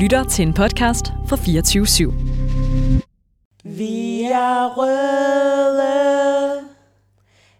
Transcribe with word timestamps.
lytter 0.00 0.24
til 0.24 0.42
en 0.42 0.54
podcast 0.54 1.06
fra 1.28 1.36
24 1.36 1.84
/7. 1.84 2.12
Vi 3.64 4.22
er 4.22 4.74
røde, 4.76 6.60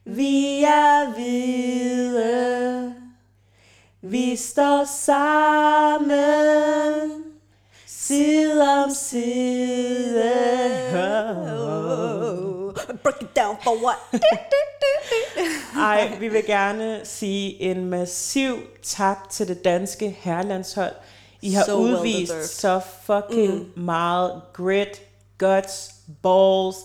vi 0.05 0.63
er 0.63 1.15
hvide, 1.15 2.95
vi 4.03 4.37
står 4.37 4.85
sammen, 4.85 6.15
side 7.87 8.63
om 8.85 8.91
side. 8.91 10.33
Break 13.03 13.23
it 13.23 13.37
down 13.37 13.57
for 13.63 13.85
what? 13.85 14.23
Ej, 15.91 16.17
vi 16.21 16.29
vil 16.29 16.47
gerne 16.47 17.01
sige 17.05 17.63
en 17.63 17.85
massiv 17.91 18.57
tak 18.83 19.31
til 19.31 19.49
det 19.49 19.65
danske 19.65 20.17
herrelandshold. 20.21 20.93
I 21.43 21.53
har 21.53 21.65
So 21.65 21.77
udvist 21.77 22.61
så 22.61 22.81
fucking 23.03 23.55
mm. 23.55 23.83
meget 23.83 24.43
grit, 24.53 25.03
guts, 25.39 25.95
balls, 26.23 26.77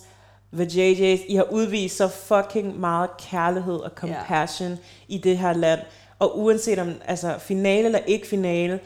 the 0.54 0.66
JJ's. 0.66 1.26
I 1.28 1.36
har 1.36 1.52
udvist 1.52 1.98
så 1.98 2.08
fucking 2.08 2.80
meget 2.80 3.10
kærlighed 3.18 3.76
og 3.76 3.92
compassion 3.96 4.70
yeah. 4.70 4.80
i 5.08 5.18
det 5.18 5.38
her 5.38 5.54
land. 5.54 5.80
Og 6.20 6.40
uanset 6.40 6.80
om 6.80 6.94
altså, 7.06 7.36
finale 7.40 7.86
eller 7.86 8.00
ikke 8.00 8.28
finale, 8.28 8.80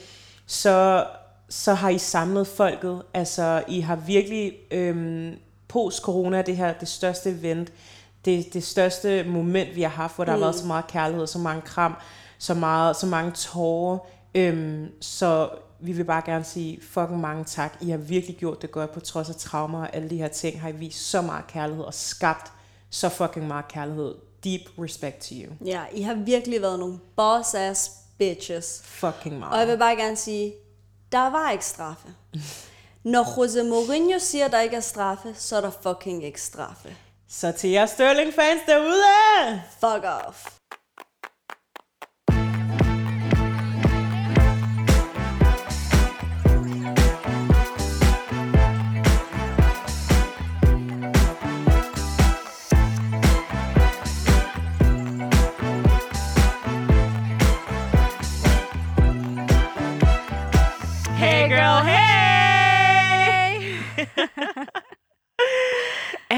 så, 0.46 1.06
så 1.50 1.74
har 1.74 1.90
I 1.90 1.98
samlet 1.98 2.48
folket. 2.48 3.02
Altså, 3.14 3.64
I 3.68 3.80
har 3.80 3.96
virkelig 3.96 4.54
øhm, 4.72 5.34
post-corona, 5.68 6.42
det 6.42 6.58
her 6.58 6.74
det 6.74 6.88
største 6.88 7.30
event, 7.30 7.72
det, 8.26 8.54
det 8.54 8.64
største 8.64 9.24
moment, 9.24 9.76
vi 9.76 9.82
har 9.82 9.90
haft, 9.90 10.16
hvor 10.16 10.26
der 10.26 10.36
mm. 10.36 10.42
har 10.42 10.48
været 10.48 10.60
så 10.60 10.68
meget 10.68 10.88
kærlighed, 10.88 11.28
så 11.28 11.40
mange 11.40 11.62
kram, 11.62 11.96
så, 12.40 12.54
meget, 12.54 12.96
så 12.96 13.06
mange 13.06 13.32
tårer. 13.32 13.98
Øhm, 14.36 14.88
så 15.02 15.50
vi 15.80 15.92
vil 15.92 16.04
bare 16.04 16.22
gerne 16.26 16.44
sige 16.44 16.80
fucking 16.82 17.20
mange 17.20 17.44
tak. 17.44 17.78
I 17.82 17.90
har 17.90 17.98
virkelig 17.98 18.38
gjort 18.38 18.62
det 18.62 18.72
godt 18.72 18.92
på 18.92 19.00
trods 19.00 19.30
af 19.30 19.36
traumer 19.36 19.80
og 19.80 19.96
alle 19.96 20.10
de 20.10 20.18
her 20.18 20.28
ting. 20.28 20.62
Har 20.62 20.70
I 20.70 20.72
vist 20.72 21.10
så 21.10 21.22
meget 21.22 21.48
kærlighed 21.48 21.84
og 21.84 21.94
skabt 21.94 22.52
så 22.90 23.10
fucking 23.10 23.48
meget 23.48 23.68
kærlighed. 23.68 24.16
Deep 24.44 24.62
respect 24.80 25.22
to 25.22 25.36
you. 25.36 25.54
Ja, 25.66 25.82
I 25.94 26.02
har 26.02 26.14
virkelig 26.14 26.62
været 26.62 26.80
nogle 26.80 27.00
boss-ass 27.16 27.92
bitches. 28.18 28.82
Fucking 28.84 29.40
meget. 29.40 29.54
Og 29.54 29.60
jeg 29.60 29.68
vil 29.68 29.78
bare 29.78 29.96
gerne 29.96 30.16
sige, 30.16 30.54
der 31.12 31.30
var 31.30 31.52
ikke 31.52 31.66
straffe. 31.66 32.08
Når 33.04 33.42
Jose 33.42 33.64
Mourinho 33.64 34.20
siger, 34.20 34.46
at 34.46 34.52
der 34.52 34.60
ikke 34.60 34.76
er 34.76 34.80
straffe, 34.80 35.34
så 35.36 35.58
er 35.58 35.62
der 35.62 35.72
fucking 35.84 36.24
ikke 36.24 36.42
straffe. 36.42 36.96
Så 37.28 37.52
til 37.52 37.70
jer 37.70 37.86
Sterling-fans 37.86 38.62
derude! 38.68 39.62
Fuck 39.80 40.06
off. 40.06 40.59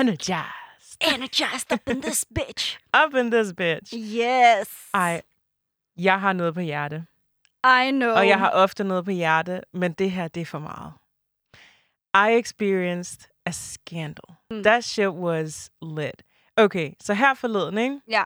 Energized. 0.02 0.98
Energized 1.16 1.72
up 1.74 1.90
in 1.90 2.02
this 2.02 2.26
bitch. 2.40 2.78
Up 3.06 3.14
in 3.16 3.32
this 3.32 3.54
bitch. 3.54 3.94
Yes. 3.94 4.70
Ej, 4.94 5.22
jeg 5.98 6.20
har 6.22 6.34
noget 6.34 6.54
på 6.54 6.60
hjerte. 6.60 7.06
I 7.64 7.92
know. 7.92 8.12
Og 8.16 8.28
jeg 8.28 8.40
har 8.40 8.50
ofte 8.50 8.84
noget 8.84 9.06
på 9.06 9.12
hjerte, 9.12 9.62
men 9.74 9.94
det 9.94 10.12
her, 10.12 10.28
det 10.28 10.42
er 10.42 10.46
for 10.46 10.60
meget. 10.60 10.94
I 12.16 12.40
experienced 12.40 13.30
a 13.46 13.52
scandal. 13.52 14.36
Mm. 14.52 14.64
That 14.64 14.84
shit 14.84 15.08
was 15.10 15.70
lit. 15.82 16.24
Okay, 16.58 16.92
så 17.02 17.14
her 17.14 17.34
forleden, 17.34 17.78
ikke? 17.78 18.00
Ja, 18.08 18.24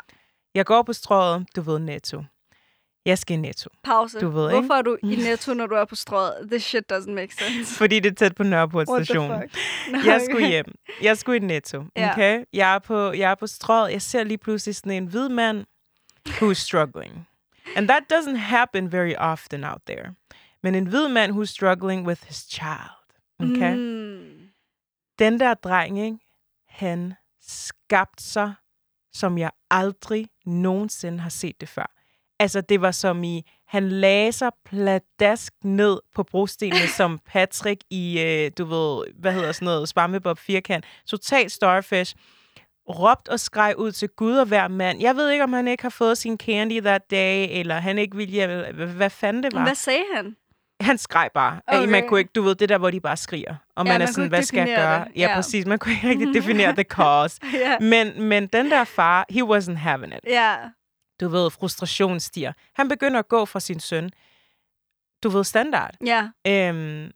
Jeg 0.56 0.66
går 0.66 0.82
på 0.84 0.94
strøget, 0.94 1.48
du 1.56 1.62
ved, 1.62 1.80
Netto. 1.80 2.24
Jeg 3.06 3.18
skal 3.18 3.34
i 3.34 3.38
Netto, 3.38 3.70
pause. 3.84 4.20
Du 4.20 4.30
ved, 4.30 4.50
ikke? 4.50 4.60
Hvorfor 4.60 4.74
er 4.74 4.82
du 4.82 4.98
i 5.04 5.16
netto, 5.30 5.54
når 5.54 5.68
du 5.68 5.76
er 5.76 5.86
på 5.86 5.96
strøget? 5.96 6.48
This 6.52 6.64
shit 6.64 6.92
doesn't 6.94 7.12
make 7.12 7.36
sense. 7.36 7.76
fordi 7.78 8.00
det 8.00 8.12
er 8.12 8.16
tæt 8.16 8.36
på 8.36 8.44
Nørreport 8.44 8.88
station. 8.88 9.30
Nå, 9.30 9.36
Jeg 9.36 9.46
okay. 10.16 10.20
skulle 10.30 10.48
hjem. 10.48 10.66
Jeg 11.02 11.18
skulle 11.18 11.38
i 11.38 11.40
Netto, 11.40 11.84
Ja. 11.96 12.12
okay? 12.12 12.44
Jeg 12.54 12.76
er 12.76 12.80
på, 12.80 13.12
jeg 13.12 13.32
er 13.32 13.36
på 13.36 13.48
strøget. 13.48 13.92
Jeg 13.92 14.02
ser 14.02 14.24
lige 14.24 14.38
pludselig 14.38 14.76
sådan 14.76 14.92
en 14.92 15.06
hvid 15.06 15.30
mand, 15.30 15.66
who's 16.30 16.54
struggling. 16.54 17.28
And 17.76 17.88
that 17.88 18.04
doesn't 18.14 18.38
happen 18.38 18.92
very 18.92 19.14
often 19.18 19.64
out 19.64 19.82
there. 19.88 20.16
Men 20.64 20.76
en 20.76 20.88
hvid 20.88 21.08
mand, 21.08 21.32
who's 21.32 21.46
struggling 21.46 22.08
with 22.08 22.26
his 22.28 22.38
child, 22.38 23.06
okay? 23.40 23.76
Mm. 23.76 24.40
Den 25.20 25.40
der 25.40 25.54
dreng, 25.54 26.00
ikke? 26.06 26.18
han 26.70 27.14
skabte 27.48 28.24
sig, 28.24 28.54
som 29.14 29.38
jeg 29.38 29.52
aldrig 29.72 30.28
nogensinde 30.46 31.20
har 31.20 31.30
set 31.30 31.62
det 31.62 31.70
før. 31.70 31.92
Altså, 32.40 32.62
det 32.62 32.82
var 32.82 32.92
som 32.92 33.24
i, 33.24 33.42
han 33.68 33.90
lagde 33.90 34.32
sig 34.32 34.52
pladask 34.66 35.54
ned 35.64 36.00
på 36.16 36.24
brostenene 36.24 36.88
som 36.98 37.20
Patrick 37.32 37.82
i, 37.90 38.22
øh, 38.22 38.52
du 38.58 38.66
ved, 38.66 39.06
hvad 39.20 39.34
hedder 39.34 39.52
sådan 39.52 39.66
noget, 39.66 39.90
Sparmebob 39.90 40.38
firkant. 40.40 40.86
Total 41.08 41.50
starfish. 41.50 42.16
Råbt 42.90 43.30
og 43.30 43.40
skreg 43.40 43.74
ud 43.78 43.92
til 43.92 44.10
Gud 44.10 44.36
og 44.38 44.46
hver 44.46 44.68
mand. 44.68 45.02
Jeg 45.02 45.16
ved 45.16 45.30
ikke, 45.30 45.44
om 45.44 45.54
han 45.54 45.68
ikke 45.68 45.84
har 45.84 45.90
fået 45.90 46.18
sin 46.18 46.38
candy 46.38 46.80
that 46.82 47.12
day, 47.12 47.48
eller 47.52 47.76
han 47.76 47.98
ikke 47.98 48.18
ville 48.18 48.32
hjem, 48.32 48.50
hvad- 48.96 49.10
fanden 49.10 49.44
det 49.44 49.54
var. 49.54 49.64
Hvad 49.64 49.76
sagde 49.76 50.04
han? 50.16 50.36
Han 50.82 50.98
skreg 50.98 51.30
bare. 51.34 51.60
Okay. 51.68 51.88
Man 51.88 52.08
kunne 52.08 52.20
ikke, 52.20 52.32
du 52.36 52.42
ved, 52.42 52.56
det 52.56 52.70
der, 52.70 52.78
hvor 52.78 52.92
de 52.92 53.00
bare 53.00 53.18
skriger. 53.18 53.56
Og 53.76 53.86
Ja, 53.86 53.92
man 53.92 53.94
er 53.94 53.98
man 53.98 54.08
kunne 54.08 54.14
sådan, 54.14 54.30
hvad 54.30 54.44
skal 54.44 54.58
jeg 54.70 54.78
gøre? 54.78 55.00
det. 55.00 55.12
Ja, 55.16 55.22
Ja. 55.30 55.36
præcis. 55.36 55.66
Man 55.66 55.80
kunne 55.80 55.94
ikke 55.94 56.10
rigtig 56.10 56.28
definere 56.42 56.74
the 56.74 56.84
cause. 56.84 57.40
Ja. 57.54 57.80
Men, 57.80 58.24
men 58.24 58.48
den 58.48 58.72
der 58.72 58.84
far, 58.84 59.26
he 59.30 59.44
wasn't 59.44 59.76
having 59.78 60.14
it. 60.14 60.20
Ja. 60.28 60.56
Du 61.20 61.28
ved, 61.30 61.50
frustrationen 61.50 62.20
stiger. 62.20 62.54
Han 62.74 62.88
begynder 62.90 63.20
at 63.20 63.28
gå 63.28 63.46
fra 63.46 63.60
sin 63.60 63.80
søn. 63.80 64.10
Du 65.24 65.30
ved, 65.30 65.44
standard. 65.44 65.96
Ja. 66.06 66.30
Øhm, 66.48 67.12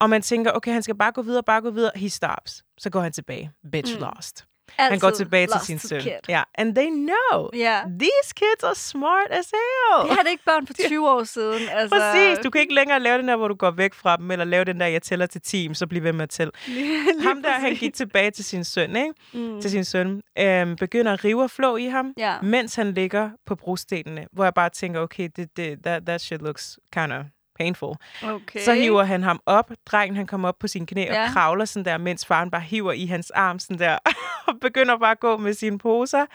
og 0.00 0.10
man 0.10 0.22
tænker, 0.22 0.52
okay, 0.52 0.72
han 0.72 0.82
skal 0.82 0.94
bare 0.94 1.12
gå 1.12 1.22
videre, 1.22 1.42
bare 1.42 1.60
gå 1.60 1.70
videre. 1.70 1.92
He 1.94 2.08
stops. 2.10 2.64
Så 2.78 2.90
går 2.90 3.00
han 3.00 3.12
tilbage. 3.12 3.52
Bitch 3.72 3.94
Mm. 3.94 4.00
lost. 4.00 4.46
Altid 4.78 4.90
Han 4.90 4.98
går 4.98 5.10
tilbage 5.10 5.46
til 5.46 5.60
sin 5.60 5.78
søn. 5.78 6.00
kid. 6.00 6.10
Ja, 6.28 6.42
and 6.54 6.74
they 6.74 6.86
know. 6.88 7.48
Ja. 7.54 7.80
These 8.00 8.34
kids 8.36 8.62
are 8.64 8.74
smart 8.74 9.26
as 9.30 9.46
hell. 9.50 10.08
Det 10.10 10.16
havde 10.18 10.30
ikke 10.30 10.44
børn 10.44 10.66
for 10.66 10.74
20 10.88 11.10
år 11.10 11.24
siden. 11.24 11.62
Altså, 11.70 11.96
Præcis. 11.96 12.38
Du 12.44 12.50
kan 12.50 12.60
ikke 12.60 12.74
længere 12.74 13.00
lave 13.00 13.18
den 13.18 13.28
der, 13.28 13.36
hvor 13.36 13.48
du 13.48 13.54
går 13.54 13.70
væk 13.70 13.94
fra 13.94 14.16
dem, 14.16 14.30
eller 14.30 14.44
lave 14.44 14.64
den 14.64 14.80
der, 14.80 14.86
jeg 14.86 15.02
tæller 15.02 15.26
til 15.26 15.40
team, 15.40 15.74
så 15.74 15.86
bliv 15.86 16.02
ved 16.02 16.12
med 16.12 16.22
at 16.22 16.30
tælle. 16.30 16.52
Ham 17.26 17.42
der, 17.42 17.52
han 17.52 17.74
gik 17.74 17.94
tilbage 17.94 18.30
til 18.30 18.44
sin 18.44 18.64
søn, 18.64 18.96
ikke? 18.96 19.12
Mm. 19.32 19.60
Til 19.60 19.70
sin 19.70 19.84
søn. 19.84 20.22
Øhm, 20.38 20.76
begynder 20.76 21.12
at 21.12 21.24
rive 21.24 21.42
og 21.42 21.50
flå 21.50 21.76
i 21.76 21.84
ham, 21.86 22.12
Ja. 22.18 22.34
mens 22.42 22.74
han 22.74 22.92
ligger 22.92 23.30
på 23.46 23.54
brostenene, 23.54 24.26
hvor 24.32 24.44
jeg 24.44 24.54
bare 24.54 24.70
tænker, 24.70 25.00
okay, 25.00 25.28
det, 25.36 25.56
det, 25.56 25.78
that, 25.84 26.06
that 26.06 26.20
shit 26.20 26.42
looks 26.42 26.78
kind 26.94 27.12
of 27.12 27.24
painful. 27.58 27.94
Okay. 28.22 28.60
Så 28.60 28.74
hiver 28.74 29.02
han 29.02 29.22
ham 29.22 29.40
op. 29.46 29.70
Drengen, 29.86 30.16
han 30.16 30.26
kommer 30.26 30.48
op 30.48 30.58
på 30.58 30.68
sine 30.68 30.86
knæ 30.86 31.02
Ja. 31.02 31.22
og 31.24 31.30
kravler 31.32 31.64
sådan 31.64 31.84
der, 31.84 31.98
mens 31.98 32.26
faren 32.26 32.50
bare 32.50 32.60
hiver 32.60 32.92
i 32.92 33.06
hans 33.06 33.30
arm 33.30 33.58
sådan 33.58 33.78
der, 33.78 33.98
og 34.48 34.54
begynder 34.60 34.98
bare 34.98 35.10
at 35.10 35.20
gå 35.20 35.36
med 35.36 35.54
sine 35.54 35.78
poser. 35.78 36.26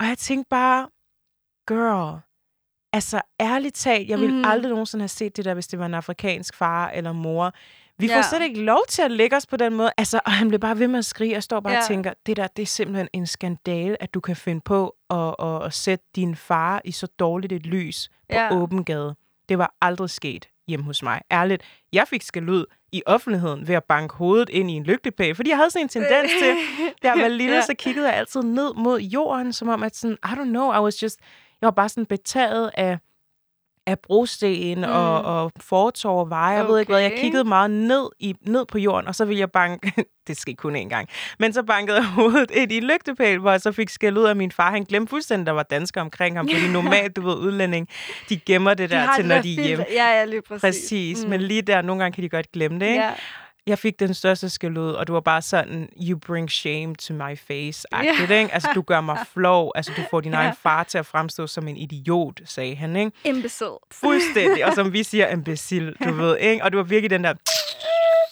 Og 0.00 0.06
jeg 0.06 0.18
tænkte 0.18 0.48
bare, 0.50 0.88
girl, 1.68 2.20
altså 2.92 3.20
ærligt 3.40 3.74
talt, 3.74 4.08
jeg 4.08 4.20
ville 4.20 4.36
mm. 4.36 4.44
aldrig 4.44 4.70
nogensinde 4.70 5.02
have 5.02 5.08
set 5.08 5.36
det 5.36 5.44
der, 5.44 5.54
hvis 5.54 5.66
det 5.66 5.78
var 5.78 5.86
en 5.86 5.94
afrikansk 5.94 6.54
far 6.56 6.88
eller 6.90 7.12
mor. 7.12 7.52
Vi 7.98 8.06
Ja. 8.06 8.16
får 8.18 8.22
slet 8.22 8.42
ikke 8.42 8.60
lov 8.62 8.80
til 8.88 9.02
at 9.02 9.10
lægge 9.10 9.36
os 9.36 9.46
på 9.46 9.56
den 9.56 9.74
måde. 9.74 9.90
Altså, 9.96 10.20
og 10.26 10.32
han 10.32 10.48
blev 10.48 10.60
bare 10.60 10.78
ved 10.78 10.88
med 10.88 10.98
at 10.98 11.04
skrige. 11.04 11.32
Jeg 11.32 11.42
står 11.42 11.60
bare 11.60 11.72
ja. 11.72 11.78
og 11.78 11.82
Ja. 11.82 11.94
tænker, 11.94 12.12
det 12.26 12.36
der, 12.36 12.46
det 12.46 12.62
er 12.62 12.66
simpelthen 12.66 13.08
en 13.12 13.26
skandale, 13.26 14.02
at 14.02 14.14
du 14.14 14.20
kan 14.20 14.36
finde 14.36 14.60
på 14.60 14.96
at, 15.10 15.34
at, 15.38 15.64
at 15.64 15.74
sætte 15.74 16.04
din 16.16 16.36
far 16.36 16.80
i 16.84 16.92
så 16.92 17.06
dårligt 17.06 17.52
et 17.52 17.66
lys 17.66 18.08
på 18.08 18.14
Ja. 18.36 18.54
åben 18.54 18.84
gade. 18.84 19.14
Det 19.48 19.58
var 19.58 19.74
aldrig 19.80 20.10
sket 20.10 20.48
hjemme 20.68 20.84
hos 20.86 21.02
mig. 21.02 21.20
Ærligt, 21.32 21.62
jeg 21.92 22.08
fik 22.08 22.22
skal 22.22 22.48
ud 22.48 22.64
i 22.92 23.02
offentligheden 23.06 23.68
ved 23.68 23.74
at 23.74 23.84
banke 23.84 24.14
hovedet 24.14 24.48
ind 24.48 24.70
i 24.70 24.74
en 24.74 24.82
lygtepæl, 24.82 25.34
fordi 25.34 25.50
jeg 25.50 25.56
havde 25.56 25.70
sådan 25.70 25.84
en 25.84 25.88
tendens 25.88 26.30
til, 26.42 26.54
da 27.02 27.08
jeg 27.12 27.22
var 27.22 27.28
lille, 27.28 27.54
Ja. 27.54 27.62
så 27.62 27.74
kiggede 27.78 28.06
jeg 28.08 28.16
altid 28.16 28.42
ned 28.42 28.74
mod 28.74 29.00
jorden, 29.00 29.52
som 29.52 29.68
om 29.68 29.82
at 29.82 29.96
sådan, 29.96 30.16
I 30.24 30.28
don't 30.28 30.44
know, 30.44 30.72
I 30.72 30.78
was 30.78 31.02
just, 31.02 31.18
jeg 31.60 31.66
var 31.66 31.70
bare 31.70 31.88
sådan 31.88 32.06
betaget 32.06 32.70
af, 32.74 32.98
af 33.86 33.98
brosten 33.98 34.78
mm. 34.78 34.84
og, 34.84 35.22
og 35.22 35.52
fortov 35.60 36.20
og 36.20 36.30
veje. 36.30 36.56
Jeg 36.56 36.68
ved 36.68 36.80
ikke 36.80 36.92
hvad. 36.92 37.00
Jeg 37.00 37.12
Okay. 37.12 37.20
kiggede 37.22 37.44
meget 37.44 37.70
ned, 37.70 38.08
i, 38.18 38.34
ned 38.46 38.66
på 38.66 38.78
jorden, 38.78 39.08
og 39.08 39.14
så 39.14 39.24
ville 39.24 39.40
jeg 39.40 39.50
banke... 39.50 39.92
det 40.28 40.36
skete 40.36 40.56
kun 40.56 40.76
én 40.76 40.88
gang. 40.88 41.08
Men 41.38 41.52
så 41.52 41.62
bankede 41.62 41.96
jeg 41.96 42.06
hovedet 42.06 42.50
ind 42.50 42.72
i 42.72 42.76
en 42.76 42.82
lygtepæl, 42.82 43.38
hvor 43.38 43.50
jeg 43.50 43.60
så 43.60 43.72
fik 43.72 43.88
skæld 43.88 44.18
ud 44.18 44.24
af 44.24 44.36
min 44.36 44.52
far. 44.52 44.70
Han 44.70 44.84
glemte 44.84 45.10
fuldstændig, 45.10 45.46
der 45.46 45.52
var 45.52 45.62
dansker 45.62 46.00
omkring 46.00 46.36
ham. 46.36 46.48
Fordi 46.48 46.68
normalt, 46.78 47.16
du 47.16 47.20
ved, 47.22 47.34
udlænding, 47.34 47.88
de 48.28 48.36
gemmer 48.36 48.74
det 48.74 48.90
De 48.90 48.94
der 48.94 49.00
har 49.00 49.16
til, 49.16 49.26
når 49.26 49.40
de 49.40 49.60
er 49.60 49.66
hjemme. 49.66 49.84
Ja, 49.92 50.18
ja, 50.18 50.24
lige 50.24 50.42
præcis. 50.42 50.60
Præcis. 50.60 51.24
Mm. 51.24 51.30
Men 51.30 51.40
lige 51.40 51.62
der, 51.62 51.82
nogle 51.82 52.02
gange 52.02 52.14
kan 52.14 52.24
de 52.24 52.28
godt 52.28 52.52
glemme 52.52 52.80
det, 52.80 52.86
ikke? 52.86 53.00
Ja. 53.02 53.10
Jeg 53.66 53.78
fik 53.78 54.00
den 54.00 54.14
største 54.14 54.48
skældud, 54.50 54.90
og 54.92 55.06
du 55.06 55.12
var 55.12 55.20
bare 55.20 55.42
sådan, 55.42 55.88
you 56.02 56.18
bring 56.18 56.50
shame 56.50 56.94
to 56.94 57.14
my 57.14 57.38
face, 57.38 57.94
agtigt, 57.94 58.30
ikke? 58.30 58.54
Altså, 58.54 58.68
du 58.74 58.82
gør 58.82 59.00
mig 59.00 59.18
flov, 59.34 59.72
altså, 59.74 59.92
du 59.96 60.02
får 60.10 60.20
din 60.20 60.34
egen 60.34 60.54
far 60.62 60.82
til 60.84 60.98
at 60.98 61.06
fremstå 61.06 61.46
som 61.46 61.68
en 61.68 61.76
idiot, 61.76 62.40
sagde 62.44 62.76
han, 62.76 62.96
ikke? 62.96 63.10
Imbecile. 63.24 63.70
Fuldstændig, 63.92 64.64
og 64.66 64.72
som 64.74 64.92
vi 64.92 65.02
siger, 65.02 65.28
imbecil, 65.36 65.96
du 66.04 66.12
ved, 66.12 66.36
ikke? 66.38 66.64
Og 66.64 66.72
du 66.72 66.76
var 66.76 66.84
virkelig 66.84 67.10
den 67.10 67.24
der, 67.24 67.34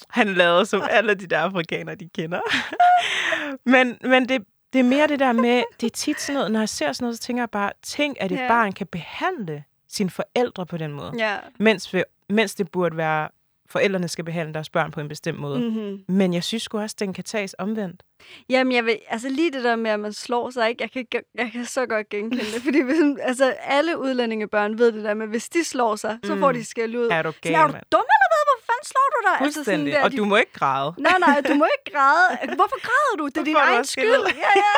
han 0.09 0.35
lavede, 0.35 0.67
som 0.67 0.83
alle 0.91 1.15
de 1.15 1.27
der 1.27 1.39
afrikanere, 1.39 1.95
de 1.95 2.09
kender. 2.15 2.41
men 3.75 3.99
men 4.03 4.29
det, 4.29 4.43
det 4.73 4.79
er 4.79 4.83
mere 4.85 5.07
det 5.07 5.19
der 5.19 5.33
med, 5.33 5.63
det 5.81 5.87
er 5.87 5.91
tit 5.91 6.21
sådan 6.21 6.35
noget, 6.35 6.53
når 6.53 6.61
jeg 6.61 6.69
ser 6.69 6.93
sådan 6.93 7.05
noget, 7.05 7.17
så 7.17 7.23
tænker 7.23 7.43
jeg 7.43 7.51
bare, 7.51 7.71
tænk, 7.83 8.17
at 8.21 8.33
et 8.33 8.37
Ja. 8.39 8.49
barn 8.49 8.73
kan 8.73 8.87
behandle 8.87 9.65
sine 9.89 10.11
forældre 10.11 10.67
på 10.67 10.77
den 10.77 10.93
måde. 10.93 11.13
Ja. 11.19 11.37
Mens, 11.59 11.95
vi, 11.95 12.03
mens 12.29 12.55
det 12.55 12.71
burde 12.71 12.97
være, 12.97 13.29
forældrene 13.67 14.09
skal 14.09 14.25
behandle 14.25 14.55
deres 14.55 14.71
børn 14.71 14.91
på 14.91 15.01
en 15.01 15.09
bestemt 15.09 15.39
måde. 15.39 15.61
Mm. 15.61 15.65
Mm-hmm. 15.65 16.05
Men 16.09 16.35
jeg 16.35 16.45
synes 16.45 16.67
også, 16.67 16.97
den 16.99 17.13
kan 17.13 17.25
tages 17.25 17.55
omvendt. 17.59 18.03
Jamen, 18.49 18.73
jeg 18.73 18.85
vil, 18.85 18.99
altså 19.09 19.29
lige 19.29 19.51
det 19.53 19.65
der 19.65 19.77
med, 19.77 19.91
at 19.91 20.01
man 20.01 20.13
slår 20.13 20.51
sig, 20.51 20.69
ikke? 20.69 20.83
Jeg 20.83 20.91
kan, 20.93 21.07
jeg 21.35 21.51
kan 21.53 21.65
så 21.67 21.87
godt 21.87 22.09
genkende 22.09 22.45
det. 22.53 22.63
Fordi 22.67 22.81
hvis, 22.83 22.99
altså, 23.21 23.51
alle 23.51 23.99
udlændingebørn 23.99 24.79
ved 24.79 24.93
det 24.93 25.05
der 25.05 25.15
med, 25.15 25.27
hvis 25.27 25.49
de 25.49 25.65
slår 25.65 25.97
sig, 25.97 26.19
så 26.25 26.37
får 26.39 26.53
de 26.53 26.65
skæld 26.65 26.97
ud. 26.97 27.09
Er 27.11 27.23
du 27.23 27.33
Sådan, 27.33 27.53
gal, 27.53 27.55
er 27.55 27.67
du 27.67 27.73
dum 27.93 28.07
eller 28.17 28.29
hvad? 28.33 28.43
Hvor 28.51 28.59
fanden 28.69 28.87
slår 28.93 29.09
du 29.15 29.19
dig? 29.29 29.37
Fuldstændig. 29.45 29.93
der, 29.93 30.03
og 30.05 30.11
de- 30.13 30.17
du 30.17 30.25
må 30.25 30.37
ikke 30.37 30.53
græde. 30.53 30.95
Nej, 30.99 31.19
nej, 31.19 31.41
du 31.49 31.55
må 31.55 31.67
ikke 31.77 31.89
græde. 31.97 32.29
Hvorfor 32.61 32.81
græder 32.89 33.15
du? 33.19 33.27
Det 33.27 33.37
er 33.37 33.45
din 33.45 33.57
egen 33.57 33.85
skyld. 33.85 34.25
Ja, 34.45 34.53
ja. 34.65 34.73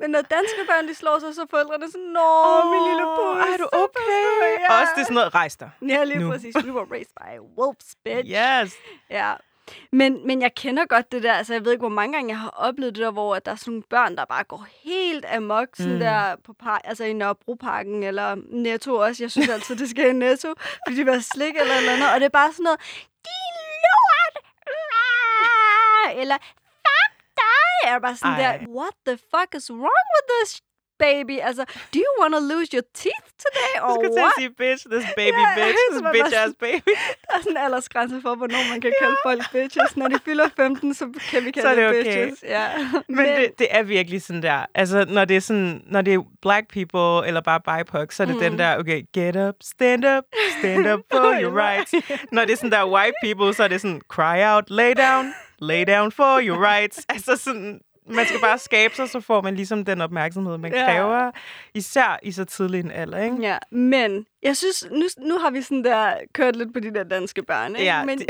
Men 0.00 0.10
når 0.10 0.20
danske 0.20 0.60
børn 0.70 0.88
de 0.88 0.94
slår 0.94 1.18
sig, 1.18 1.34
så 1.34 1.46
forældrene 1.50 1.86
sådan, 1.90 2.06
Nå, 2.18 2.28
min 2.72 2.82
lille 2.88 3.04
pus. 3.16 3.36
er 3.52 3.56
du 3.62 3.68
okay? 3.72 3.92
pas 3.96 4.24
på." 4.40 4.46
Ja. 4.64 4.80
Også 4.80 4.92
det 4.94 5.00
er 5.00 5.04
sådan 5.04 5.14
noget, 5.14 5.34
rejs 5.34 5.56
dig. 5.56 5.70
Ja, 5.88 6.04
lige 6.04 6.18
nu. 6.18 6.30
præcis. 6.30 6.54
We 6.66 6.72
were 6.72 6.86
raised 6.94 7.14
by 7.20 7.32
wolves, 7.58 7.88
bitch. 8.04 8.28
Yes. 8.38 8.70
Ja. 9.10 9.32
Men, 9.92 10.26
men 10.26 10.42
jeg 10.42 10.54
kender 10.54 10.86
godt 10.86 11.12
det 11.12 11.22
der, 11.22 11.32
altså 11.32 11.52
jeg 11.52 11.64
ved 11.64 11.72
ikke, 11.72 11.82
hvor 11.82 11.88
mange 11.88 12.12
gange 12.12 12.28
jeg 12.30 12.38
har 12.38 12.50
oplevet 12.50 12.94
det 12.94 13.02
der, 13.02 13.10
hvor 13.10 13.38
der 13.38 13.50
er 13.52 13.56
sådan 13.56 13.70
nogle 13.72 13.82
børn, 13.90 14.16
der 14.16 14.24
bare 14.24 14.44
går 14.44 14.66
helt 14.84 15.24
amok, 15.24 15.68
sådan 15.76 15.92
Mm. 15.92 15.98
der 15.98 16.36
på 16.44 16.52
par, 16.52 16.80
altså 16.84 17.04
i 17.04 17.12
Nørrebroparken 17.12 18.02
eller 18.02 18.34
Netto 18.50 18.94
også. 18.96 19.22
Jeg 19.22 19.30
synes 19.30 19.48
altid, 19.48 19.76
det 19.76 19.90
skal 19.90 20.08
i 20.10 20.12
Netto, 20.12 20.54
fordi 20.86 20.96
de 20.96 21.04
vil 21.04 21.12
have 21.12 21.22
slik 21.22 21.56
eller 21.56 21.74
eller 21.74 21.92
andet, 21.92 22.08
og 22.14 22.20
det 22.20 22.24
er 22.24 22.28
bare 22.28 22.52
sådan 22.52 22.64
noget, 22.64 22.80
din 23.24 23.56
lort! 23.84 24.44
Eller 26.20 26.36
fuck 26.86 27.14
dig! 27.36 27.88
Jeg 27.88 27.94
er 27.94 27.98
bare 27.98 28.16
sådan 28.16 28.32
Ej. 28.40 28.56
der, 28.58 28.66
what 28.78 28.94
the 29.06 29.16
fuck 29.32 29.54
is 29.54 29.70
wrong 29.70 30.06
with 30.14 30.26
this 30.36 30.60
baby? 31.06 31.36
Altså, 31.48 31.64
do 31.94 31.98
you 32.06 32.12
want 32.20 32.32
to 32.38 32.42
lose 32.52 32.68
your 32.76 32.86
teeth 33.02 33.28
today, 33.44 33.72
Jeg 33.74 33.82
or 33.84 33.94
skulle 33.94 34.14
what? 34.20 34.26
at 34.26 34.40
sige, 34.40 34.50
bitch, 34.62 34.82
this 34.94 35.06
baby, 35.20 35.42
Ja, 35.46 35.54
bitch, 35.60 35.78
this 35.92 36.02
bitch 36.14 36.34
ass 36.42 36.54
baby. 36.66 36.92
Der 37.26 37.34
er 37.36 37.40
sådan 37.44 37.56
en 37.56 37.62
aldersgrænse 37.66 38.16
for, 38.24 38.32
hvornår 38.40 38.62
man 38.72 38.80
kan 38.84 38.92
kalde 39.00 39.16
folk 39.28 39.42
bitches. 39.52 39.96
Når 39.96 40.08
de 40.08 40.18
fylder 40.24 40.48
15, 40.56 40.94
så 40.94 41.04
kan 41.30 41.44
vi 41.44 41.50
kalde 41.50 41.64
Så 41.66 41.68
er 41.68 41.74
det 41.74 41.84
det 41.94 42.00
okay. 42.00 42.26
bitches. 42.26 42.42
Ja. 42.56 42.66
Men 43.08 43.26
det, 43.26 43.58
det 43.58 43.66
er 43.70 43.82
virkelig 43.82 44.22
sådan 44.22 44.42
der. 44.42 44.66
Altså, 44.74 45.04
når 45.08 45.24
det 45.24 45.36
er 45.36 45.40
sådan, 45.40 45.82
når 45.86 46.02
det 46.02 46.14
er 46.14 46.22
black 46.42 46.64
people, 46.72 47.28
eller 47.28 47.40
bare 47.40 47.60
BIPOC, 47.60 48.14
så 48.14 48.22
er 48.22 48.26
det 48.26 48.34
mm. 48.34 48.40
den 48.40 48.58
der, 48.58 48.78
okay, 48.78 49.02
get 49.14 49.36
up, 49.36 49.54
stand 49.60 50.04
up, 50.04 50.24
stand 50.58 50.92
up 50.92 51.00
for 51.12 51.34
your 51.42 51.52
rights. 51.66 51.94
Når 52.32 52.44
det 52.44 52.52
er 52.52 52.56
sådan 52.56 52.72
der 52.72 52.86
white 52.94 53.16
people, 53.24 53.54
så 53.54 53.62
er 53.64 53.68
det 53.68 53.80
sådan, 53.80 54.00
cry 54.08 54.38
out, 54.54 54.70
lay 54.70 54.92
down, 54.96 55.34
lay 55.58 55.84
down 55.86 56.12
for 56.12 56.40
your 56.42 56.58
rights. 56.66 57.06
Altså 57.08 57.36
sådan, 57.36 57.80
man 58.10 58.26
skal 58.26 58.40
bare 58.40 58.58
skabe 58.58 58.94
sig, 58.94 59.08
så 59.08 59.20
får 59.20 59.40
man 59.42 59.54
ligesom 59.56 59.84
den 59.84 60.00
opmærksomhed, 60.00 60.58
man 60.58 60.72
Ja. 60.74 60.84
kræver, 60.84 61.30
især 61.74 62.18
i 62.22 62.32
så 62.32 62.44
tidlig 62.44 62.80
en 62.80 62.90
alder, 62.90 63.18
ikke? 63.22 63.36
Ja, 63.40 63.58
men 63.70 64.26
jeg 64.42 64.56
synes, 64.56 64.86
nu, 64.90 65.02
nu 65.18 65.38
har 65.38 65.50
vi 65.50 65.62
sådan 65.62 65.84
der 65.84 66.14
kørt 66.34 66.56
lidt 66.56 66.72
på 66.74 66.80
de 66.80 66.94
der 66.94 67.02
danske 67.04 67.42
børn, 67.42 67.70
ikke? 67.76 67.84
Ja, 67.84 68.04
men 68.04 68.18
de- 68.18 68.26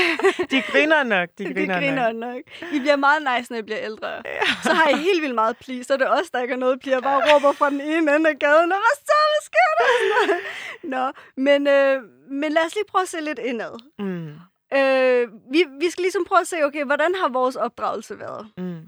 De 0.50 0.62
griner 0.62 1.02
nok, 1.02 1.28
de 1.38 1.44
de 1.44 1.54
griner, 1.54 1.74
griner 1.80 2.12
nok. 2.12 2.34
nok. 2.34 2.72
I 2.72 2.78
bliver 2.78 2.96
meget 2.96 3.22
nice, 3.36 3.52
når 3.52 3.58
I 3.58 3.62
bliver 3.62 3.80
ældre. 3.82 4.08
Ja. 4.08 4.22
Så 4.62 4.72
har 4.72 4.88
I 4.90 4.94
helt 4.96 5.22
vildt 5.22 5.34
meget 5.34 5.56
pli, 5.56 5.82
så 5.82 5.92
er 5.92 5.96
det 5.96 6.10
os, 6.10 6.30
der 6.32 6.40
ikke 6.42 6.54
har 6.54 6.58
noget 6.60 6.80
pli, 6.80 6.92
og 6.92 7.02
bare 7.02 7.34
råber 7.34 7.52
fra 7.52 7.70
den 7.70 7.80
ene 7.80 8.16
ende 8.16 8.30
af 8.30 8.38
gaden, 8.38 8.72
og 8.72 8.78
hvad 8.78 8.96
så, 8.96 9.12
hvad 9.32 9.42
sker 9.44 9.68
der? 9.78 10.38
Nå, 10.96 11.12
men, 11.36 11.66
øh, 11.66 12.02
men 12.30 12.52
lad 12.52 12.62
os 12.66 12.74
lige 12.74 12.84
prøve 12.88 13.02
at 13.02 13.08
se 13.08 13.20
lidt 13.20 13.38
indad. 13.38 13.80
Mm, 13.98 14.32
Øh, 14.74 15.28
vi, 15.52 15.64
vi 15.80 15.90
skal 15.90 16.02
ligesom 16.02 16.24
prøve 16.24 16.40
at 16.40 16.46
se, 16.46 16.56
okay, 16.64 16.84
hvordan 16.84 17.14
har 17.22 17.28
vores 17.28 17.56
opdragelse 17.56 18.18
været? 18.18 18.46
mm, 18.58 18.80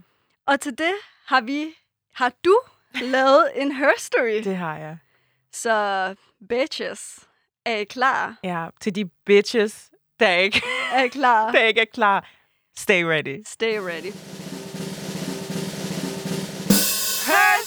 Og 0.48 0.60
til 0.60 0.78
det 0.78 0.94
har 1.26 1.40
vi, 1.40 1.74
har 2.14 2.32
du 2.44 2.60
lavet 2.94 3.50
en 3.54 3.72
herstory. 3.72 4.44
det 4.44 4.56
har 4.56 4.76
jeg. 4.78 4.98
Så 5.52 6.14
bitches, 6.48 7.18
er 7.64 7.76
I 7.76 7.84
klar? 7.84 8.34
Ja, 8.42 8.66
til 8.80 8.94
de 8.94 9.04
bitches, 9.04 9.90
der 10.20 10.30
ikke, 10.32 10.62
Er 10.92 11.02
I 11.02 11.08
klar? 11.08 11.50
der 11.52 11.64
ikke 11.64 11.80
er 11.80 11.84
klar. 11.94 12.28
Stay 12.76 13.02
ready. 13.02 13.42
Stay 13.46 13.78
ready. 13.78 14.12
Her 17.26 17.58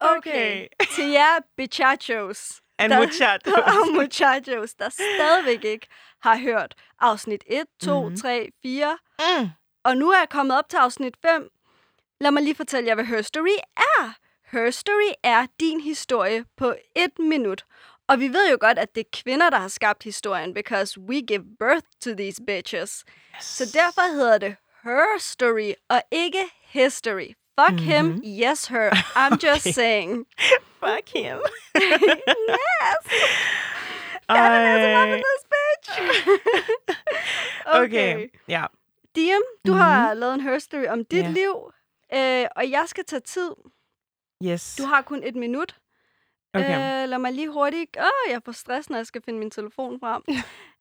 Okay. 0.16 0.66
Til 0.94 1.08
jer 1.08 1.40
bichachos. 1.56 2.61
And 2.78 2.92
der- 2.92 2.98
muchachos. 2.98 3.52
og 3.80 3.94
muchachos, 3.94 4.74
der 4.74 4.88
stadigvæk 4.88 5.64
ikke 5.64 5.86
har 6.22 6.38
hørt 6.38 6.74
afsnit 7.00 7.44
1, 7.46 7.66
2, 7.82 8.02
Mhm. 8.08 8.16
3, 8.16 8.48
4. 8.62 8.98
Mm. 9.18 9.48
Og 9.84 9.96
nu 9.96 10.10
er 10.10 10.18
jeg 10.18 10.28
kommet 10.28 10.58
op 10.58 10.68
til 10.68 10.76
afsnit 10.76 11.14
5. 11.22 11.48
Lad 12.20 12.30
mig 12.30 12.42
lige 12.42 12.54
fortælle 12.54 12.88
jer, 12.88 12.94
hvad 12.94 13.04
Her 13.04 13.22
Story 13.22 13.58
er. 13.76 14.14
Her 14.52 14.70
Story 14.70 15.12
er 15.22 15.46
din 15.60 15.80
historie 15.80 16.44
på 16.56 16.74
et 16.96 17.18
minut. 17.18 17.64
Og 18.08 18.20
vi 18.20 18.28
ved 18.28 18.50
jo 18.50 18.56
godt, 18.60 18.78
at 18.78 18.94
det 18.94 19.00
er 19.00 19.18
kvinder, 19.22 19.50
der 19.50 19.58
har 19.58 19.68
skabt 19.68 20.02
historien, 20.02 20.54
because 20.54 21.00
we 21.00 21.20
give 21.22 21.44
birth 21.58 21.86
to 22.04 22.10
these 22.16 22.42
bitches. 22.46 23.04
Yes. 23.36 23.44
Så 23.44 23.64
derfor 23.78 24.12
hedder 24.14 24.38
det 24.38 24.56
Her 24.82 25.18
Story, 25.18 25.72
og 25.88 26.02
ikke 26.10 26.44
History. 26.64 27.28
Fuck 27.60 27.76
mm-hmm. 27.78 27.90
him, 27.90 28.22
yes 28.24 28.66
her. 28.66 28.90
I'm 29.14 29.38
just 29.38 29.66
Okay. 29.66 29.72
saying. 29.72 30.26
Fuck 30.80 31.08
him. 31.08 31.38
yes! 31.76 33.02
Ej. 34.28 35.22
This 35.22 35.44
bitch! 35.52 35.88
Okay. 37.74 38.28
Ja. 38.48 38.66
Diem, 39.14 39.42
du 39.66 39.72
mm-hmm. 39.72 39.82
har 39.82 40.14
lavet 40.14 40.34
en 40.34 40.40
Her 40.40 40.58
Story 40.58 40.86
om 40.86 41.04
dit 41.04 41.22
Ja. 41.22 41.30
liv, 41.30 41.72
øh, 42.14 42.46
og 42.56 42.70
jeg 42.70 42.84
skal 42.86 43.04
tage 43.04 43.20
tid. 43.20 43.50
Yes. 44.44 44.74
Du 44.78 44.84
har 44.84 45.02
kun 45.02 45.22
et 45.24 45.36
minut. 45.36 45.76
Okay. 46.54 47.02
Øh, 47.04 47.08
lad 47.08 47.18
mig 47.18 47.32
lige 47.32 47.48
hurtigt... 47.48 47.96
Åh, 48.00 48.32
jeg 48.32 48.40
får 48.44 48.52
stress, 48.52 48.90
når 48.90 48.96
jeg 48.96 49.06
skal 49.06 49.22
finde 49.24 49.38
min 49.38 49.50
telefon 49.50 50.00
frem. 50.00 50.22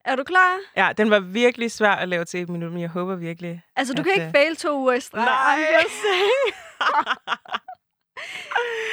er 0.05 0.15
du 0.15 0.23
klar? 0.23 0.57
Ja, 0.75 0.91
den 0.97 1.09
var 1.09 1.19
virkelig 1.19 1.71
svær 1.71 1.91
at 1.91 2.09
lave 2.09 2.25
til 2.25 2.41
et 2.41 2.49
minut, 2.49 2.71
men 2.71 2.81
jeg 2.81 2.89
håber 2.89 3.15
virkelig. 3.15 3.61
Altså, 3.75 3.93
du 3.93 4.01
at, 4.01 4.05
kan 4.05 4.13
ikke 4.13 4.25
øh, 4.25 4.31
fail 4.31 4.55
to 4.55 4.77
uger 4.77 4.93
i 4.93 4.99
streg. 4.99 5.25
Nej. 5.25 5.59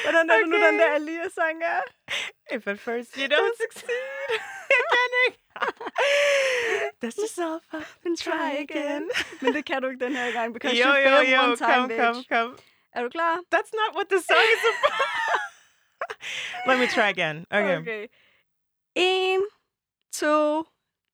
Hvordan 0.05 0.31
er 0.31 0.37
det 0.39 0.49
nu, 0.49 0.57
Okay. 0.57 0.67
den 0.67 0.79
der 0.79 0.95
Alia-sang 0.95 1.63
er? 1.63 1.81
If 2.57 2.67
at 2.67 2.79
first 2.81 3.15
you 3.17 3.25
don't 3.35 3.57
succeed. 3.65 3.91
jeg 4.75 4.83
kan 4.95 5.11
ikke. 5.29 5.39
Dust 7.03 7.19
yourself 7.19 7.63
up 7.75 7.87
and 8.07 8.17
try 8.17 8.51
again. 8.67 9.11
Men 9.43 9.55
det 9.55 9.65
kan 9.65 9.83
du 9.83 9.89
ikke 9.89 10.05
den 10.05 10.17
her 10.17 10.33
gang, 10.33 10.53
because 10.55 10.77
Jo, 10.79 10.85
you 10.89 10.97
jo, 10.97 11.17
failed 11.17 11.35
jo. 11.35 11.43
one 11.43 11.57
time, 11.57 11.75
Kom, 11.75 11.89
bitch. 11.89 12.01
kom, 12.01 12.25
kom. 12.31 12.59
Er 12.95 13.03
du 13.03 13.09
klar? 13.09 13.35
That's 13.55 13.73
not 13.81 13.91
what 13.97 14.07
the 14.11 14.21
song 14.31 14.47
is 14.57 14.63
about. 14.73 15.01
Let 16.69 16.79
me 16.79 16.87
try 16.87 17.09
again. 17.17 17.47
Okay. 17.51 17.77
okay. 17.79 18.07
En, 18.97 19.41
to, 20.13 20.65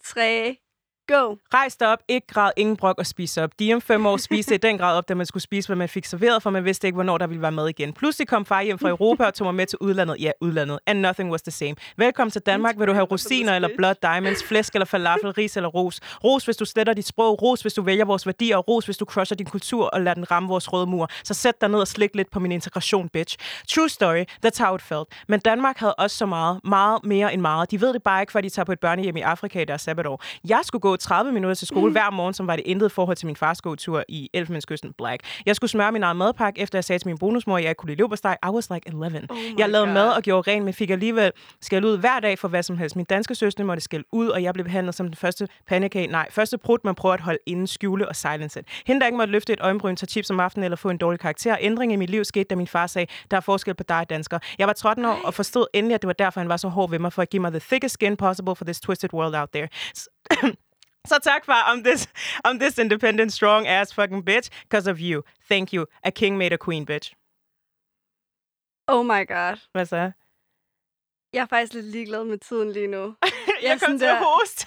tre, 0.04 0.60
go. 1.06 1.36
Rejs 1.54 1.76
dig 1.76 1.88
op, 1.88 1.98
ikke 2.08 2.26
græd, 2.26 2.50
ingen 2.56 2.76
brok 2.76 2.98
og 2.98 3.06
spis 3.06 3.36
op. 3.36 3.50
De 3.58 3.74
om 3.74 3.80
fem 3.80 4.06
år 4.06 4.16
spiste 4.16 4.54
i 4.54 4.58
den 4.58 4.78
grad 4.78 4.96
op, 4.96 5.08
da 5.08 5.14
man 5.14 5.26
skulle 5.26 5.42
spise, 5.42 5.68
hvad 5.68 5.76
man 5.76 5.88
fik 5.88 6.04
serveret, 6.04 6.42
for 6.42 6.50
man 6.50 6.64
vidste 6.64 6.86
ikke, 6.86 6.94
hvornår 6.94 7.18
der 7.18 7.26
ville 7.26 7.42
være 7.42 7.52
mad 7.52 7.68
igen. 7.68 7.92
Pludselig 7.92 8.28
kom 8.28 8.44
far 8.44 8.62
hjem 8.62 8.78
fra 8.78 8.88
Europa 8.88 9.24
og 9.24 9.34
tog 9.34 9.44
mig 9.44 9.54
med 9.54 9.66
til 9.66 9.78
udlandet. 9.80 10.16
Ja, 10.20 10.30
udlandet. 10.40 10.78
And 10.86 11.00
nothing 11.00 11.30
was 11.30 11.42
the 11.42 11.50
same. 11.50 11.74
Velkommen 11.96 12.30
til 12.30 12.40
Danmark. 12.40 12.78
Vil 12.78 12.88
du 12.88 12.92
have 12.92 13.06
rosiner 13.06 13.54
eller 13.54 13.68
blood 13.76 13.94
diamonds, 14.02 14.44
flæsk 14.44 14.74
eller 14.74 14.86
falafel, 14.86 15.30
ris 15.30 15.56
eller 15.56 15.68
ros? 15.68 16.00
Ros, 16.24 16.44
hvis 16.44 16.56
du 16.56 16.64
sletter 16.64 16.92
dit 16.92 17.06
sprog. 17.06 17.42
Ros, 17.42 17.60
hvis 17.62 17.74
du 17.74 17.82
vælger 17.82 18.04
vores 18.04 18.26
værdier. 18.26 18.56
Ros, 18.56 18.84
hvis 18.84 18.96
du 18.96 19.04
crusher 19.04 19.36
din 19.36 19.46
kultur 19.46 19.86
og 19.86 20.00
lader 20.00 20.14
den 20.14 20.30
ramme 20.30 20.48
vores 20.48 20.72
røde 20.72 20.86
mur. 20.86 21.08
Så 21.24 21.34
sæt 21.34 21.60
dig 21.60 21.68
ned 21.68 21.80
og 21.80 21.88
slik 21.88 22.14
lidt 22.14 22.30
på 22.30 22.40
min 22.40 22.52
integration, 22.52 23.08
bitch. 23.08 23.36
True 23.68 23.88
story. 23.88 24.24
That's 24.46 24.64
how 24.64 24.74
it 24.74 24.82
felt. 24.82 25.08
Men 25.28 25.40
Danmark 25.40 25.78
havde 25.78 25.94
også 25.94 26.16
så 26.16 26.26
meget. 26.26 26.60
Meget 26.64 27.04
mere 27.04 27.34
end 27.34 27.40
meget. 27.40 27.70
De 27.70 27.80
ved 27.80 27.92
det 27.92 28.02
bare 28.02 28.22
ikke, 28.22 28.32
før 28.32 28.40
de 28.40 28.48
tager 28.48 28.64
på 28.64 28.72
et 28.72 28.80
børnehjem 28.80 29.16
i 29.16 29.20
Afrika 29.20 29.60
i 29.60 29.64
deres 29.64 29.82
sabbatår. 29.82 30.22
Jeg 30.48 30.60
skulle 30.64 30.80
gå 30.80 30.93
gå 30.94 30.98
30 30.98 31.32
minutter 31.32 31.54
til 31.54 31.66
skole 31.66 31.86
mm. 31.86 31.92
hver 31.92 32.10
morgen, 32.10 32.34
som 32.34 32.46
var 32.46 32.56
det 32.56 32.62
intet 32.66 32.92
forhold 32.92 33.16
til 33.16 33.26
min 33.26 33.36
fars 33.36 33.60
gåtur 33.60 34.04
i 34.08 34.30
Elfenbenskysten 34.34 34.92
Black. 34.98 35.22
Jeg 35.46 35.56
skulle 35.56 35.70
smøre 35.70 35.92
min 35.92 36.02
egen 36.02 36.16
madpakke, 36.16 36.60
efter 36.60 36.78
jeg 36.78 36.84
sagde 36.84 36.98
til 36.98 37.08
min 37.08 37.18
bonusmor, 37.18 37.58
at 37.58 37.64
jeg 37.64 37.76
kunne 37.76 37.86
lide 37.86 37.96
leverpostej. 37.96 38.36
I 38.46 38.48
was 38.48 38.70
like 38.70 38.88
11. 38.88 39.26
Oh 39.30 39.36
jeg 39.58 39.68
lavede 39.68 39.86
God. 39.86 39.94
mad 39.94 40.10
og 40.10 40.22
gjorde 40.22 40.50
rent, 40.50 40.64
men 40.64 40.74
fik 40.74 40.90
alligevel 40.90 41.32
skæld 41.60 41.84
ud 41.84 41.98
hver 41.98 42.20
dag 42.20 42.38
for 42.38 42.48
hvad 42.48 42.62
som 42.62 42.76
helst. 42.78 42.96
Min 42.96 43.04
danske 43.04 43.34
søster 43.34 43.64
måtte 43.64 43.82
skælde 43.82 44.04
ud, 44.12 44.28
og 44.28 44.42
jeg 44.42 44.54
blev 44.54 44.64
behandlet 44.64 44.94
som 44.94 45.06
den 45.06 45.16
første 45.16 45.48
pandekage. 45.68 46.06
Nej, 46.06 46.26
første 46.30 46.58
brud, 46.58 46.78
man 46.84 46.94
prøver 46.94 47.14
at 47.14 47.20
holde 47.20 47.38
inden 47.46 47.66
skjule 47.66 48.08
og 48.08 48.16
silence 48.16 48.60
it. 48.60 48.66
Hende, 48.86 49.00
der 49.00 49.06
ikke 49.06 49.16
måtte 49.16 49.32
løfte 49.32 49.52
et 49.52 49.60
øjenbryn, 49.60 49.96
tage 49.96 50.08
chips 50.08 50.30
om 50.30 50.40
aftenen 50.40 50.64
eller 50.64 50.76
få 50.76 50.90
en 50.90 50.98
dårlig 50.98 51.20
karakter. 51.20 51.56
Ændring 51.60 51.92
i 51.92 51.96
mit 51.96 52.10
liv 52.10 52.24
skete, 52.24 52.44
da 52.44 52.54
min 52.54 52.66
far 52.66 52.86
sagde, 52.86 53.06
der 53.30 53.36
er 53.36 53.40
forskel 53.40 53.74
på 53.74 53.82
dig, 53.88 54.06
dansker. 54.10 54.38
Jeg 54.58 54.66
var 54.66 54.72
13 54.72 55.04
år 55.04 55.20
og 55.24 55.34
forstod 55.34 55.66
endelig, 55.74 55.94
at 55.94 56.02
det 56.02 56.06
var 56.06 56.12
derfor, 56.12 56.40
han 56.40 56.48
var 56.48 56.56
så 56.56 56.68
hård 56.68 56.90
ved 56.90 56.98
mig, 56.98 57.12
for 57.12 57.22
at 57.22 57.30
give 57.30 57.40
mig 57.40 57.50
the 57.52 57.60
thickest 57.60 57.94
skin 57.94 58.16
possible 58.16 58.56
for 58.56 58.64
this 58.64 58.80
twisted 58.80 59.14
world 59.14 59.34
out 59.34 59.48
there. 59.54 59.68
Så 61.06 61.18
tak, 61.22 61.44
far. 61.44 61.62
I'm 61.74 61.82
this, 61.84 62.06
I'm 62.46 62.58
this 62.58 62.78
independent, 62.78 63.32
strong 63.32 63.66
ass 63.66 63.92
fucking 63.92 64.22
bitch 64.30 64.48
because 64.62 64.90
of 64.90 64.98
you. 65.00 65.22
Thank 65.48 65.72
you. 65.74 65.86
A 66.04 66.10
king 66.10 66.38
made 66.38 66.52
a 66.54 66.58
queen, 66.58 66.86
bitch. 66.86 67.12
Oh 68.88 69.02
my 69.04 69.24
god. 69.26 69.56
Hvad 69.72 69.86
så? 69.86 70.10
Jeg 71.32 71.42
er 71.42 71.46
faktisk 71.46 71.72
lidt 71.72 71.86
ligeglad 71.86 72.24
med 72.24 72.38
tiden 72.38 72.72
lige 72.72 72.86
nu. 72.86 73.16
jeg 73.62 73.70
kom 73.70 73.78
sådan 73.80 73.98
til 73.98 74.06
at 74.06 74.10
der- 74.20 74.24
hoste. 74.40 74.66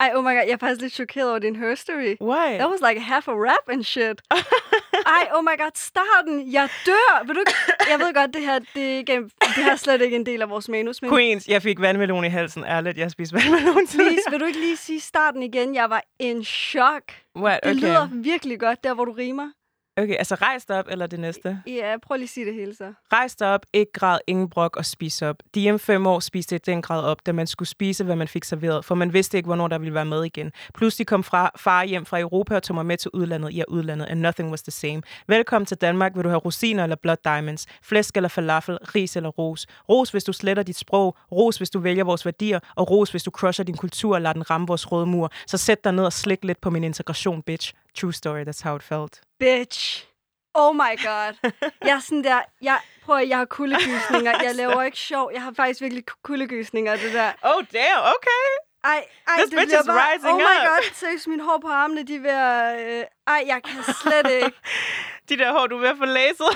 Ej, 0.00 0.12
oh 0.14 0.24
my 0.24 0.28
god, 0.28 0.34
jeg 0.46 0.50
er 0.50 0.56
faktisk 0.56 0.80
lidt 0.80 0.92
chokeret 0.92 1.28
over 1.30 1.38
din 1.38 1.56
herstory. 1.56 2.14
Why? 2.20 2.58
That 2.58 2.70
was 2.70 2.80
like 2.88 3.00
half 3.00 3.28
a 3.28 3.32
rap 3.32 3.68
and 3.68 3.84
shit. 3.84 4.22
Ej, 5.16 5.28
oh 5.34 5.42
my 5.44 5.56
god, 5.62 5.70
starten. 5.74 6.52
Jeg 6.52 6.68
dør. 6.86 7.24
Vil 7.26 7.34
du 7.34 7.40
ikke? 7.40 7.52
Jeg 7.90 7.98
ved 8.00 8.14
godt, 8.14 8.34
det 8.34 8.42
her, 8.42 8.58
det, 8.74 8.92
er 8.92 8.96
ikke, 8.96 9.22
det 9.40 9.64
her 9.64 9.72
er 9.72 9.76
slet 9.76 10.00
ikke 10.02 10.16
en 10.16 10.26
del 10.26 10.42
af 10.42 10.50
vores 10.50 10.68
manus, 10.68 11.02
men 11.02 11.10
Queens, 11.10 11.48
jeg 11.48 11.62
fik 11.62 11.80
vandmelon 11.80 12.24
i 12.24 12.28
halsen. 12.28 12.64
Ærligt, 12.64 12.98
jeg 12.98 13.10
spiste 13.10 13.34
vandmelon 13.34 13.86
tidligere. 13.86 14.12
please, 14.12 14.30
vil 14.30 14.40
du 14.40 14.44
ikke 14.44 14.60
lige 14.60 14.76
sige 14.76 15.00
starten 15.00 15.42
igen? 15.42 15.74
Jeg 15.74 15.90
var 15.90 16.02
in 16.18 16.44
chok. 16.44 17.02
What? 17.36 17.60
Det 17.64 17.70
Okay. 17.70 17.80
lyder 17.80 18.08
virkelig 18.12 18.60
godt, 18.60 18.84
der 18.84 18.94
hvor 18.94 19.04
du 19.04 19.12
rimer. 19.12 19.50
Okay, 19.96 20.14
altså 20.18 20.34
rejs 20.34 20.64
dig 20.64 20.78
op, 20.78 20.84
eller 20.90 21.06
det 21.06 21.20
næste? 21.20 21.62
Ja, 21.66 21.96
prøv 22.02 22.16
lige 22.16 22.24
at 22.24 22.28
sige 22.28 22.46
det 22.46 22.54
hele 22.54 22.74
så. 22.74 22.92
Rejs 23.12 23.36
dig 23.36 23.48
op, 23.48 23.66
ikke 23.72 23.92
græd, 23.92 24.18
ingen 24.26 24.50
brok 24.50 24.76
og 24.76 24.84
spis 24.84 25.22
op. 25.22 25.36
Diem 25.54 25.78
fem 25.78 26.06
år 26.06 26.20
spiste 26.20 26.58
den 26.58 26.82
grad 26.82 27.04
op, 27.04 27.26
da 27.26 27.32
man 27.32 27.46
skulle 27.46 27.68
spise, 27.68 28.04
hvad 28.04 28.16
man 28.16 28.28
fik 28.28 28.44
serveret, 28.44 28.84
for 28.84 28.94
man 28.94 29.12
vidste 29.12 29.36
ikke, 29.36 29.46
hvornår 29.46 29.68
der 29.68 29.78
ville 29.78 29.94
være 29.94 30.04
mad 30.04 30.24
igen. 30.24 30.52
Pludselig 30.74 31.06
kom 31.06 31.24
fra, 31.24 31.50
far 31.56 31.84
hjem 31.84 32.06
fra 32.06 32.20
Europa 32.20 32.56
og 32.56 32.62
tog 32.62 32.74
mig 32.74 32.86
med 32.86 32.96
til 32.96 33.10
udlandet. 33.14 33.56
Ja, 33.56 33.62
udlandet, 33.68 34.06
and 34.06 34.20
nothing 34.20 34.50
was 34.50 34.62
the 34.62 34.72
same. 34.72 35.02
Velkommen 35.26 35.66
til 35.66 35.76
Danmark. 35.76 36.16
Vil 36.16 36.24
du 36.24 36.28
have 36.28 36.38
rosiner 36.38 36.82
eller 36.82 36.96
blood 36.96 37.16
diamonds? 37.24 37.66
Flæsk 37.82 38.16
eller 38.16 38.28
falafel? 38.28 38.78
Ris 38.94 39.16
eller 39.16 39.30
ros? 39.30 39.66
Ros, 39.88 40.10
hvis 40.10 40.24
du 40.24 40.32
sletter 40.32 40.62
dit 40.62 40.76
sprog. 40.76 41.16
Ros, 41.32 41.56
hvis 41.56 41.70
du 41.70 41.78
vælger 41.78 42.04
vores 42.04 42.24
værdier. 42.24 42.60
Og 42.74 42.90
ros, 42.90 43.10
hvis 43.10 43.22
du 43.22 43.30
crusher 43.30 43.64
din 43.64 43.76
kultur 43.76 44.14
og 44.14 44.20
lader 44.20 44.32
den 44.32 44.50
ramme 44.50 44.66
vores 44.66 44.92
røde 44.92 45.06
mur. 45.06 45.30
Så 45.46 45.56
sæt 45.56 45.84
dig 45.84 45.92
ned 45.92 46.04
og 46.04 46.12
slik 46.12 46.44
lidt 46.44 46.60
på 46.60 46.70
min 46.70 46.84
integration, 46.84 47.42
bitch. 47.42 47.72
True 47.94 48.12
story, 48.12 48.44
that's 48.44 48.62
how 48.64 48.76
it 48.76 48.82
felt. 48.82 49.20
Bitch. 49.44 50.06
Oh 50.54 50.74
my 50.74 50.94
god. 51.08 51.32
Jeg 51.88 51.90
er 51.90 52.00
sådan 52.00 52.24
der, 52.24 52.40
jeg, 52.62 52.78
prøv 53.04 53.16
at, 53.16 53.28
jeg 53.28 53.38
har 53.38 53.44
kuldegysninger. 53.44 54.32
Jeg 54.46 54.54
laver 54.54 54.82
ikke 54.82 54.98
sjov. 54.98 55.30
Jeg 55.34 55.42
har 55.42 55.52
faktisk 55.56 55.80
virkelig 55.80 56.04
kuldegysninger, 56.22 56.96
det 56.96 57.12
der. 57.12 57.32
Oh, 57.42 57.62
damn, 57.72 58.00
okay. 58.16 58.44
Ej, 58.84 59.04
ej, 59.28 59.36
This 59.38 59.50
det 59.50 59.58
bitch 59.58 59.80
is 59.80 59.86
bare, 59.86 60.12
rising 60.14 60.32
oh 60.32 60.38
my 60.38 60.42
up. 60.42 60.68
god, 60.68 60.94
seriøst, 60.94 61.26
mine 61.28 61.42
hår 61.42 61.58
på 61.62 61.68
armene, 61.68 62.02
de 62.02 62.14
er 62.16 62.20
ved 62.20 62.30
at, 62.30 62.98
øh, 63.00 63.04
ej, 63.26 63.42
jeg 63.46 63.60
kan 63.64 63.94
slet 64.02 64.30
ikke. 64.30 64.58
De 65.28 65.36
der 65.38 65.52
hår, 65.52 65.66
du 65.66 65.76
er 65.76 65.80
ved 65.80 65.88
at 65.88 65.96
få 65.98 66.04
læset. 66.04 66.46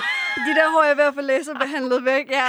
De 0.47 0.55
der 0.55 0.71
hår, 0.71 0.83
jeg 0.83 0.91
er 0.91 0.95
ved 0.95 1.03
at 1.03 1.13
få 1.13 1.21
laserbehandlet 1.21 2.05
væk, 2.05 2.29
ja. 2.31 2.47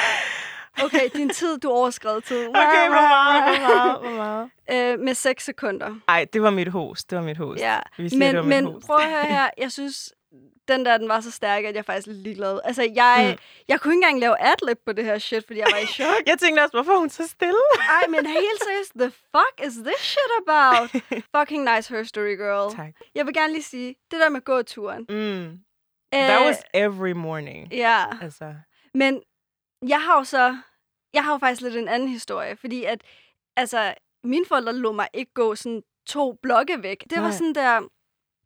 Okay, 0.85 1.09
din 1.14 1.28
tid, 1.28 1.59
du 1.59 1.70
overskred 1.70 2.20
tid. 2.20 2.49
Okay, 2.49 2.88
hvor 2.88 3.00
meget, 3.09 3.42
hvor 3.59 3.68
meget, 3.68 4.00
hvor 4.00 4.11
meget? 4.11 4.50
Øh, 4.94 4.99
med 5.00 5.14
6 5.14 5.44
sekunder. 5.44 5.94
Ej, 6.09 6.26
det 6.32 6.42
var 6.42 6.50
mit 6.50 6.68
host. 6.68 7.11
Det 7.11 7.18
var 7.18 7.25
mit 7.25 7.37
host. 7.37 7.61
Ja, 7.61 7.78
Vi 7.97 8.09
siger, 8.09 8.26
det 8.26 8.37
var 8.37 8.42
men, 8.42 8.64
men 8.64 8.73
host. 8.75 8.87
prøv 8.87 8.97
at 8.97 9.11
høre 9.11 9.25
her. 9.25 9.50
Jeg 9.59 9.73
synes, 9.73 10.12
den 10.68 10.84
der, 10.84 10.99
den 10.99 11.08
var 11.08 11.20
så 11.20 11.30
stærk, 11.30 11.64
at 11.64 11.75
jeg 11.75 11.78
er 11.78 11.82
faktisk 11.82 12.06
lidt 12.06 12.18
ligeglad. 12.18 12.60
Altså, 12.64 12.82
jeg, 12.94 13.37
mm. 13.38 13.42
jeg 13.68 13.80
kunne 13.80 13.92
ikke 13.94 13.96
engang 14.04 14.20
lave 14.20 14.40
adlib 14.40 14.78
på 14.87 14.92
det 14.92 15.04
her 15.04 15.18
shit, 15.18 15.46
fordi 15.46 15.58
jeg 15.58 15.68
var 15.72 15.78
i 15.78 15.87
chok. 15.99 16.22
Jeg 16.26 16.38
tænkte 16.38 16.60
også, 16.60 16.76
hvorfor 16.76 16.92
er 16.92 16.99
hun 16.99 17.10
så 17.10 17.28
stille? 17.28 17.62
Ej, 17.78 18.02
men 18.08 18.26
helt 18.26 18.62
seriøst, 18.64 18.92
the 18.96 19.10
fuck 19.10 19.66
is 19.68 19.75
this 19.75 20.00
shit 20.00 20.32
about? 20.46 20.90
Fucking 21.37 21.75
nice 21.75 21.94
her 21.94 22.04
story, 22.04 22.37
girl. 22.37 22.76
Tak. 22.76 22.94
Jeg 23.14 23.26
vil 23.26 23.34
gerne 23.34 23.52
lige 23.52 23.62
sige, 23.62 23.94
det 24.10 24.20
der 24.20 24.28
med 24.28 24.40
gåturen. 24.40 25.06
Mm. 25.08 25.60
Øh, 26.14 26.20
That 26.20 26.46
was 26.46 26.62
every 26.75 27.12
morning. 27.12 27.72
Ja, 27.72 28.04
Altså, 28.22 28.54
men 28.94 29.22
jeg 29.88 30.02
har 30.02 30.18
jo 30.18 30.25
så... 30.25 30.56
Jeg 31.14 31.25
har 31.25 31.32
jo 31.32 31.38
faktisk 31.38 31.62
lidt 31.62 31.76
en 31.76 31.88
anden 31.88 32.08
historie, 32.08 32.56
fordi 32.56 32.84
at... 32.84 33.02
Altså, 33.56 33.94
mine 34.25 34.46
forældre 34.46 34.72
lå 34.72 34.92
mig 34.92 35.08
ikke 35.14 35.32
gå 35.34 35.54
sådan 35.54 35.82
to 36.06 36.32
blokke 36.42 36.82
væk. 36.82 37.04
Det 37.10 37.18
var 37.18 37.28
Nej. 37.28 37.30
sådan 37.32 37.54
der... 37.54 37.80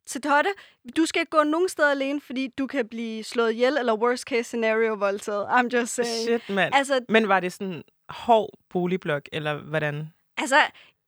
Til 0.07 0.21
Totte, 0.21 0.49
du 0.97 1.05
skal 1.05 1.19
ikke 1.19 1.29
gå 1.29 1.43
nogen 1.43 1.69
steder 1.69 1.91
alene, 1.91 2.21
fordi 2.21 2.47
du 2.57 2.67
kan 2.67 2.87
blive 2.87 3.23
slået 3.23 3.51
ihjel, 3.53 3.77
eller 3.77 3.93
worst 3.93 4.23
case 4.23 4.43
scenario 4.43 4.93
voldtaget. 4.93 5.45
I'm 5.45 5.77
just 5.77 5.93
saying. 5.95 6.27
shit, 6.27 6.55
mand. 6.55 6.75
Altså, 6.75 6.99
Men 7.09 7.27
var 7.27 7.39
det 7.39 7.53
sådan 7.53 7.83
hård 8.09 8.49
boligblok, 8.69 9.21
eller 9.33 9.53
hvordan? 9.53 10.07
altså, 10.37 10.57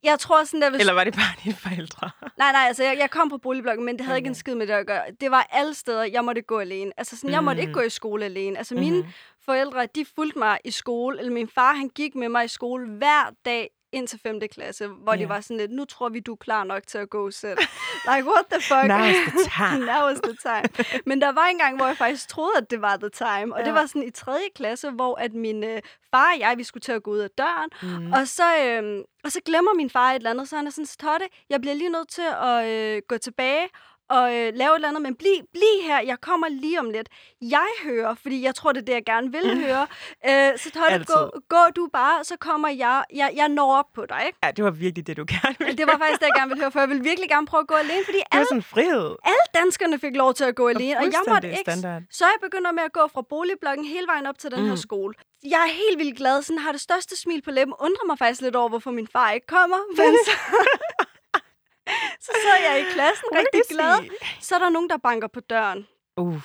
jeg 0.04 0.20
tror 0.20 0.44
sådan 0.44 0.62
der, 0.62 0.70
hvis... 0.70 0.80
Eller 0.80 0.94
var 0.94 1.04
det 1.04 1.14
bare 1.14 1.36
dine 1.44 1.56
forældre? 1.56 2.10
Nej, 2.38 2.52
nej, 2.52 2.62
altså 2.68 2.84
jeg, 2.84 2.98
jeg 2.98 3.10
kom 3.10 3.30
på 3.30 3.38
boligblokken, 3.38 3.86
men 3.86 3.98
det 3.98 4.06
havde 4.06 4.16
okay. 4.16 4.20
ikke 4.20 4.28
en 4.28 4.36
skid 4.36 4.56
med 4.56 4.68
det 4.68 4.74
at 4.74 4.88
gøre. 4.88 5.02
Det 5.22 5.32
var 5.32 5.48
alle 5.52 5.74
steder, 5.74 6.04
jeg 6.04 6.26
måtte 6.26 6.42
gå 6.42 6.60
alene. 6.60 6.92
Altså 6.98 7.18
sådan, 7.18 7.32
jeg 7.34 7.44
måtte 7.44 7.62
ikke 7.62 7.70
Mhm. 7.72 7.74
gå 7.74 7.82
i 7.82 7.90
skole 7.90 8.26
alene. 8.26 8.58
Altså 8.58 8.76
mine 8.76 8.98
Mhm. 9.02 9.08
forældre, 9.46 9.86
de 9.96 10.06
fulgte 10.16 10.40
mig 10.40 10.60
i 10.66 10.72
skole, 10.72 11.20
eller 11.20 11.32
min 11.32 11.48
far, 11.50 11.74
han 11.74 11.90
gik 11.90 12.16
med 12.16 12.30
mig 12.30 12.46
i 12.46 12.48
skole 12.48 12.88
hver 12.90 13.32
dag 13.46 13.70
indtil 13.92 14.20
5. 14.24 14.40
klasse, 14.54 14.88
hvor 14.88 15.14
Ja. 15.14 15.20
de 15.20 15.30
var 15.30 15.42
sådan 15.42 15.58
lidt, 15.58 15.72
nu 15.72 15.86
tror 15.86 16.10
vi, 16.10 16.20
du 16.20 16.32
er 16.32 16.36
klar 16.36 16.64
nok 16.64 16.88
til 16.88 16.98
at 16.98 17.10
gå 17.10 17.32
selv. 17.32 17.58
like, 18.10 18.28
what 18.30 18.46
the 18.52 18.62
fuck? 18.62 18.84
Now's 18.92 19.30
the 19.32 19.50
time. 19.58 19.86
Now 19.86 20.10
is 20.10 20.20
the 20.24 20.36
time. 20.42 20.86
Men 21.06 21.22
der 21.22 21.32
var 21.32 21.46
en 21.46 21.58
gang, 21.58 21.76
hvor 21.78 21.86
jeg 21.88 21.98
faktisk 21.98 22.28
troede, 22.30 22.52
at 22.58 22.72
det 22.72 22.82
var 22.82 22.98
the 22.98 23.10
time. 23.10 23.54
Og 23.54 23.60
Ja. 23.60 23.66
det 23.66 23.74
var 23.74 23.86
sådan 23.86 24.04
i 24.04 24.12
3. 24.12 24.32
klasse, 24.56 24.90
hvor 24.92 25.16
at 25.16 25.34
min 25.34 25.64
øh, 25.64 25.82
far 26.12 26.34
og 26.34 26.40
jeg, 26.40 26.58
vi 26.58 26.64
skulle 26.64 26.82
til 26.82 26.92
at 26.92 27.04
gå 27.04 27.12
ud 27.12 27.20
af 27.20 27.30
døren. 27.30 27.70
Mm. 27.82 28.12
Og 28.14 28.28
så, 28.28 28.58
øhm, 28.66 29.02
og 29.24 29.32
så 29.32 29.42
glemmer 29.46 29.74
min 29.74 29.90
far 29.90 30.12
et 30.12 30.16
eller 30.16 30.30
andet, 30.30 30.50
så 30.50 30.56
han 30.56 30.68
er 30.68 30.72
sådan, 30.72 30.86
Totte, 30.86 31.26
jeg 31.50 31.62
bliver 31.62 31.74
lige 31.76 31.90
nødt 31.90 32.10
til 32.10 32.26
at 32.44 32.66
øh, 32.68 33.02
gå 33.08 33.18
tilbage 33.18 33.68
og 34.10 34.36
øh, 34.36 34.54
lave 34.56 34.72
et 34.72 34.76
eller 34.76 34.88
andet, 34.88 35.02
men 35.02 35.16
bliv, 35.16 35.38
bliv 35.54 35.76
her, 35.84 36.00
jeg 36.02 36.18
kommer 36.22 36.48
lige 36.50 36.80
om 36.80 36.90
lidt. 36.90 37.10
Jeg 37.42 37.68
hører, 37.84 38.16
fordi 38.22 38.44
jeg 38.44 38.56
tror, 38.56 38.72
det 38.72 38.82
er 38.82 38.86
det, 38.86 38.94
jeg 38.94 39.06
gerne 39.06 39.32
vil 39.32 39.58
høre. 39.66 39.88
Øh, 40.30 40.58
så 40.58 40.70
Altid. 40.90 41.06
gå, 41.06 41.40
gå 41.50 41.64
du 41.76 41.90
bare, 41.94 42.24
så 42.24 42.36
kommer 42.38 42.70
jeg, 42.70 43.04
jeg, 43.14 43.32
jeg 43.36 43.48
når 43.50 43.74
op 43.76 43.86
på 43.96 44.06
dig. 44.10 44.24
Ikke? 44.28 44.38
Ja, 44.44 44.52
det 44.52 44.64
var 44.64 44.72
virkelig 44.72 45.08
det, 45.08 45.18
du 45.18 45.26
gerne 45.28 45.56
ville. 45.60 45.78
Det 45.78 45.86
var 45.88 45.98
faktisk 45.98 46.20
det, 46.20 46.26
jeg 46.26 46.36
gerne 46.38 46.50
ville 46.50 46.64
høre, 46.64 46.72
for 46.72 46.80
jeg 46.80 46.90
ville 46.90 47.04
virkelig 47.04 47.30
gerne 47.30 47.48
prøve 47.48 47.62
at 47.62 47.68
gå 47.68 47.76
alene, 47.76 48.06
fordi 48.06 48.18
Det 48.18 48.28
alle, 48.32 48.48
sådan 48.48 48.64
frihed. 48.64 49.16
alle 49.24 49.46
danskerne 49.56 50.00
fik 50.00 50.16
lov 50.16 50.34
til 50.34 50.44
at 50.44 50.56
gå 50.56 50.68
alene, 50.68 50.98
og 50.98 51.04
jeg 51.04 51.22
måtte 51.28 51.50
ikke. 51.50 51.72
standard. 51.72 52.02
Så 52.12 52.26
jeg 52.26 52.38
begynder 52.42 52.72
med 52.72 52.84
at 52.84 52.94
gå 52.94 53.08
fra 53.14 53.22
boligblokken 53.30 53.86
hele 53.86 54.08
vejen 54.08 54.26
op 54.26 54.40
til 54.40 54.52
den 54.52 54.62
mm. 54.62 54.70
her 54.70 54.76
skole. 54.76 55.14
Jeg 55.44 55.62
er 55.68 55.72
helt 55.84 55.98
vildt 56.00 56.18
glad, 56.18 56.42
sådan 56.42 56.58
har 56.58 56.72
det 56.72 56.82
største 56.82 57.18
smil 57.18 57.42
på 57.42 57.52
læben, 57.52 57.74
undrer 57.80 58.06
mig 58.08 58.18
faktisk 58.18 58.42
lidt 58.42 58.56
over, 58.56 58.70
hvorfor 58.70 58.92
min 58.92 59.08
far 59.08 59.32
ikke 59.32 59.48
kommer. 59.48 59.78
Men 60.00 60.18
så, 60.26 60.32
så 62.28 62.32
sidder 62.42 62.70
jeg 62.72 62.80
i 62.82 62.84
klassen 62.94 63.26
rigtig 63.40 63.62
glad. 63.70 64.10
Så 64.42 64.56
er 64.56 64.60
der 64.60 64.70
nogen, 64.70 64.90
der 64.90 64.98
banker 64.98 65.28
på 65.28 65.40
døren. 65.40 65.88
Uh, 66.18 66.42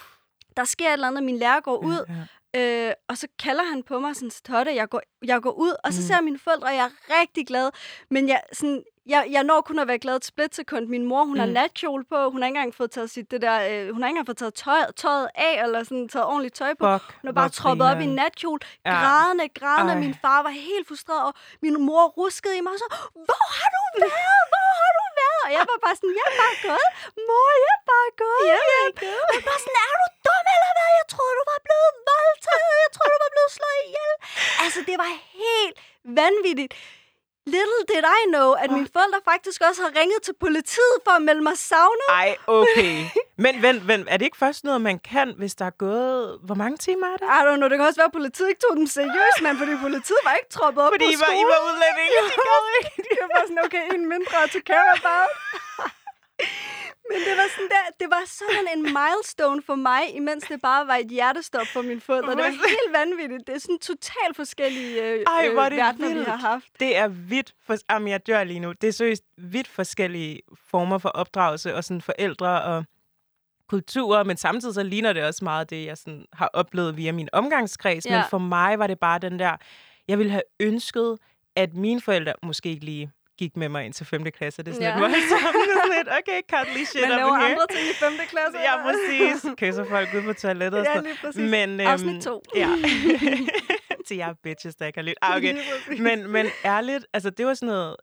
Der 0.56 0.64
sker 0.64 0.88
et 0.88 0.92
eller 0.92 1.08
andet, 1.08 1.22
min 1.22 1.38
lærer 1.38 1.60
går 1.60 1.76
ud, 1.76 2.04
ja. 2.54 2.88
øh, 2.88 2.92
og 3.08 3.16
så 3.18 3.26
kalder 3.42 3.64
han 3.64 3.82
på 3.82 3.98
mig 4.00 4.16
sådan, 4.16 4.30
Totte, 4.30 4.74
jeg 4.74 4.88
går, 4.88 5.02
jeg 5.24 5.42
går 5.42 5.50
ud, 5.52 5.74
og 5.84 5.92
så 5.92 6.00
Mm. 6.00 6.06
ser 6.06 6.14
jeg 6.14 6.24
mine 6.24 6.38
forældre, 6.38 6.66
og 6.68 6.74
jeg 6.74 6.84
er 6.84 7.20
rigtig 7.20 7.46
glad. 7.46 7.70
Men 8.10 8.28
jeg, 8.28 8.40
sådan, 8.52 8.82
jeg, 9.06 9.26
jeg 9.30 9.44
når 9.44 9.60
kun 9.60 9.78
at 9.78 9.88
være 9.88 9.98
glad 9.98 10.16
et 10.16 10.24
splitsekund. 10.24 10.86
Min 10.86 11.04
mor, 11.04 11.24
hun 11.24 11.36
har 11.38 11.46
Mm. 11.46 11.52
natkjole 11.52 12.04
på, 12.04 12.30
hun 12.30 12.42
har 12.42 12.46
ikke 12.48 12.56
engang 12.58 12.74
fået 12.74 12.90
taget 12.90 13.10
sit 13.10 13.30
det 13.30 13.42
der, 13.42 13.56
øh, 13.70 13.92
hun 13.92 14.02
har 14.02 14.08
ikke 14.08 14.12
engang 14.18 14.26
fået 14.26 14.36
taget 14.36 14.54
tøjet, 14.54 14.86
tøjet 14.96 15.28
af, 15.34 15.62
eller 15.64 15.82
sådan 15.84 16.08
taget 16.08 16.26
ordentligt 16.26 16.54
tøj 16.54 16.74
på. 16.74 16.98
Fuck, 16.98 17.16
Hun 17.22 17.28
er 17.28 17.32
bare 17.32 17.48
troppet 17.48 17.86
op 17.90 18.00
i 18.00 18.04
en 18.04 18.14
natkjole, 18.14 18.60
Ja. 18.86 18.90
grædende, 19.02 19.48
grædende. 19.60 19.92
Ej. 19.92 19.98
Min 20.00 20.14
far 20.22 20.42
var 20.42 20.50
helt 20.50 20.88
frustreret, 20.88 21.24
og 21.26 21.34
min 21.62 21.80
mor 21.86 22.04
ruskede 22.08 22.56
i 22.58 22.60
mig 22.60 22.72
og 22.72 22.78
så, 22.78 22.88
hvor 23.26 23.42
har 23.58 23.68
du 23.76 23.80
været? 24.00 24.12
Hvor 24.52 24.68
har 24.80 24.90
du 24.98 25.04
været? 25.20 25.21
Og 25.44 25.50
jeg 25.56 25.64
var 25.70 25.78
bare 25.84 25.96
sådan, 25.98 26.14
jeg 26.20 26.26
er 26.32 26.36
bare 26.42 26.56
gået. 26.66 26.88
Mor, 27.28 27.48
jeg 27.64 27.74
er 27.80 27.84
bare 27.92 28.10
gået. 28.24 28.44
Jeg 28.52 28.60
gået. 29.04 29.24
Og 29.28 29.34
jeg 29.38 29.44
var 29.50 29.58
sådan, 29.64 29.78
er 29.86 29.94
du 30.02 30.06
dum 30.26 30.44
eller 30.56 30.70
hvad? 30.76 30.90
Jeg 31.00 31.06
troede, 31.12 31.34
du 31.40 31.44
var 31.52 31.60
blevet 31.66 31.90
voldtaget. 32.10 32.74
Jeg 32.84 32.90
troede, 32.96 33.12
du 33.16 33.20
var 33.26 33.32
blevet 33.36 33.52
slået 33.58 33.80
ihjel. 33.88 34.12
Altså, 34.64 34.80
det 34.88 34.96
var 35.02 35.12
helt 35.42 35.74
vanvittigt. 36.20 36.72
Little 37.46 37.82
did 37.92 38.04
I 38.18 38.20
know, 38.34 38.48
at 38.52 38.70
mine 38.70 38.88
forældre 38.96 39.20
faktisk 39.32 39.60
også 39.68 39.80
har 39.86 39.92
ringet 40.00 40.18
til 40.26 40.34
politiet 40.40 40.94
for 41.04 41.10
at 41.18 41.22
melde 41.28 41.42
mig 41.48 41.56
savnet. 41.58 42.08
Ej, 42.08 42.30
okay. 42.58 42.94
Men 43.44 43.62
vent, 43.62 43.82
vent, 43.90 44.06
er 44.12 44.16
det 44.16 44.24
ikke 44.24 44.36
først 44.44 44.60
noget, 44.64 44.80
man 44.80 44.98
kan, 45.12 45.28
hvis 45.40 45.54
der 45.60 45.64
er 45.72 45.76
gået... 45.84 46.38
Hvor 46.46 46.54
mange 46.62 46.76
timer 46.86 47.06
er 47.12 47.16
det? 47.20 47.26
I 47.38 47.40
don't 47.46 47.56
know, 47.60 47.68
det 47.70 47.76
kan 47.78 47.86
også 47.86 48.00
være, 48.02 48.10
at 48.12 48.16
politiet 48.20 48.48
ikke 48.48 48.62
tog 48.66 48.74
dem 48.80 48.86
seriøst, 48.98 49.38
men 49.46 49.52
fordi 49.60 49.72
politiet 49.86 50.20
var 50.26 50.34
ikke 50.40 50.50
troppet 50.56 50.80
op 50.84 50.92
Fordi 50.94 51.04
på 51.04 51.10
I 51.14 51.16
var, 51.24 51.30
I 51.32 51.36
skolen. 51.36 51.48
var 51.54 51.60
udlændinge. 51.68 52.18
De 53.06 53.12
var 53.22 53.28
bare 53.36 53.46
sådan, 53.48 53.62
okay, 53.66 53.84
en 53.96 54.04
mindre 54.14 54.36
to 54.54 54.60
care 54.70 54.90
about. 55.00 55.30
Men 57.12 57.20
det 57.28 57.34
var, 57.40 57.48
sådan 57.54 57.68
der, 57.68 57.84
det 58.00 58.08
var 58.10 58.22
sådan 58.26 58.66
en 58.74 58.82
milestone 58.82 59.62
for 59.62 59.74
mig, 59.74 60.02
imens 60.14 60.44
det 60.44 60.62
bare 60.62 60.86
var 60.86 60.96
et 60.96 61.06
hjertestop 61.06 61.66
for 61.66 61.82
min 61.82 62.00
fod. 62.00 62.22
Og 62.22 62.36
det 62.36 62.44
var 62.44 62.50
helt 62.50 62.92
vanvittigt. 62.92 63.46
Det 63.46 63.54
er 63.54 63.58
sådan 63.58 63.78
totalt 63.78 64.36
forskellige 64.36 65.02
øh, 65.02 65.24
Ej, 65.26 65.48
hvor 65.48 65.62
er 65.62 65.68
det 65.68 65.76
øh, 65.76 65.84
verdener, 65.84 66.08
vi 66.08 66.14
vildt. 66.14 66.28
har 66.28 66.36
haft. 66.36 66.66
Det 66.80 66.96
er 66.96 67.08
vidt 67.08 67.54
for... 67.66 67.76
Jamen, 67.90 68.08
jeg 68.08 68.26
dør 68.26 68.44
lige 68.44 68.60
nu. 68.60 68.72
Det 68.72 68.88
er 68.88 68.92
seriøst 68.92 69.24
vidt 69.36 69.68
forskellige 69.68 70.40
former 70.70 70.98
for 70.98 71.08
opdragelse 71.08 71.74
og 71.74 71.84
sådan 71.84 72.00
forældre 72.00 72.62
og 72.62 72.84
kulturer, 73.68 74.24
men 74.24 74.36
samtidig 74.36 74.74
så 74.74 74.82
ligner 74.82 75.12
det 75.12 75.24
også 75.24 75.44
meget 75.44 75.70
det, 75.70 75.86
jeg 75.86 75.98
sådan 75.98 76.24
har 76.32 76.50
oplevet 76.52 76.96
via 76.96 77.12
min 77.12 77.28
omgangskreds. 77.32 78.06
Ja. 78.06 78.16
Men 78.16 78.24
for 78.30 78.38
mig 78.38 78.78
var 78.78 78.86
det 78.86 78.98
bare 78.98 79.18
den 79.18 79.38
der, 79.38 79.56
jeg 80.08 80.18
ville 80.18 80.32
have 80.32 80.42
ønsket, 80.60 81.18
at 81.56 81.74
mine 81.74 82.00
forældre 82.00 82.32
måske 82.42 82.68
ikke 82.68 82.84
lige 82.84 83.10
gik 83.42 83.56
med 83.56 83.68
mig 83.68 83.84
ind 83.84 83.92
til 83.94 84.06
5. 84.06 84.24
klasse. 84.24 84.62
Det 84.62 84.70
er 84.70 84.74
sådan 84.74 84.88
Ja. 84.88 84.94
lidt 84.94 85.02
voldsomt. 85.02 85.54
Det 85.54 85.70
sådan 85.76 85.96
lidt, 85.98 86.08
okay, 86.18 86.40
cuddly 86.52 86.84
shit 86.84 87.02
Man 87.02 87.10
laver 87.10 87.36
here. 87.38 87.50
andre 87.50 87.66
ting 87.74 87.84
i 87.90 87.94
5. 87.94 88.12
klasse. 88.32 88.58
Ja, 88.68 88.74
præcis. 88.86 89.36
Kysser 89.56 89.84
folk 89.84 90.08
ud 90.16 90.22
på 90.22 90.32
toilettet 90.32 90.80
og 90.80 90.86
sådan 90.86 91.16
noget. 91.22 91.50
Men, 91.50 91.80
Afsnit 91.86 92.22
to. 92.22 92.42
Ja. 92.56 92.68
til 94.06 94.16
jer 94.16 94.34
bitches, 94.42 94.74
der 94.74 94.86
ikke 94.86 94.98
har 94.98 95.02
lyttet. 95.04 95.18
Ah, 95.22 95.36
okay. 95.36 95.56
Men, 95.98 96.30
men 96.32 96.46
ærligt, 96.64 97.06
altså 97.14 97.30
det 97.30 97.46
var 97.46 97.54
sådan 97.54 97.66
noget, 97.74 97.96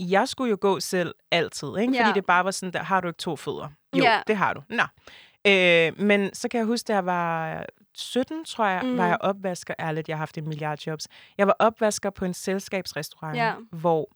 jeg 0.00 0.28
skulle 0.28 0.50
jo 0.50 0.58
gå 0.60 0.80
selv 0.80 1.14
altid, 1.32 1.68
ikke? 1.80 1.92
Ja. 1.94 2.06
Fordi 2.06 2.14
det 2.14 2.26
bare 2.26 2.44
var 2.44 2.50
sådan, 2.50 2.72
der 2.72 2.82
har 2.82 3.00
du 3.00 3.08
ikke 3.08 3.18
to 3.18 3.36
fødder? 3.36 3.68
Jo, 3.96 4.02
Ja. 4.04 4.20
det 4.26 4.36
har 4.36 4.52
du. 4.54 4.62
Nå. 4.70 4.82
Øh, 5.46 6.00
men 6.06 6.34
så 6.34 6.48
kan 6.48 6.58
jeg 6.58 6.66
huske, 6.66 6.84
da 6.88 6.92
jeg 6.94 7.06
var 7.06 7.64
17, 7.96 8.44
tror 8.44 8.66
jeg, 8.66 8.82
mm. 8.84 8.98
var 8.98 9.06
jeg 9.06 9.18
opvasker. 9.20 9.74
Ærligt, 9.80 10.08
jeg 10.08 10.16
har 10.16 10.18
haft 10.18 10.38
en 10.38 10.48
milliard 10.48 10.78
jobs. 10.86 11.06
Jeg 11.38 11.46
var 11.46 11.56
opvasker 11.58 12.10
på 12.10 12.24
en 12.24 12.34
selskabsrestaurant, 12.34 13.36
Ja. 13.36 13.52
hvor 13.72 14.08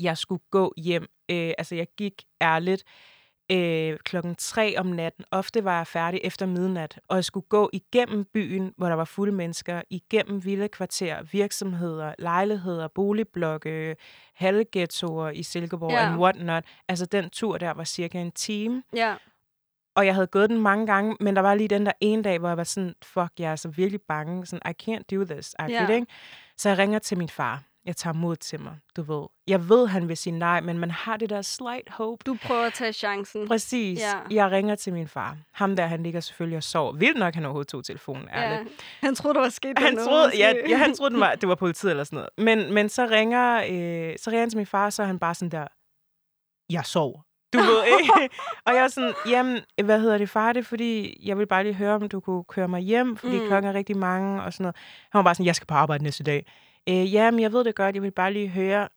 jeg 0.00 0.18
skulle 0.18 0.42
gå 0.50 0.74
hjem. 0.76 1.02
Øh, 1.30 1.52
altså, 1.58 1.74
jeg 1.74 1.86
gik 1.96 2.22
ærligt 2.42 2.84
øh, 3.52 3.98
klokken 4.04 4.34
tre 4.34 4.74
om 4.78 4.86
natten. 4.86 5.24
Ofte 5.30 5.64
var 5.64 5.76
jeg 5.76 5.86
færdig 5.86 6.20
efter 6.24 6.46
midnat, 6.46 7.00
og 7.08 7.16
jeg 7.16 7.24
skulle 7.24 7.46
gå 7.48 7.70
igennem 7.72 8.24
byen, 8.24 8.74
hvor 8.76 8.88
der 8.88 8.94
var 8.94 9.04
fulde 9.04 9.32
mennesker, 9.32 9.82
igennem 9.90 10.44
vilde 10.44 10.68
kvarter, 10.68 11.22
virksomheder, 11.22 12.14
lejligheder, 12.18 12.88
boligblokke, 12.88 13.96
halvghettoer 14.34 15.30
i 15.30 15.42
Silkeborg 15.42 15.92
and 15.98 16.20
whatnot. 16.20 16.64
Altså, 16.88 17.06
den 17.06 17.30
tur 17.30 17.58
der 17.58 17.70
var 17.70 17.84
cirka 17.84 18.20
en 18.20 18.32
time. 18.32 18.82
Ja. 18.94 19.14
Og 19.94 20.06
jeg 20.06 20.14
havde 20.14 20.26
gået 20.26 20.50
den 20.50 20.60
mange 20.60 20.86
gange, 20.86 21.16
men 21.20 21.36
der 21.36 21.42
var 21.42 21.54
lige 21.54 21.68
den 21.68 21.86
der 21.86 21.92
ene 22.00 22.22
dag, 22.22 22.38
hvor 22.38 22.48
jeg 22.48 22.56
var 22.56 22.64
sådan, 22.64 22.94
fuck, 23.02 23.32
jeg 23.38 23.52
er 23.52 23.56
så 23.56 23.68
virkelig 23.68 24.00
bange. 24.08 24.46
Sådan, 24.46 24.72
I 24.72 24.90
can't 24.90 25.02
do 25.16 25.24
this. 25.24 25.54
Ja. 25.58 25.88
Ikke? 25.88 26.06
Så 26.56 26.68
jeg 26.68 26.78
ringer 26.78 26.98
til 26.98 27.18
min 27.18 27.28
far. 27.28 27.62
Jeg 27.84 27.96
tager 27.96 28.14
mod 28.14 28.36
til 28.36 28.60
mig, 28.60 28.76
du 28.96 29.02
ved. 29.02 29.26
Jeg 29.46 29.68
ved, 29.68 29.86
han 29.86 30.08
vil 30.08 30.16
sige 30.16 30.38
nej, 30.38 30.60
men 30.60 30.78
man 30.78 30.90
har 30.90 31.16
det 31.16 31.30
der 31.30 31.42
slight 31.42 31.90
hope. 31.90 32.22
Du 32.26 32.36
prøver 32.42 32.66
at 32.66 32.72
tage 32.72 32.92
chancen. 32.92 33.48
Præcis. 33.48 34.00
Ja. 34.00 34.18
Jeg 34.30 34.50
ringer 34.50 34.74
til 34.74 34.92
min 34.92 35.08
far. 35.08 35.36
Ham 35.52 35.76
der, 35.76 35.86
han 35.86 36.02
ligger 36.02 36.20
selvfølgelig 36.20 36.56
og 36.56 36.62
sover. 36.62 36.92
Vildt 36.92 37.18
nok, 37.18 37.34
han 37.34 37.44
overhovedet 37.44 37.68
tog 37.68 37.84
telefonen, 37.84 38.28
ærligt. 38.28 38.70
Ja. 38.70 39.06
Han 39.06 39.14
troede, 39.14 39.34
der 39.34 39.40
var 39.40 39.48
sket 39.48 39.78
Han 39.78 39.94
noget, 39.94 40.08
troede, 40.08 40.30
ja, 40.36 40.52
ja, 40.68 40.76
han 40.76 40.94
troede, 40.94 41.10
den 41.10 41.20
var, 41.20 41.34
det 41.40 41.48
var 41.48 41.54
politiet 41.54 41.90
eller 41.90 42.04
sådan 42.04 42.16
noget. 42.16 42.30
Men, 42.38 42.74
men 42.74 42.88
så, 42.88 43.06
ringer, 43.06 43.56
øh, 43.56 44.18
så 44.18 44.30
ringer 44.30 44.40
han 44.40 44.50
til 44.50 44.56
min 44.56 44.66
far, 44.66 44.90
så 44.90 45.02
er 45.02 45.06
han 45.06 45.18
bare 45.18 45.34
sådan 45.34 45.50
der, 45.50 45.66
jeg 46.70 46.84
sover. 46.84 47.20
Du 47.52 47.58
ved 47.70 47.84
ikke? 48.00 48.34
og 48.66 48.74
jeg 48.74 48.84
er 48.84 48.88
sådan, 48.88 49.14
jamen, 49.28 49.60
hvad 49.84 50.00
hedder 50.00 50.18
det, 50.18 50.28
far? 50.28 50.52
Det 50.52 50.60
er 50.60 50.64
fordi, 50.64 51.20
jeg 51.28 51.38
vil 51.38 51.46
bare 51.46 51.62
lige 51.62 51.74
høre, 51.74 51.94
om 51.94 52.08
du 52.08 52.20
kunne 52.20 52.44
køre 52.44 52.68
mig 52.68 52.80
hjem, 52.80 53.16
fordi 53.16 53.40
mm. 53.40 53.46
klokken 53.46 53.70
er 53.70 53.74
rigtig 53.74 53.96
mange 53.96 54.42
og 54.42 54.52
sådan 54.52 54.64
noget. 54.64 54.76
Han 55.10 55.18
var 55.18 55.22
bare 55.22 55.34
sådan, 55.34 55.46
jeg 55.46 55.56
skal 55.56 55.66
på 55.66 55.74
arbejde 55.74 56.04
næste 56.04 56.24
dag. 56.24 56.46
Øh, 56.88 57.14
jamen, 57.14 57.40
jeg 57.40 57.52
ved 57.52 57.64
det 57.64 57.74
godt, 57.74 57.94
jeg 57.94 58.02
vil 58.02 58.10
bare 58.10 58.32
lige 58.32 58.48
høre, 58.48 58.88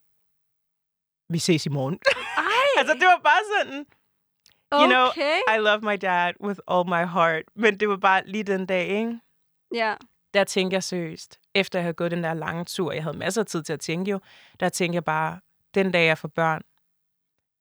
vi 1.29 1.39
ses 1.39 1.65
i 1.65 1.69
morgen. 1.69 1.99
Ej, 2.37 2.43
altså, 2.79 2.93
det 2.93 3.07
var 3.07 3.21
bare 3.23 3.41
sådan, 3.53 3.85
you 4.73 4.85
know, 4.87 5.07
okay. 5.07 5.37
I 5.55 5.57
love 5.57 5.81
my 5.81 5.97
dad 6.01 6.33
with 6.41 6.59
all 6.67 6.85
my 6.89 7.05
heart. 7.13 7.43
Men 7.55 7.79
det 7.79 7.89
var 7.89 7.97
bare 7.97 8.21
lige 8.25 8.43
den 8.43 8.65
dag, 8.65 8.87
ikke? 8.87 9.19
Ja. 9.73 9.95
der 10.33 10.43
tænkte 10.43 10.73
jeg 10.75 10.83
seriøst, 10.83 11.39
efter 11.55 11.79
jeg 11.79 11.83
havde 11.83 11.93
gået 11.93 12.11
den 12.11 12.23
der 12.23 12.33
lange 12.33 12.65
tur, 12.65 12.91
jeg 12.91 13.03
havde 13.03 13.17
masser 13.17 13.41
af 13.41 13.45
tid 13.45 13.63
til 13.63 13.73
at 13.73 13.79
tænke 13.79 14.11
jo, 14.11 14.19
der 14.59 14.69
tænkte 14.69 14.95
jeg 14.95 15.03
bare, 15.03 15.39
den 15.73 15.91
dag 15.91 16.05
jeg 16.07 16.17
får 16.17 16.27
børn, 16.27 16.61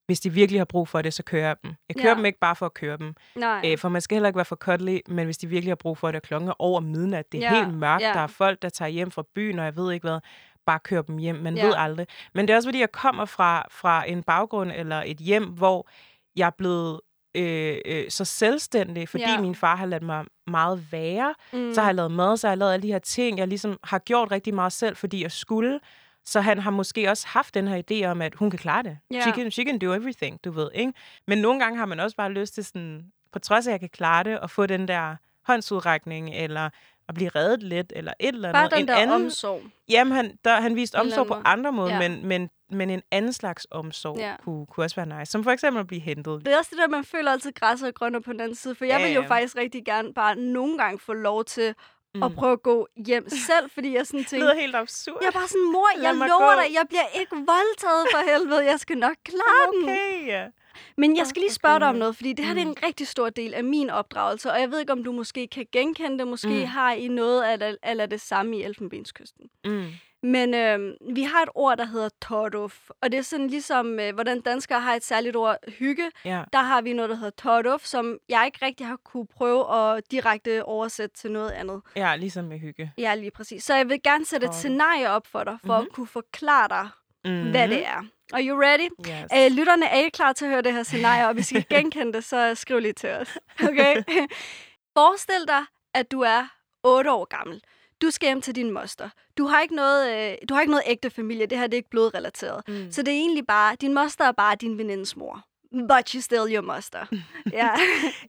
hvis 0.05 0.19
de 0.19 0.29
virkelig 0.29 0.59
har 0.59 0.65
brug 0.65 0.87
for 0.87 1.01
det, 1.01 1.13
så 1.13 1.23
kører 1.23 1.47
jeg 1.47 1.55
dem. 1.63 1.73
Jeg 1.89 1.95
kører 1.97 2.09
Ja. 2.09 2.15
dem 2.15 2.25
ikke 2.25 2.39
bare 2.39 2.55
for 2.55 2.65
at 2.65 2.73
køre 2.73 2.97
dem, 2.97 3.15
Nej. 3.35 3.61
øh, 3.65 3.77
for 3.77 3.89
man 3.89 4.01
skal 4.01 4.15
heller 4.15 4.29
ikke 4.29 4.37
være 4.37 4.45
for 4.45 4.55
cuddly, 4.55 4.99
men 5.07 5.25
hvis 5.25 5.37
de 5.37 5.47
virkelig 5.47 5.71
har 5.71 5.75
brug 5.75 5.97
for 5.97 6.07
det, 6.07 6.15
og 6.15 6.21
klokken 6.21 6.49
er 6.49 6.53
over 6.59 6.79
midnat, 6.79 7.31
det 7.31 7.43
er 7.43 7.55
Ja, 7.55 7.63
helt 7.65 7.77
mørkt, 7.77 8.01
ja. 8.03 8.11
der 8.13 8.19
er 8.19 8.27
folk, 8.27 8.61
der 8.61 8.69
tager 8.69 8.89
hjem 8.89 9.11
fra 9.11 9.23
byen, 9.35 9.59
og 9.59 9.65
jeg 9.65 9.75
ved 9.77 9.91
ikke 9.93 10.07
hvad, 10.07 10.19
bare 10.65 10.79
kør 10.79 11.01
dem 11.01 11.17
hjem, 11.17 11.35
man 11.35 11.55
Ja. 11.57 11.65
ved 11.65 11.73
aldrig. 11.77 12.07
Men 12.33 12.47
det 12.47 12.53
er 12.53 12.57
også 12.57 12.67
fordi, 12.67 12.79
jeg 12.79 12.91
kommer 12.91 13.25
fra, 13.25 13.65
fra 13.71 14.09
en 14.09 14.23
baggrund 14.23 14.71
eller 14.75 15.03
et 15.05 15.17
hjem, 15.17 15.43
hvor 15.45 15.87
jeg 16.35 16.45
er 16.45 16.51
blevet 16.57 16.99
øh, 17.35 17.77
øh, 17.85 18.09
så 18.09 18.25
selvstændig, 18.25 19.09
fordi 19.09 19.23
Ja. 19.23 19.31
ja. 19.31 19.41
min 19.41 19.55
far 19.55 19.75
har 19.75 19.85
ladt 19.85 20.03
mig 20.03 20.25
meget 20.47 20.87
være, 20.91 21.35
mm. 21.53 21.73
så 21.73 21.81
har 21.81 21.87
jeg 21.87 21.95
lavet 21.95 22.11
mad, 22.11 22.37
så 22.37 22.47
har 22.47 22.51
jeg 22.51 22.57
lavet 22.57 22.73
alle 22.73 22.83
de 22.83 22.91
her 22.91 22.99
ting. 22.99 23.37
Jeg 23.37 23.47
ligesom 23.47 23.77
har 23.83 23.99
gjort 23.99 24.31
rigtig 24.31 24.53
meget 24.53 24.71
selv, 24.73 24.95
fordi 24.95 25.23
jeg 25.23 25.31
skulle. 25.31 25.79
Så 26.25 26.41
han 26.41 26.59
har 26.59 26.71
måske 26.71 27.09
også 27.09 27.27
haft 27.27 27.53
den 27.53 27.67
her 27.67 27.81
idé 27.91 28.05
om, 28.05 28.21
at 28.21 28.35
hun 28.35 28.49
kan 28.49 28.59
klare 28.59 28.83
det. 28.83 28.97
Ja. 29.11 29.21
She, 29.21 29.31
can, 29.31 29.51
she 29.51 29.63
can 29.65 29.79
do 29.79 29.93
everything, 29.93 30.39
du 30.45 30.51
ved, 30.51 30.69
ikke? 30.73 30.93
Men 31.27 31.37
nogle 31.37 31.59
gange 31.59 31.77
har 31.77 31.85
man 31.85 31.99
også 31.99 32.15
bare 32.17 32.31
lyst 32.31 32.53
til 32.53 32.65
sådan, 32.65 33.05
på 33.31 33.39
trods 33.39 33.67
af, 33.67 33.71
at 33.71 33.73
jeg 33.73 33.79
kan 33.79 33.89
klare 33.89 34.23
det, 34.23 34.39
at 34.43 34.49
få 34.51 34.65
den 34.65 34.87
der 34.87 35.15
håndsudrækning, 35.47 36.29
eller 36.35 36.69
at 37.07 37.15
blive 37.15 37.29
reddet 37.29 37.63
lidt, 37.63 37.93
eller 37.95 38.13
et 38.19 38.35
eller 38.35 38.51
Bare 38.51 38.61
andet. 38.63 38.71
den 38.71 38.81
en 38.83 38.87
der 38.87 38.95
anden, 38.95 39.25
omsorg. 39.25 39.61
Jamen, 39.89 40.13
han, 40.13 40.37
der, 40.45 40.61
han 40.61 40.75
viste 40.75 40.95
omsorg 40.95 41.27
på 41.27 41.33
andre 41.45 41.71
måder, 41.71 41.93
Ja. 41.93 42.09
men, 42.09 42.25
men, 42.27 42.49
men 42.69 42.89
en 42.89 43.01
anden 43.11 43.33
slags 43.33 43.67
omsorg 43.71 44.17
Ja. 44.17 44.35
kunne, 44.43 44.65
kunne 44.65 44.83
også 44.85 44.95
være 45.05 45.19
nice. 45.19 45.31
Som 45.31 45.43
for 45.43 45.51
eksempel 45.51 45.79
at 45.79 45.87
blive 45.87 46.01
hentet. 46.01 46.45
Det 46.45 46.53
er 46.53 46.57
også 46.57 46.69
det 46.71 46.79
der, 46.79 46.87
man 46.87 47.03
føler 47.03 47.31
altid 47.31 47.51
græsset 47.51 47.87
er 47.87 47.91
grønnere 47.91 48.21
på 48.21 48.31
den 48.33 48.39
anden 48.39 48.55
side. 48.55 48.75
For 48.75 48.85
jeg 48.85 48.99
Ja, 48.99 49.05
vil 49.05 49.15
jo 49.15 49.21
ja. 49.21 49.27
faktisk 49.27 49.55
rigtig 49.57 49.85
gerne 49.85 50.13
bare 50.13 50.35
nogle 50.35 50.77
gange 50.77 50.99
få 50.99 51.13
lov 51.13 51.45
til 51.45 51.75
Mm. 52.15 52.23
at 52.23 52.35
prøve 52.35 52.51
at 52.53 52.63
gå 52.63 52.87
hjem 53.05 53.29
selv, 53.29 53.69
fordi 53.73 53.93
jeg 53.95 54.07
sådan 54.07 54.19
Det 54.23 54.27
tænker, 54.27 54.45
lyder 54.47 54.61
helt 54.61 54.75
absurd. 54.75 55.17
jeg 55.21 55.27
er 55.27 55.31
bare 55.31 55.47
sådan, 55.47 55.71
mor, 55.71 56.01
jeg 56.01 56.13
lover 56.15 56.55
gå." 56.55 56.61
dig, 56.61 56.73
jeg 56.73 56.85
bliver 56.89 57.07
ikke 57.19 57.35
voldtaget 57.35 58.07
for 58.11 58.31
helvede, 58.31 58.65
jeg 58.65 58.79
skal 58.79 58.97
nok 58.97 59.15
klare 59.25 59.71
den. 59.75 59.83
Okay. 59.83 60.47
Men 60.97 61.17
jeg 61.17 61.27
skal 61.27 61.39
lige 61.39 61.51
spørge 61.53 61.79
dig 61.79 61.87
om 61.87 61.95
noget, 61.95 62.15
fordi 62.15 62.33
det 62.33 62.45
her 62.45 62.53
det 62.53 62.63
er 62.63 62.67
en 62.67 62.75
rigtig 62.85 63.07
stor 63.07 63.29
del 63.29 63.53
af 63.53 63.63
min 63.63 63.89
opdragelse, 63.89 64.51
og 64.51 64.59
jeg 64.59 64.71
ved 64.71 64.79
ikke, 64.79 64.91
om 64.91 65.03
du 65.03 65.11
måske 65.11 65.47
kan 65.47 65.65
genkende 65.71 66.17
det, 66.19 66.27
måske 66.27 66.47
Mm. 66.47 66.65
har 66.65 66.91
I 66.93 67.07
noget 67.07 67.43
af, 67.43 67.75
af 67.83 68.09
det 68.09 68.21
samme 68.21 68.57
i 68.57 68.63
Elfenbenskysten. 68.63 69.49
Mm. 69.65 69.85
Men 70.23 70.53
øh, 70.53 70.93
vi 71.15 71.23
har 71.23 71.41
et 71.43 71.49
ord, 71.55 71.77
der 71.77 71.85
hedder 71.85 72.09
torduf, 72.21 72.89
og 73.01 73.11
det 73.11 73.17
er 73.17 73.21
sådan 73.21 73.47
ligesom, 73.47 73.99
øh, 73.99 74.13
hvordan 74.13 74.41
danskere 74.41 74.81
har 74.81 74.93
et 74.95 75.03
særligt 75.03 75.35
ord, 75.35 75.57
hygge. 75.79 76.11
Ja. 76.25 76.43
Der 76.53 76.61
har 76.61 76.81
vi 76.81 76.93
noget, 76.93 77.09
der 77.09 77.15
hedder 77.15 77.29
torduf, 77.37 77.85
som 77.85 78.17
jeg 78.29 78.43
ikke 78.45 78.65
rigtig 78.65 78.87
har 78.87 78.95
kunne 79.05 79.27
prøve 79.27 79.75
at 79.75 80.03
direkte 80.11 80.65
oversætte 80.65 81.15
til 81.15 81.31
noget 81.31 81.51
andet. 81.51 81.81
ja, 81.95 82.15
ligesom 82.15 82.45
med 82.45 82.59
hygge. 82.59 82.91
Ja, 82.97 83.15
lige 83.15 83.31
præcis. 83.31 83.63
Så 83.63 83.75
jeg 83.75 83.89
vil 83.89 84.03
gerne 84.03 84.25
sætte 84.25 84.47
et 84.47 84.53
scenarie 84.55 85.09
op 85.09 85.27
for 85.27 85.43
dig, 85.43 85.57
for 85.65 85.73
mm-hmm. 85.77 85.87
at 85.89 85.95
kunne 85.95 86.07
forklare 86.07 86.67
dig, 86.69 86.89
Mm-hmm. 87.25 87.49
hvad 87.51 87.67
det 87.67 87.85
er. 87.85 88.05
Are 88.33 88.43
you 88.47 88.61
ready? 88.61 88.89
Yes. 89.09 89.51
Øh, 89.51 89.57
lytterne, 89.57 89.85
er 89.85 89.97
I 90.05 90.09
klar 90.09 90.33
til 90.33 90.45
at 90.45 90.51
høre 90.51 90.61
det 90.61 90.73
her 90.73 90.83
scenarie? 90.83 91.27
Og 91.27 91.33
hvis 91.33 91.51
I 91.51 91.53
kan 91.61 91.65
genkende 91.69 92.13
det, 92.13 92.23
så 92.23 92.55
skriv 92.55 92.79
lige 92.79 92.93
til 92.93 93.09
os. 93.09 93.37
Okay? 93.63 93.95
Forestil 94.97 95.45
dig, 95.47 95.63
at 95.93 96.11
du 96.11 96.21
er 96.21 96.47
8 96.83 97.11
år 97.11 97.25
gammel. 97.25 97.61
Du 98.03 98.11
skal 98.11 98.27
hjem 98.27 98.41
til 98.41 98.55
din 98.55 98.71
moster. 98.71 99.09
Du 99.37 99.45
har 99.47 99.61
ikke 99.61 99.75
noget, 99.75 100.31
øh, 100.31 100.37
du 100.49 100.53
har 100.53 100.61
ikke 100.61 100.71
noget 100.71 100.83
ægte 100.87 101.09
familie. 101.09 101.45
Det 101.45 101.57
her 101.57 101.67
det 101.67 101.73
er 101.73 101.77
ikke 101.77 101.89
blodrelateret. 101.89 102.61
Mm. 102.67 102.91
Så 102.91 103.01
det 103.01 103.13
er 103.13 103.17
egentlig 103.17 103.47
bare, 103.47 103.75
din 103.81 103.93
moster 103.93 104.25
er 104.25 104.31
bare 104.31 104.55
din 104.55 104.77
venindes 104.77 105.15
mor. 105.17 105.43
But 105.89 106.09
she's 106.09 106.21
still 106.21 106.53
your 106.55 106.61
moster. 106.61 107.05
ja. 107.61 107.69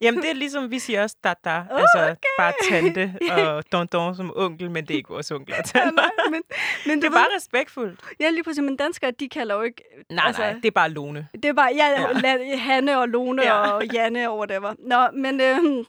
Jamen, 0.01 0.23
det 0.23 0.31
er 0.31 0.35
ligesom, 0.35 0.71
vi 0.71 0.79
siger 0.79 1.03
også 1.03 1.17
data, 1.25 1.59
uh, 1.61 1.81
altså 1.81 2.15
bare 2.39 2.53
tante 2.71 3.15
og 3.37 3.65
don 3.73 4.15
som 4.17 4.33
onkel, 4.37 4.71
men 4.71 4.87
det 4.87 4.95
er 4.95 4.97
ikke 4.99 5.09
vores 5.09 5.31
onkel 5.31 5.55
og 5.59 5.65
tanter. 5.65 6.31
men, 6.31 6.43
men 6.87 6.97
Det 7.03 7.05
er 7.07 7.11
ved, 7.11 7.17
bare 7.17 7.37
respektfuldt. 7.37 8.01
ja, 8.21 8.31
lige 8.31 8.45
præcis, 8.45 8.63
men 8.63 8.77
danskere, 8.77 9.11
de 9.11 9.29
kalder 9.29 9.55
jo 9.55 9.63
ikke... 9.63 9.83
Nej, 10.11 10.25
altså, 10.27 10.43
nej, 10.43 10.53
det 10.53 10.65
er 10.65 10.71
bare 10.71 10.91
Lone. 10.91 11.29
Det 11.33 11.45
er 11.45 11.53
bare, 11.53 11.71
ja, 11.75 11.87
Ja. 11.89 12.37
ja. 12.37 12.57
Hanne 12.57 12.99
og 12.99 13.09
Lone 13.09 13.43
ja. 13.43 13.57
Ja. 13.65 13.71
og 13.71 13.87
Janne 13.87 14.31
og 14.31 14.39
whatever. 14.39 14.75
Nå, 14.79 15.21
men 15.21 15.41
øhm, 15.41 15.85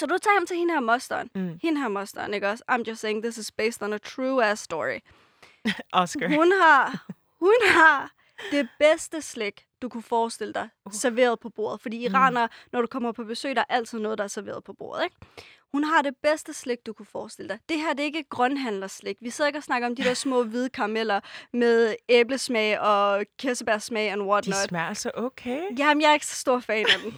så 0.00 0.06
du 0.06 0.18
tager 0.18 0.34
hjem 0.34 0.46
til 0.46 0.56
hende 0.56 0.74
her 0.74 0.80
mosteren. 0.80 1.30
Mm. 1.34 1.58
Hende 1.62 1.80
her 1.80 1.88
mosteren, 1.88 2.34
ikke 2.34 2.48
også? 2.48 2.64
I'm 2.72 2.82
just 2.88 3.00
saying, 3.00 3.22
this 3.22 3.38
is 3.38 3.52
based 3.52 3.82
on 3.82 3.92
a 3.92 3.98
true 3.98 4.44
ass 4.44 4.62
story. 4.62 4.98
Oscar. 5.92 6.28
Hun 6.28 6.52
har, 6.62 7.06
hun 7.40 7.54
har 7.66 8.10
det 8.50 8.68
bedste 8.78 9.22
slik, 9.22 9.64
du 9.82 9.88
kunne 9.88 10.02
forestille 10.02 10.54
dig, 10.54 10.68
serveret 10.92 11.40
på 11.40 11.48
bordet. 11.48 11.80
Fordi 11.80 11.96
iranere, 12.04 12.48
når 12.72 12.80
du 12.80 12.86
kommer 12.86 13.12
på 13.12 13.24
besøg, 13.24 13.56
der 13.56 13.60
er 13.68 13.74
altid 13.74 13.98
noget, 13.98 14.18
der 14.18 14.24
er 14.24 14.28
serveret 14.28 14.64
på 14.64 14.72
bordet, 14.72 15.04
ikke? 15.04 15.16
Hun 15.72 15.84
har 15.84 16.02
det 16.02 16.16
bedste 16.22 16.52
slik, 16.52 16.86
du 16.86 16.92
kunne 16.92 17.06
forestille 17.06 17.48
dig. 17.48 17.58
Det 17.68 17.76
her 17.76 17.92
det 17.92 18.00
er 18.00 18.04
ikke 18.04 18.24
grønhandlerslik. 18.30 19.16
Vi 19.20 19.30
sidder 19.30 19.48
ikke 19.48 19.58
og 19.58 19.62
snakker 19.62 19.88
om 19.88 19.96
de 19.96 20.04
der 20.04 20.14
små 20.14 20.42
hvide 20.50 20.68
karameller 20.68 21.20
med 21.52 21.94
æblesmag 22.08 22.80
og 22.80 23.24
kirsebærsmag 23.38 24.10
and 24.10 24.20
De 24.20 24.26
whatnot. 24.26 24.68
smager 24.68 24.86
altså 24.86 25.10
okay. 25.14 25.62
Jamen, 25.78 26.02
jeg 26.02 26.08
er 26.08 26.14
ikke 26.14 26.26
så 26.26 26.36
stor 26.36 26.60
fan 26.60 26.86
af 26.86 27.00
dem. 27.04 27.12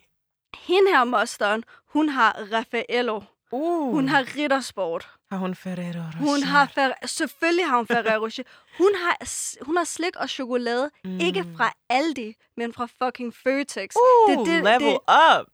Hende 0.68 0.90
her, 0.90 1.04
mosteren, 1.04 1.64
hun 1.92 2.08
har 2.08 2.32
Raffaello. 2.52 3.20
Uh, 3.52 3.92
Hun 3.94 4.08
har 4.08 4.36
riddersport. 4.36 5.08
har 5.30 5.38
hun 5.38 5.54
Ferrero 5.54 6.02
Rocher? 6.02 6.18
Hun 6.18 6.42
har 6.42 6.66
fer- 6.66 7.06
selvfølgelig 7.06 7.66
har 7.66 7.76
hun 7.76 7.86
Ferrero 7.86 8.24
Rocher. 8.24 8.42
Hun 8.78 8.90
har, 8.94 9.16
hun 9.64 9.76
har 9.76 9.84
slik 9.84 10.16
og 10.16 10.28
chokolade, 10.28 10.90
mm. 11.04 11.18
ikke 11.20 11.44
fra 11.56 11.72
Aldi, 11.88 12.34
men 12.56 12.72
fra 12.72 12.86
fucking 13.04 13.34
Føtex. 13.34 13.94
Uh, 13.96 14.30
det, 14.30 14.46
det, 14.46 14.64
level 14.64 14.80
det, 14.80 14.92
up! 14.92 15.46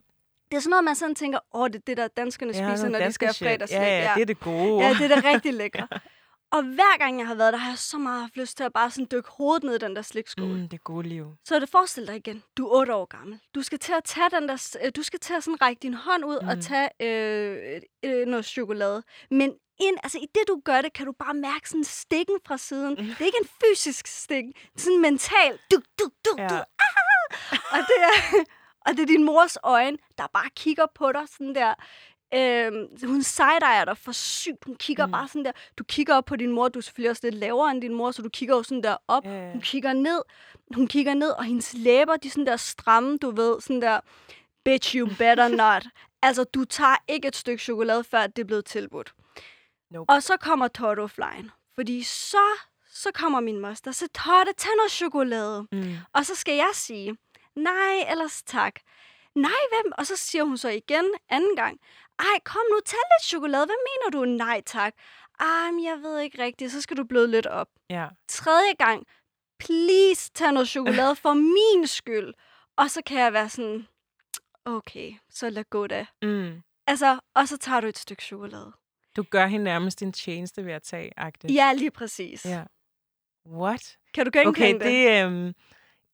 det 0.51 0.57
er 0.57 0.61
sådan 0.61 0.71
noget, 0.71 0.85
man 0.85 0.95
sådan 0.97 1.15
tænker, 1.15 1.39
åh, 1.55 1.69
det 1.69 1.75
er 1.75 1.81
det, 1.87 1.97
der 1.97 2.09
danskerne 2.09 2.53
Ja, 2.57 2.71
spiser, 2.71 2.89
når 2.89 2.99
de 2.99 3.13
skal 3.13 3.27
have 3.29 3.35
fredagsslik. 3.35 3.81
Ja, 3.81 3.99
ja, 4.03 4.13
det 4.15 4.23
er 4.23 4.27
det 4.27 4.41
gode. 4.41 4.85
Ja, 4.85 4.95
det 4.95 5.11
er 5.11 5.15
det 5.15 5.25
rigtig 5.25 5.55
lækre. 5.55 5.89
Og 6.57 6.63
hver 6.63 6.99
gang 6.99 7.19
jeg 7.19 7.27
har 7.27 7.35
været 7.35 7.53
der, 7.53 7.59
har 7.59 7.71
jeg 7.71 7.79
så 7.79 7.99
meget 7.99 8.21
haft 8.21 8.37
lyst 8.37 8.57
til 8.57 8.65
at 8.65 8.73
bare 8.73 8.91
sådan 8.91 9.09
dykke 9.13 9.31
hovedet 9.31 9.65
ned 9.65 9.75
i 9.75 9.79
den 9.79 9.97
der 9.97 10.03
slikskål. 10.03 10.45
Mm. 10.61 10.69
Det 10.69 10.85
gode 10.85 11.09
liv. 11.09 11.35
Så 11.45 11.61
det 11.61 11.69
forestil 11.69 12.07
dig 12.07 12.17
igen, 12.17 12.43
du 12.57 12.67
er 12.67 12.79
8 12.79 12.95
år 12.95 13.05
gammel. 13.05 13.39
Du 13.55 13.63
skal 13.63 13.79
til 13.79 13.93
at 13.93 14.05
tage 14.05 14.31
den 14.31 14.49
der, 14.49 14.77
øh, 14.85 14.93
du 14.97 15.03
skal 15.03 15.21
til 15.21 15.35
at 15.35 15.45
sådan 15.45 15.63
række 15.63 15.81
din 15.81 15.95
hånd 15.95 16.25
ud 16.25 16.39
mm. 16.43 16.49
og 16.49 16.61
tage 16.63 16.89
øh, 17.03 17.81
øh, 18.05 18.27
noget 18.27 18.45
chokolade. 18.47 19.03
Men 19.31 19.55
ind, 19.81 19.97
altså 20.03 20.19
i 20.19 20.27
det 20.35 20.43
du 20.49 20.61
gør 20.65 20.81
det, 20.83 20.93
kan 20.93 21.07
du 21.07 21.13
bare 21.13 21.35
mærke 21.35 21.69
sådan 21.69 21.85
stikken 21.85 22.39
fra 22.47 22.57
siden. 22.59 22.91
Mm. 22.91 23.07
Det 23.07 23.21
er 23.21 23.25
ikke 23.25 23.39
en 23.43 23.49
fysisk 23.65 24.07
stik, 24.07 24.45
sådan 24.77 24.93
en 24.93 25.03
mental. 25.03 25.59
Du, 25.71 25.77
du, 25.99 26.05
du, 26.25 26.35
Ja. 26.39 26.49
du. 26.49 26.55
Ah! 26.55 26.67
Og 27.73 27.79
det 27.79 27.99
er, 28.09 28.45
og 28.87 28.93
det 28.93 29.03
er 29.03 29.07
din 29.07 29.25
mors 29.25 29.57
øjne, 29.63 29.99
der 30.19 30.27
bare 30.33 30.51
kigger 30.57 30.87
på 30.95 31.13
dig 31.13 31.23
sådan 31.29 31.55
der. 31.55 31.75
Øhm, 32.37 32.89
hun 33.07 33.23
side 33.23 33.61
dig 33.61 33.99
for 33.99 34.13
sygt. 34.13 34.65
Hun 34.65 34.77
kigger 34.77 35.07
mm. 35.07 35.13
bare 35.13 35.29
sådan 35.29 35.45
der. 35.45 35.53
Du 35.79 35.85
kigger 35.85 36.15
op 36.15 36.25
på 36.25 36.37
din 36.37 36.53
mor. 36.53 36.69
Du 36.69 36.79
er 36.79 36.83
selvfølgelig 36.83 37.11
også 37.11 37.21
lidt 37.25 37.35
lavere 37.35 37.71
end 37.71 37.83
din 37.83 37.95
mor, 37.95 38.11
så 38.11 38.23
du 38.23 38.29
kigger 38.29 38.57
jo 38.57 38.63
sådan 38.63 38.83
der 38.83 38.97
op. 39.09 39.25
Ja. 39.25 39.53
Hun 39.53 39.61
kigger 39.61 39.93
ned. 39.93 40.23
Hun 40.75 40.87
kigger 40.87 41.15
ned, 41.15 41.31
og 41.31 41.45
hendes 41.45 41.75
læber, 41.75 42.17
de 42.17 42.29
er 42.29 42.31
sådan 42.31 42.47
der 42.47 42.57
stramme, 42.57 43.19
du 43.19 43.31
ved. 43.31 43.61
Sådan 43.61 43.83
der, 43.83 44.01
bitch, 44.65 44.97
you 44.97 45.07
better 45.07 45.49
not. 45.63 45.87
altså, 46.23 46.45
du 46.45 46.65
tager 46.65 46.97
ikke 47.09 47.29
et 47.29 47.37
stykke 47.37 47.63
chokolade, 47.63 48.05
før 48.05 48.27
det 48.27 48.43
er 48.43 48.47
blevet 48.47 48.65
tilbudt. 48.65 49.15
Nope. 49.91 50.13
Og 50.13 50.23
så 50.23 50.37
kommer 50.37 50.69
Toto 50.69 51.07
flyen. 51.07 51.51
Fordi 51.75 52.03
så, 52.03 52.47
så 52.89 53.11
kommer 53.15 53.41
min 53.41 53.59
moster. 53.59 53.93
Så 53.93 54.09
Totte, 54.09 54.53
tag 54.59 54.73
noget 54.77 54.93
chokolade. 54.93 55.67
Mm. 55.73 55.97
Og 56.13 56.27
så 56.27 56.35
skal 56.35 56.55
jeg 56.55 56.71
sige, 56.73 57.17
nej, 57.57 58.11
ellers 58.11 58.43
tak. 58.43 58.75
Nej, 59.35 59.61
hvem? 59.71 59.93
Og 59.99 60.07
så 60.07 60.17
siger 60.17 60.45
hun 60.45 60.59
så 60.59 60.69
igen 60.69 61.05
anden 61.29 61.57
gang, 61.57 61.81
ej, 62.19 62.39
kom 62.45 62.63
nu, 62.71 62.81
tag 62.87 62.99
lidt 62.99 63.25
chokolade. 63.25 63.67
Hvad 63.67 63.77
mener 63.89 64.11
du? 64.21 64.25
Nej, 64.25 64.63
tak. 64.67 64.95
Ej, 65.41 65.71
jeg 65.85 65.99
ved 66.03 66.19
ikke 66.21 66.43
rigtigt. 66.43 66.73
Så 66.73 66.81
skal 66.81 66.97
du 66.97 67.05
bløde 67.05 67.31
lidt 67.31 67.47
op. 67.47 67.69
Ja. 67.91 68.09
Tredje 68.29 68.75
gang, 68.79 69.07
please 69.59 70.31
tag 70.35 70.53
noget 70.53 70.69
chokolade 70.69 71.17
for 71.25 71.35
min 71.35 71.87
skyld. 71.87 72.35
Og 72.77 72.91
så 72.91 73.03
kan 73.07 73.19
jeg 73.19 73.33
være 73.33 73.49
sådan, 73.49 73.87
okay, 74.65 75.15
så 75.31 75.51
lad 75.51 75.65
gå 75.65 75.87
da. 75.87 76.07
Mm. 76.23 76.63
Altså, 76.87 77.19
og 77.35 77.49
så 77.49 77.57
tager 77.59 77.81
du 77.81 77.87
et 77.87 77.99
stykke 77.99 78.23
chokolade. 78.23 78.73
Du 79.17 79.23
gør 79.23 79.47
hende 79.47 79.65
nærmest 79.65 80.03
en 80.03 80.13
tjeneste 80.13 80.65
ved 80.65 80.73
at 80.73 80.83
tage, 80.83 81.11
agtigt. 81.17 81.55
Ja, 81.55 81.73
lige 81.73 81.91
præcis. 81.91 82.45
Ja. 82.47 82.65
What? 83.49 83.97
Kan 84.15 84.25
du 84.25 84.31
genkende 84.35 84.49
Okay, 84.49 84.73
det? 84.73 84.81
det... 84.81 85.25
Øhm, 85.25 85.55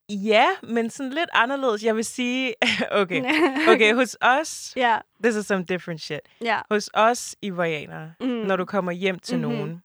ja, 0.09 0.47
men 0.63 0.91
sådan 0.91 1.13
lidt 1.13 1.31
anderledes. 1.33 1.85
Jeg 1.85 1.97
vil 1.97 2.05
sige... 2.05 2.55
okay. 3.01 3.23
Okay, 3.69 3.95
hos 4.01 4.17
os... 4.21 4.73
ja, 4.77 4.99
This 5.25 5.37
is 5.37 5.47
some 5.47 5.65
different 5.65 6.01
shit. 6.01 6.21
ja. 6.41 6.61
Hos 6.71 6.91
os 6.95 7.37
ivorianere, 7.43 8.15
Mm. 8.21 8.27
når 8.29 8.57
du 8.57 8.65
kommer 8.65 8.93
hjem 8.93 9.19
til 9.19 9.39
Mhm. 9.39 9.49
nogen, 9.49 9.83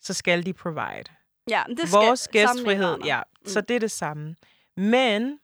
så 0.00 0.14
skal 0.14 0.46
de 0.46 0.52
provide. 0.52 1.04
ja 1.48 1.62
det 1.68 1.78
skal 1.88 1.90
Vores 2.06 2.28
gæstfrihed, 2.28 2.98
ja. 3.04 3.20
Så 3.46 3.60
det 3.60 3.76
er 3.76 3.80
det 3.80 3.90
samme. 3.90 4.36
Men 4.76 5.38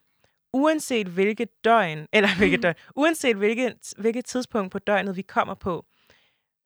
uanset 0.53 1.07
hvilket 1.07 1.49
døgn, 1.63 2.07
eller 2.13 2.29
hvilket 2.37 2.63
døgn, 2.63 2.75
uanset 2.95 3.35
hvilket, 3.35 3.93
hvilket 3.97 4.25
tidspunkt 4.25 4.71
på 4.71 4.79
døgnet 4.79 5.15
vi 5.15 5.21
kommer 5.21 5.53
på, 5.53 5.85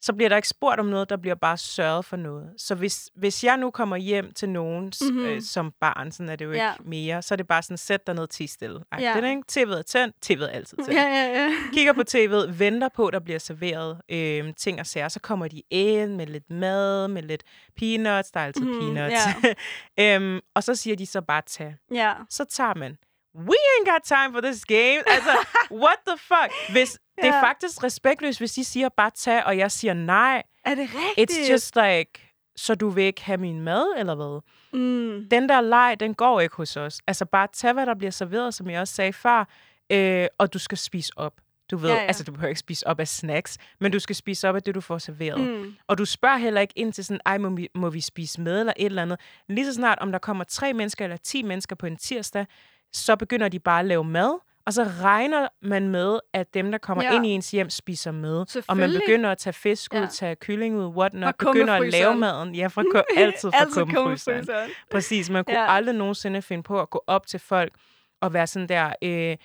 så 0.03 0.13
bliver 0.13 0.29
der 0.29 0.35
ikke 0.35 0.47
spurgt 0.47 0.79
om 0.79 0.85
noget, 0.85 1.09
der 1.09 1.17
bliver 1.17 1.35
bare 1.35 1.57
sørget 1.57 2.05
for 2.05 2.17
noget. 2.17 2.49
Så 2.57 2.75
hvis, 2.75 3.09
hvis 3.15 3.43
jeg 3.43 3.57
nu 3.57 3.71
kommer 3.71 3.95
hjem 3.97 4.31
til 4.33 4.49
nogen 4.49 4.85
Mhm. 5.01 5.11
mm-hmm. 5.13 5.25
øh, 5.25 5.41
som 5.41 5.73
barn, 5.81 6.11
sådan 6.11 6.29
er 6.29 6.35
det 6.35 6.45
jo 6.45 6.51
ikke 6.51 6.63
Ja. 6.65 6.73
mere, 6.85 7.21
så 7.21 7.33
er 7.33 7.35
det 7.35 7.47
bare 7.47 7.61
sådan, 7.63 7.77
sæt 7.77 8.07
dig 8.07 8.15
ned 8.15 8.27
til 8.27 8.49
stille. 8.49 8.79
Ja. 8.99 9.17
Ja. 9.19 9.29
Ikke? 9.29 9.41
TV'et 9.51 9.77
er 9.77 9.81
tændt, 9.81 10.15
TV'et 10.25 10.43
er 10.43 10.47
altid 10.47 10.77
tændt. 10.77 10.93
Ja, 10.93 11.01
ja, 11.03 11.41
ja. 11.43 11.49
Kigger 11.73 11.93
på 11.93 12.01
tv'et, 12.11 12.59
venter 12.59 12.89
på, 12.95 13.09
der 13.11 13.19
bliver 13.19 13.39
serveret 13.39 14.01
øh, 14.09 14.53
ting 14.57 14.79
og 14.79 14.85
sager. 14.87 15.07
Så 15.09 15.19
kommer 15.19 15.47
de 15.47 15.61
ind 15.69 16.15
med 16.15 16.27
lidt 16.27 16.49
mad, 16.49 17.07
med 17.07 17.21
lidt 17.23 17.43
peanuts. 17.77 18.31
Der 18.31 18.39
er 18.39 18.45
altid 18.45 18.65
Mhm, 18.65 18.79
peanuts. 18.95 19.21
øhm, 19.99 20.39
og 20.55 20.63
så 20.63 20.75
siger 20.75 20.95
de 20.95 21.05
så 21.05 21.21
bare, 21.21 21.41
tag. 21.47 21.75
ja. 21.93 22.13
Så 22.29 22.45
tager 22.45 22.73
man, 22.75 22.97
we 23.35 23.55
ain't 23.55 23.91
got 23.91 24.03
time 24.03 24.33
for 24.33 24.41
this 24.41 24.65
game. 24.65 25.01
Altså, 25.07 25.31
what 25.83 25.97
the 26.07 26.17
fuck? 26.17 26.71
Hvis, 26.71 26.99
Det 27.21 27.25
er 27.25 27.41
faktisk 27.41 27.83
respektløst, 27.83 28.39
hvis 28.39 28.53
de 28.53 28.63
siger 28.63 28.89
bare 28.89 29.11
tag, 29.15 29.43
og 29.43 29.57
jeg 29.57 29.71
siger 29.71 29.93
nej. 29.93 30.43
Er 30.65 30.75
det 30.75 30.89
rigtigt? 30.95 31.31
It's 31.31 31.51
just 31.51 31.75
like, 31.75 32.33
så 32.55 32.75
du 32.75 32.89
vil 32.89 33.03
ikke 33.03 33.23
have 33.23 33.37
min 33.37 33.61
mad, 33.61 33.85
eller 33.97 34.15
hvad? 34.15 34.41
Mm. 34.79 35.29
Den 35.31 35.49
der 35.49 35.61
leg, 35.61 35.95
den 35.99 36.13
går 36.13 36.41
ikke 36.41 36.55
hos 36.55 36.77
os. 36.77 37.01
Altså 37.07 37.25
bare 37.25 37.47
tag, 37.53 37.73
hvad 37.73 37.85
der 37.85 37.95
bliver 37.95 38.11
serveret, 38.11 38.53
som 38.53 38.69
jeg 38.69 38.81
også 38.81 38.93
sagde 38.93 39.13
før, 39.13 39.47
øh, 39.89 40.27
og 40.37 40.53
du 40.53 40.59
skal 40.59 40.77
spise 40.77 41.13
op. 41.15 41.33
Du 41.71 41.77
ved, 41.77 41.89
ja. 41.89 41.95
ja. 41.95 42.01
altså 42.01 42.23
du 42.23 42.31
behøver 42.31 42.49
ikke 42.49 42.59
spise 42.59 42.87
op 42.87 42.99
af 42.99 43.07
snacks, 43.07 43.57
men 43.79 43.91
du 43.91 43.99
skal 43.99 44.15
spise 44.15 44.49
op 44.49 44.55
af 44.55 44.63
det, 44.63 44.75
du 44.75 44.81
får 44.81 44.97
serveret. 44.97 45.39
Mm. 45.39 45.75
Og 45.87 45.97
du 45.97 46.05
spørger 46.05 46.37
heller 46.37 46.61
ikke 46.61 46.73
ind 46.75 46.93
til 46.93 47.05
sådan, 47.05 47.21
ej, 47.25 47.37
må 47.37 47.49
vi, 47.49 47.67
må 47.75 47.89
vi 47.89 48.01
spise 48.01 48.41
med 48.41 48.59
eller 48.59 48.73
et 48.77 48.85
eller 48.85 49.01
andet. 49.01 49.19
Lige 49.49 49.65
så 49.65 49.73
snart, 49.73 49.99
om 49.99 50.11
der 50.11 50.19
kommer 50.19 50.43
tre 50.43 50.73
mennesker 50.73 51.05
eller 51.05 51.17
ti 51.17 51.43
mennesker 51.43 51.75
på 51.75 51.85
en 51.85 51.97
tirsdag, 51.97 52.45
så 52.93 53.15
begynder 53.15 53.49
de 53.49 53.59
bare 53.59 53.79
at 53.79 53.85
lave 53.85 54.03
mad, 54.03 54.39
og 54.65 54.73
så 54.73 54.83
regner 54.83 55.47
man 55.61 55.87
med, 55.87 56.19
at 56.33 56.53
dem, 56.53 56.71
der 56.71 56.77
kommer 56.77 57.03
Ja. 57.03 57.15
ind 57.15 57.25
i 57.25 57.29
ens 57.29 57.51
hjem, 57.51 57.69
spiser 57.69 58.11
med. 58.11 58.63
Og 58.67 58.77
man 58.77 58.89
begynder 58.91 59.31
at 59.31 59.37
tage 59.37 59.53
fisk 59.53 59.93
ud, 59.93 59.99
Ja. 59.99 60.05
tage 60.07 60.35
kylling 60.35 60.75
ud, 60.77 60.85
whatnot, 60.85 61.35
begynder 61.37 61.73
at 61.73 61.89
lave 61.91 62.15
maden. 62.15 62.55
Ja, 62.55 62.67
fra, 62.67 62.83
altid 63.17 63.51
fra 63.51 63.59
Altid 63.61 63.81
kummefryseren. 63.85 64.47
Præcis, 64.91 65.29
man 65.29 65.45
kunne 65.45 65.59
Ja. 65.63 65.73
aldrig 65.75 65.95
nogensinde 65.95 66.41
finde 66.41 66.63
på 66.63 66.81
at 66.81 66.89
gå 66.89 67.03
op 67.07 67.27
til 67.27 67.39
folk 67.39 67.73
og 68.21 68.33
være 68.33 68.47
sådan 68.47 68.69
der, 68.69 68.93
øh, 69.03 69.37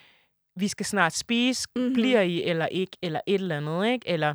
vi 0.56 0.68
skal 0.68 0.86
snart 0.86 1.12
spise, 1.12 1.68
Mhm. 1.76 1.82
mm-hmm. 1.82 1.94
bliver 1.94 2.20
I 2.20 2.42
eller 2.42 2.66
ikke, 2.66 2.96
eller 3.02 3.20
et 3.26 3.34
eller 3.40 3.56
andet, 3.56 3.86
ikke? 3.92 4.08
Eller 4.08 4.34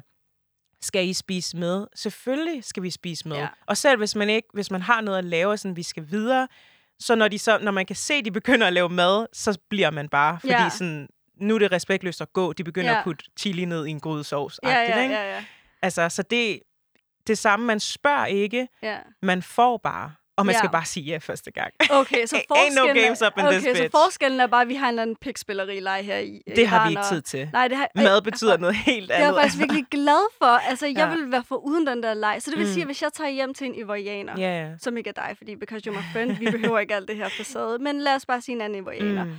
skal 0.82 1.08
I 1.08 1.14
spise 1.14 1.58
med? 1.58 1.88
Selvfølgelig 1.96 2.64
skal 2.64 2.84
vi 2.84 2.90
spise 2.90 3.28
med. 3.28 3.38
Ja. 3.38 3.48
Og 3.68 3.78
selv 3.78 3.98
hvis 3.98 4.16
man 4.16 4.30
ikke, 4.30 4.48
hvis 4.54 4.72
man 4.72 4.82
har 4.82 5.02
noget 5.02 5.18
at 5.18 5.24
lave, 5.24 5.58
sådan 5.58 5.76
vi 5.76 5.84
skal 5.84 6.12
videre, 6.12 6.48
så 7.06 7.16
når, 7.16 7.28
de 7.28 7.40
så, 7.40 7.58
når 7.58 7.72
man 7.72 7.86
kan 7.86 7.96
se, 7.96 8.14
at 8.14 8.26
de 8.26 8.32
begynder 8.32 8.68
at 8.68 8.74
lave 8.74 8.90
mad, 8.90 9.26
så 9.34 9.60
bliver 9.70 9.92
man 9.92 10.10
bare. 10.10 10.40
Fordi 10.40 10.54
Ja. 10.54 10.64
ja. 10.64 10.70
sådan, 10.70 11.08
nu 11.38 11.56
er 11.56 11.60
det 11.60 11.72
respektløst 11.72 12.22
at 12.22 12.34
gå. 12.34 12.54
De 12.54 12.64
begynder 12.64 12.90
Ja. 12.90 12.94
ja. 12.94 13.00
at 13.00 13.04
putte 13.04 13.26
chili 13.40 13.66
ned 13.66 13.86
i 13.86 13.90
en 13.90 14.00
grydesauce. 14.00 14.60
Ja, 14.64 14.70
ja, 14.70 15.02
ikke? 15.02 15.16
ja, 15.16 15.36
ja. 15.36 15.44
Altså, 15.82 16.10
så 16.10 16.22
det 16.24 16.60
det 17.28 17.38
samme, 17.38 17.66
man 17.66 17.80
spørger 17.80 18.26
ikke, 18.26 18.68
ja. 18.84 18.98
man 19.22 19.42
får 19.42 19.78
bare. 19.78 20.14
Og 20.38 20.46
man 20.46 20.54
Ja. 20.54 20.58
skal 20.60 20.70
bare 20.70 20.86
sige 20.86 21.04
ja 21.06 21.18
første 21.18 21.52
gang. 21.52 21.74
Okay, 21.90 22.26
så 22.26 22.36
Ain't 22.40 22.46
no 22.50 22.56
forskellen, 22.56 22.96
games 23.04 23.22
up 23.22 23.34
in 23.38 23.46
okay, 23.46 23.54
this 23.60 23.64
så 23.78 23.84
bitch. 23.84 23.92
forskellen 23.92 24.40
er 24.40 24.48
bare, 24.48 24.62
at 24.62 24.68
vi 24.68 24.76
har 24.76 24.86
en 24.86 24.90
eller 24.90 25.02
anden 25.02 25.16
pikspilleri 25.16 25.80
her 26.04 26.18
i 26.18 26.42
Det 26.56 26.68
har 26.68 26.86
vi 26.86 26.90
ikke 26.90 27.02
tid 27.10 27.22
til. 27.22 27.50
Nej, 27.54 27.68
det 27.68 27.78
har, 27.78 27.88
Mad 27.96 28.22
betyder 28.22 28.58
noget 28.58 28.76
helt 28.76 29.08
Det 29.10 29.16
er 29.16 29.18
andet. 29.18 29.28
jeg 29.36 29.42
faktisk 29.44 29.60
virkelig 29.60 29.86
glad 29.92 30.32
for. 30.38 30.46
Altså, 30.70 30.86
jeg 30.86 30.96
Ja. 30.98 31.10
vil 31.10 31.32
være 31.32 31.44
for 31.48 31.56
uden 31.56 31.88
den 31.88 32.04
der 32.04 32.14
leg. 32.14 32.38
Så 32.40 32.52
det 32.52 32.60
vil 32.60 32.68
Mm. 32.68 32.74
sige, 32.74 32.82
at 32.82 32.88
hvis 32.88 33.02
jeg 33.02 33.10
tager 33.14 33.30
hjem 33.30 33.54
til 33.54 33.68
en 33.68 33.76
ivorianer, 33.76 34.34
ja. 34.40 34.70
som 34.80 34.98
ikke 34.98 35.10
er 35.10 35.14
dig, 35.14 35.34
fordi 35.38 35.56
because 35.56 35.90
you're 35.90 35.94
my 35.94 36.04
friend, 36.14 36.32
vi 36.38 36.52
behøver 36.52 36.80
ikke 36.80 36.96
alt 36.96 37.08
det 37.08 37.16
her 37.16 37.30
facade, 37.30 37.78
men 37.80 38.00
lad 38.02 38.16
os 38.16 38.26
bare 38.26 38.42
sige 38.42 38.56
en 38.56 38.62
anden 38.62 38.80
ivorianer. 38.84 39.24
Mm. 39.24 39.32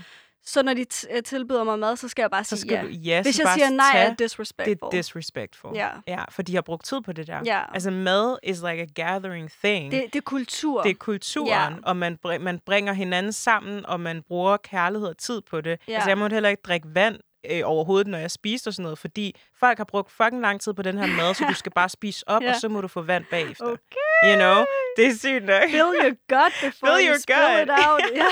Så 0.46 0.62
når 0.62 0.74
de 0.74 0.86
øh, 1.10 1.22
tilbyder 1.22 1.64
mig 1.64 1.78
mad, 1.78 1.96
så 1.96 2.08
skal 2.08 2.22
jeg 2.22 2.30
bare 2.30 2.44
Så 2.44 2.56
sige 2.56 2.74
ja. 2.74 2.82
du 2.82 2.86
ja, 2.88 3.22
Hvis 3.22 3.38
jeg 3.38 3.48
siger 3.54 3.70
nej, 3.70 3.86
er 3.94 4.08
det 4.08 4.18
disrespectful. 4.18 4.74
det 4.74 4.82
er 4.86 4.90
disrespectful. 4.90 5.72
Ja. 5.76 5.88
ja. 6.06 6.24
For 6.30 6.42
de 6.42 6.54
har 6.54 6.62
brugt 6.62 6.84
tid 6.84 7.00
på 7.00 7.12
det 7.12 7.26
der. 7.26 7.40
Ja. 7.44 7.60
Altså 7.74 7.90
mad 7.90 8.36
is 8.42 8.58
like 8.58 8.82
a 8.82 8.86
gathering 9.02 9.50
thing. 9.64 9.92
det, 9.92 10.04
det 10.12 10.16
er 10.16 10.22
kultur. 10.22 10.82
det 10.82 10.90
er 10.90 10.94
kulturen, 10.94 11.48
Ja. 11.48 11.68
og 11.82 11.96
man, 11.96 12.18
man 12.40 12.58
bringer 12.66 12.92
hinanden 12.92 13.32
sammen, 13.32 13.86
og 13.86 14.00
man 14.00 14.22
bruger 14.28 14.56
kærlighed 14.56 15.08
og 15.08 15.18
tid 15.18 15.40
på 15.50 15.60
det. 15.60 15.80
Ja. 15.88 15.94
Altså, 15.94 16.10
jeg 16.10 16.18
måtte 16.18 16.34
heller 16.34 16.48
ikke 16.48 16.62
drikke 16.62 16.88
vand 16.94 17.16
øh, 17.50 17.60
overhovedet, 17.64 18.06
når 18.06 18.18
jeg 18.18 18.30
spiste 18.30 18.68
og 18.68 18.74
sådan 18.74 18.82
noget, 18.82 18.98
fordi 18.98 19.36
folk 19.60 19.78
har 19.78 19.84
brugt 19.84 20.10
fucking 20.10 20.40
lang 20.42 20.60
tid 20.60 20.74
på 20.74 20.82
den 20.82 20.98
her 20.98 21.06
mad, 21.06 21.34
så 21.34 21.44
du 21.48 21.54
skal 21.54 21.72
bare 21.72 21.88
spise 21.88 22.28
op, 22.28 22.42
Ja. 22.44 22.50
og 22.50 22.56
så 22.60 22.68
må 22.68 22.80
du 22.80 22.88
få 22.88 23.02
vand 23.02 23.24
bagefter. 23.30 23.64
Okay. 23.64 23.76
You 24.28 24.34
know? 24.34 24.64
Det 24.96 25.06
er 25.06 25.14
sygt 25.18 25.44
nok. 25.44 25.62
Fill 25.70 25.80
your 26.02 26.14
gut 26.28 26.52
before 26.64 26.96
Fill 26.96 27.06
you 27.06 27.12
your 27.12 27.18
spill 27.20 27.36
gut. 27.58 27.62
it 27.62 27.70
out. 27.88 28.02
Ja. 28.20 28.26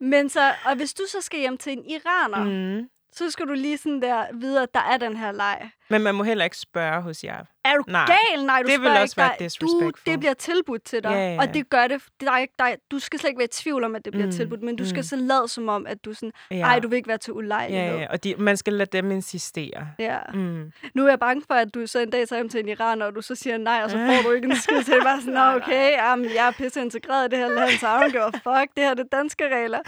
Men 0.00 0.28
så, 0.28 0.54
og 0.64 0.76
hvis 0.76 0.94
du 0.94 1.02
så 1.08 1.20
skal 1.20 1.40
hjem 1.40 1.58
til 1.58 1.72
en 1.72 1.84
iraner, 1.84 2.44
mm. 2.44 2.88
Så 3.12 3.30
skal 3.30 3.46
du 3.46 3.52
lige 3.52 3.78
sådan 3.78 4.02
der 4.02 4.26
vide, 4.34 4.62
at 4.62 4.74
der 4.74 4.80
er 4.80 4.96
den 4.96 5.16
her 5.16 5.32
leg. 5.32 5.70
Men 5.90 6.02
man 6.02 6.14
må 6.14 6.22
heller 6.22 6.44
ikke 6.44 6.56
spørge 6.58 7.02
hos 7.02 7.24
jer. 7.24 7.44
Er 7.64 7.74
du 7.76 7.84
Nej. 7.88 8.06
gal? 8.06 8.44
Nej, 8.44 8.62
du 8.62 8.68
Det 8.68 8.80
vil 8.80 8.88
også 8.90 9.02
ikke 9.02 9.16
være. 9.40 9.48
Du, 9.60 9.90
det 10.06 10.18
bliver 10.18 10.34
tilbudt 10.34 10.82
til 10.84 11.02
dig, 11.02 11.10
ja, 11.10 11.32
ja. 11.34 11.40
og 11.40 11.54
det 11.54 11.70
gør 11.70 11.86
det. 11.86 12.02
Der 12.20 12.32
er 12.32 12.38
ikke, 12.38 12.54
der 12.58 12.64
er, 12.64 12.76
du 12.90 12.98
skal 12.98 13.18
slet 13.20 13.28
ikke 13.30 13.38
være 13.38 13.44
i 13.44 13.52
tvivl 13.52 13.84
om, 13.84 13.94
at 13.94 14.04
det 14.04 14.12
bliver 14.12 14.26
Mm, 14.26 14.32
tilbudt, 14.32 14.62
men 14.62 14.76
du 14.76 14.84
skal 14.86 14.98
mm. 14.98 15.02
så 15.02 15.16
lade 15.16 15.48
som 15.48 15.68
om, 15.68 15.86
at 15.86 16.04
du 16.04 16.12
sådan, 16.14 16.32
ej, 16.50 16.78
du 16.78 16.88
vil 16.88 16.96
ikke 16.96 17.08
være 17.08 17.18
til 17.18 17.32
ulejlighed. 17.32 17.86
Ja, 17.94 18.00
ja, 18.00 18.06
og 18.10 18.24
de, 18.24 18.34
man 18.38 18.56
skal 18.56 18.72
lade 18.72 18.90
dem 18.98 19.10
insistere. 19.10 19.88
Ja. 19.98 20.18
Mm. 20.34 20.72
Nu 20.94 21.04
er 21.04 21.08
jeg 21.08 21.18
bange 21.18 21.42
for, 21.46 21.54
at 21.54 21.74
du 21.74 21.86
så 21.86 21.98
en 21.98 22.10
dag 22.10 22.28
tager 22.28 22.40
hjem 22.40 22.48
til 22.48 22.60
en 22.60 22.68
iraner, 22.68 23.06
og 23.06 23.14
du 23.14 23.20
så 23.22 23.34
siger 23.34 23.58
nej, 23.58 23.80
og 23.84 23.90
så 23.90 23.96
får 23.96 24.28
du 24.28 24.34
ikke 24.34 24.48
en 24.48 24.56
skid 24.62 24.82
til. 24.84 24.94
Bare 25.04 25.20
sådan, 25.20 25.34
"Nå, 25.34 25.40
okay, 25.40 25.90
jamen, 25.92 26.26
jeg 26.34 26.46
er 26.46 26.50
pisse 26.50 26.80
integreret 26.80 27.26
i 27.26 27.30
det 27.30 27.38
her 27.38 27.48
land, 27.48 27.70
så 27.70 27.86
I 27.86 27.90
don't 27.90 28.10
give 28.10 28.32
fuck. 28.32 28.74
Det 28.76 28.84
her 28.84 28.94
det 28.94 29.06
er 29.12 29.16
danske 29.16 29.44
regler. 29.56 29.78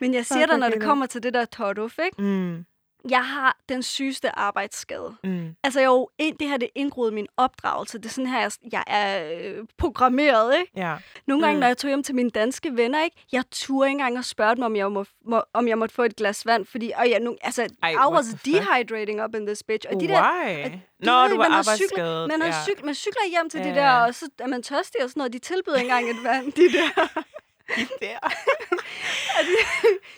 Men 0.00 0.14
jeg 0.14 0.26
siger 0.26 0.40
Fuck, 0.40 0.50
dig, 0.50 0.58
når 0.58 0.68
det 0.68 0.82
kommer 0.82 1.06
til 1.06 1.22
det 1.22 1.34
der 1.34 1.44
totuf, 1.44 1.98
ikke? 2.04 2.22
Mm. 2.22 2.64
Jeg 3.10 3.24
har 3.26 3.56
den 3.68 3.82
sygeste 3.82 4.38
arbejdsskade. 4.38 5.14
Mm. 5.24 5.54
Altså, 5.64 5.80
jo, 5.80 6.08
ind- 6.18 6.38
det 6.38 6.48
her 6.48 6.56
det 6.56 6.66
er 6.66 6.70
indgroet 6.74 7.10
i 7.10 7.14
min 7.14 7.26
opdragelse. 7.36 7.98
Det 7.98 8.04
er 8.04 8.10
sådan 8.10 8.26
her, 8.30 8.40
jeg, 8.40 8.50
jeg 8.72 8.84
er 8.86 9.32
øh, 9.42 9.64
programmeret, 9.78 10.54
ikke? 10.60 10.72
Ja. 10.76 10.96
Nogle 11.26 11.42
gange, 11.44 11.56
Mm. 11.56 11.60
når 11.60 11.66
jeg 11.66 11.76
tog 11.78 11.88
hjem 11.88 12.02
til 12.02 12.14
mine 12.14 12.30
danske 12.30 12.76
venner, 12.76 13.04
ikke? 13.04 13.16
Jeg 13.32 13.44
turde 13.50 13.88
ikke 13.88 13.92
engang 13.92 14.18
at 14.18 14.24
spørge 14.24 14.54
dem, 14.56 14.64
om 14.64 14.76
jeg, 14.76 14.92
må, 14.92 15.04
må, 15.26 15.42
om 15.54 15.68
jeg 15.68 15.78
måtte 15.78 15.94
få 15.94 16.02
et 16.02 16.16
glas 16.16 16.46
vand. 16.46 16.66
Fordi, 16.66 16.92
og 16.96 17.10
jeg, 17.10 17.20
nu, 17.20 17.36
altså, 17.42 17.66
Ej, 17.82 17.90
I 17.90 17.96
was 18.12 18.26
dehydrating 18.44 19.24
up 19.24 19.34
in 19.34 19.46
this 19.46 19.62
bitch. 19.62 19.86
Og 19.94 20.00
de 20.00 20.08
der, 20.08 20.22
Why? 20.22 20.64
og 20.64 20.70
Nå, 21.00 21.12
ved, 21.22 21.30
du 21.30 21.36
var 21.36 21.48
man 21.48 21.52
arbejdsskadet. 21.52 22.28
man, 22.28 22.40
har 22.40 22.48
ja. 22.48 22.64
cyk, 22.64 22.84
man 22.84 22.94
cykler 22.94 23.30
hjem 23.30 23.50
til 23.50 23.60
Ja, 23.60 23.68
de 23.70 23.74
der, 23.74 23.90
og 23.90 24.14
så 24.14 24.28
er 24.38 24.46
man 24.46 24.62
tørstig 24.62 25.04
og 25.04 25.10
sådan 25.10 25.20
noget. 25.20 25.32
De 25.32 25.38
tilbyder 25.38 25.76
ikke 25.76 25.90
engang 25.90 26.10
et 26.10 26.24
vand, 26.24 26.52
de 26.52 26.72
der. 26.72 27.08
der. 28.00 28.18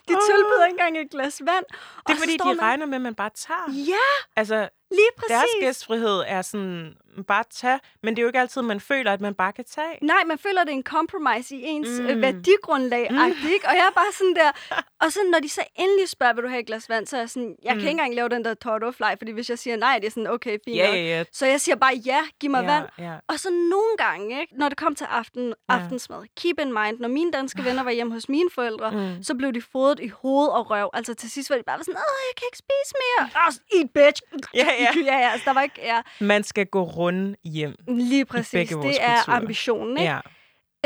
De 0.09 0.15
tilbyder 0.29 0.65
ikke 0.67 0.75
engang 0.75 0.99
et 0.99 1.11
glas 1.11 1.41
vand. 1.45 1.65
Det 1.69 1.77
Og 2.05 2.13
er 2.13 2.17
fordi, 2.17 2.37
de 2.37 2.45
man- 2.45 2.61
regner 2.63 2.87
med, 2.87 2.95
at 2.95 3.01
man 3.01 3.15
bare 3.15 3.31
tager. 3.35 3.73
Ja, 3.73 4.07
Altså, 4.37 4.69
lige 4.91 5.09
præcis. 5.17 5.31
deres 5.31 5.51
gæstfrihed 5.61 6.23
er 6.27 6.43
sådan, 6.43 6.95
bare 7.29 7.45
tage. 7.51 7.81
Men 8.03 8.17
det 8.17 8.21
er 8.21 8.23
jo 8.23 8.29
ikke 8.29 8.41
altid, 8.41 8.63
man 8.63 8.81
føler, 8.81 9.13
at 9.13 9.21
man 9.21 9.35
bare 9.35 9.53
kan 9.53 9.65
tage. 9.65 9.99
Nej, 10.03 10.25
man 10.27 10.39
føler, 10.39 10.65
det 10.65 10.71
er 10.71 10.77
en 10.77 10.83
compromise 10.83 11.55
i 11.57 11.63
ens 11.65 11.89
Mm. 12.01 12.05
mm. 12.15 12.23
værdigrundlag, 12.23 13.09
mm. 13.11 13.19
ikke? 13.53 13.69
Og 13.69 13.75
jeg 13.75 13.87
er 13.91 13.95
bare 13.95 14.13
sådan 14.19 14.35
der... 14.35 14.51
Og 15.05 15.13
så 15.13 15.19
når 15.33 15.39
de 15.41 15.49
så 15.49 15.61
endelig 15.77 16.09
spørger, 16.09 16.33
vil 16.35 16.43
du 16.45 16.49
have 16.49 16.61
et 16.61 16.67
glas 16.67 16.89
vand, 16.89 17.07
så 17.07 17.17
er 17.17 17.21
jeg 17.21 17.31
sådan, 17.31 17.57
jeg 17.63 17.75
mm. 17.75 17.79
kan 17.81 17.89
ikke 17.89 17.91
engang 17.91 18.15
lave 18.15 18.29
den 18.29 18.45
der 18.45 18.55
tortofly, 18.55 19.05
fordi 19.19 19.33
hvis 19.33 19.51
jeg 19.51 19.59
siger 19.59 19.77
nej, 19.77 19.99
det 19.99 20.07
er 20.07 20.11
sådan, 20.11 20.27
okay, 20.27 20.51
fint 20.65 20.77
nok. 20.79 20.87
ja, 20.87 20.95
ja. 20.95 21.25
Så 21.33 21.47
jeg 21.47 21.61
siger 21.61 21.77
bare 21.77 21.95
ja, 22.07 22.21
giv 22.41 22.51
mig 22.51 22.65
ja, 22.65 22.73
vand. 22.75 22.87
Ja. 22.99 23.15
Og 23.29 23.39
så 23.41 23.51
nogle 23.51 23.97
gange, 23.99 24.41
ikke, 24.41 24.55
når 24.59 24.69
det 24.69 24.79
kom 24.79 24.95
til 24.95 25.05
aften, 25.11 25.55
aftensmad, 25.69 26.23
keep 26.37 26.61
in 26.61 26.73
mind, 26.73 26.99
når 26.99 27.09
mine 27.09 27.33
danske 27.33 27.65
venner 27.65 27.83
var 27.83 27.91
hjemme 27.91 28.13
hos 28.13 28.29
mine 28.29 28.51
forældre, 28.55 28.91
Mm. 28.91 29.23
så 29.23 29.35
blev 29.35 29.53
de 29.53 29.63
fodret 29.73 30.01
i 30.01 30.09
hoved 30.09 30.49
og 30.49 30.71
røv. 30.71 30.91
Altså 30.95 31.15
til 31.15 31.31
sidst 31.31 31.51
var 31.51 31.57
de 31.57 31.63
bare 31.63 31.79
sådan, 31.79 31.95
åh, 31.97 32.21
jeg 32.29 32.35
kan 32.37 32.47
ikke 32.53 32.59
spise 32.59 32.95
mere. 33.05 33.45
Altså, 33.45 33.61
eat, 33.77 33.91
bitch. 33.95 34.23
Ja, 34.55 34.69
ja. 34.81 34.91
ja, 35.13 35.19
ja, 35.19 35.31
altså, 35.31 35.45
der 35.45 35.55
var 35.55 35.63
ikke... 35.63 35.81
Ja, 35.83 36.01
Man 36.21 36.43
skal 36.45 36.67
gå 36.67 36.83
rundt 36.83 37.39
hjem. 37.45 37.75
lige 37.89 38.25
præcis. 38.25 38.51
Det 38.51 38.61
er 38.61 38.75
kulturer. 38.75 39.29
ambitionen, 39.29 39.99
ikke? 39.99 40.13
Ja. 40.13 40.21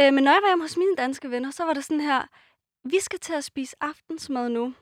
Øh, 0.00 0.14
men 0.14 0.24
når 0.24 0.32
jeg 0.32 0.40
var 0.42 0.48
hjemme 0.48 0.64
hos 0.64 0.76
mine 0.76 0.96
danske 0.98 1.30
venner, 1.30 1.50
så 1.50 1.64
var 1.64 1.72
det 1.72 1.84
sådan 1.84 2.00
her, 2.00 2.22
vi 2.84 3.00
skal 3.00 3.18
til 3.18 3.32
at 3.32 3.44
spise 3.44 3.76
aftensmad 3.80 4.48
nu. 4.48 4.64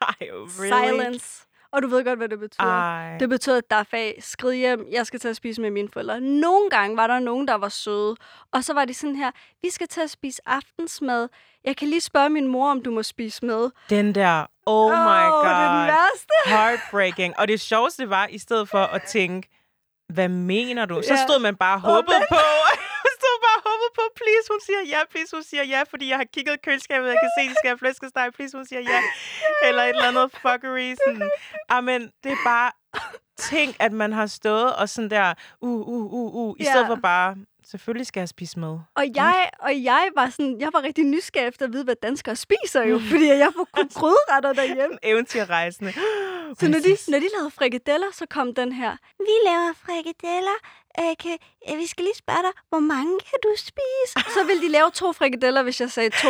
Ej, 0.00 0.14
really? 0.20 0.88
Silence. 1.00 1.46
Og 1.72 1.82
du 1.82 1.88
ved 1.88 2.04
godt, 2.04 2.18
hvad 2.18 2.28
det 2.28 2.38
betyder. 2.38 2.66
Ej. 2.66 3.18
Det 3.18 3.28
betyder, 3.28 3.58
at 3.58 3.70
der 3.70 3.76
er 3.76 3.84
fag, 3.90 4.18
skrid 4.20 4.54
hjem, 4.54 4.86
jeg 4.92 5.06
skal 5.06 5.20
til 5.20 5.28
at 5.28 5.36
spise 5.36 5.60
med 5.60 5.70
mine 5.70 5.88
forældre. 5.92 6.20
Nogle 6.20 6.70
gange 6.70 6.96
var 6.96 7.06
der 7.06 7.18
nogen, 7.18 7.48
der 7.48 7.54
var 7.54 7.68
søde, 7.68 8.16
og 8.52 8.64
så 8.64 8.74
var 8.74 8.84
de 8.84 8.94
sådan 8.94 9.16
her, 9.16 9.30
vi 9.62 9.70
skal 9.70 9.88
til 9.88 10.00
at 10.00 10.10
spise 10.10 10.42
aftensmad. 10.46 11.28
Jeg 11.64 11.76
kan 11.76 11.88
lige 11.88 12.00
spørge 12.00 12.28
min 12.30 12.46
mor, 12.46 12.70
om 12.70 12.82
du 12.82 12.90
må 12.90 13.02
spise 13.02 13.44
med. 13.46 13.70
Den 13.90 14.14
der, 14.14 14.46
oh 14.66 14.90
my 14.92 14.94
Åh, 14.94 15.32
god. 15.32 15.44
det 15.44 15.50
er 15.50 15.78
den 15.78 15.86
værste. 15.88 16.32
Heartbreaking. 16.46 17.38
Og 17.38 17.48
det 17.48 17.60
sjoveste 17.60 18.10
var, 18.10 18.26
i 18.26 18.38
stedet 18.38 18.68
for 18.68 18.78
at 18.78 19.02
tænke, 19.02 19.48
hvad 20.12 20.28
mener 20.28 20.86
du? 20.86 21.02
Så 21.02 21.16
stod 21.28 21.40
man 21.40 21.56
bare 21.56 21.74
og 21.74 21.80
håbede 21.80 22.16
på. 22.28 22.36
På, 23.98 24.02
please, 24.20 24.44
hun 24.52 24.60
siger 24.66 24.80
ja, 24.94 25.00
please, 25.10 25.30
hun 25.36 25.42
siger 25.50 25.64
ja, 25.74 25.80
fordi 25.90 26.08
jeg 26.12 26.16
har 26.22 26.28
kigget 26.34 26.54
i 26.54 26.60
køleskabet, 26.66 27.06
jeg 27.08 27.18
kan 27.22 27.30
se, 27.38 27.42
de 27.50 27.54
skal 27.60 27.68
have 27.72 27.78
flæskesteg, 27.78 28.26
please, 28.36 28.56
hun 28.58 28.66
siger 28.66 28.80
ja. 28.92 29.00
Eller 29.68 29.82
et 29.82 29.88
eller 29.88 30.08
andet 30.12 30.28
fuckery. 30.44 30.94
Sådan. 31.04 31.30
Amen, 31.68 32.02
det 32.24 32.32
er 32.32 32.42
bare, 32.44 32.70
tænk, 33.38 33.76
at 33.78 33.92
man 33.92 34.12
har 34.12 34.26
stået 34.26 34.76
og 34.76 34.88
sådan 34.88 35.10
der, 35.10 35.34
uh, 35.60 35.80
uh, 35.88 36.12
uh, 36.12 36.34
uh, 36.34 36.56
i 36.58 36.62
Ja. 36.64 36.70
stedet 36.70 36.86
for 36.86 36.94
bare, 36.94 37.36
selvfølgelig 37.70 38.06
skal 38.06 38.20
jeg 38.20 38.28
spise 38.28 38.58
med. 38.58 38.78
Og 38.94 39.04
jeg, 39.14 39.50
og 39.58 39.82
jeg 39.82 40.08
var 40.16 40.28
sådan, 40.30 40.60
jeg 40.60 40.70
var 40.72 40.82
rigtig 40.82 41.04
nysgerrig 41.04 41.48
efter 41.48 41.66
at 41.66 41.72
vide, 41.72 41.84
hvad 41.84 41.94
danskere 42.02 42.36
spiser 42.36 42.82
jo, 42.84 42.98
fordi 43.10 43.26
jeg 43.26 43.50
får 43.56 43.68
kun 43.72 43.88
krydretter 43.88 44.52
derhjemme. 44.52 44.98
Eventyrrejsende. 45.10 45.92
Så 46.60 46.68
når 46.68 46.78
de, 46.78 46.96
når 47.08 47.18
de 47.18 47.28
lavede 47.36 47.50
frikadeller, 47.50 48.06
så 48.12 48.26
kom 48.30 48.54
den 48.54 48.72
her. 48.72 48.96
Vi 49.18 49.34
laver 49.50 49.72
frikadeller. 49.86 50.58
Øh, 51.00 51.16
kan, 51.22 51.36
øh, 51.70 51.78
vi 51.78 51.86
skal 51.86 52.04
lige 52.04 52.14
spørge 52.16 52.38
dig, 52.42 52.52
hvor 52.68 52.78
mange 52.78 53.12
kan 53.30 53.38
du 53.42 53.48
spise? 53.56 54.30
Så 54.34 54.44
ville 54.46 54.62
de 54.62 54.68
lave 54.68 54.90
to 54.90 55.12
frikadeller, 55.12 55.62
hvis 55.62 55.80
jeg 55.80 55.90
sagde 55.90 56.10
to. 56.10 56.28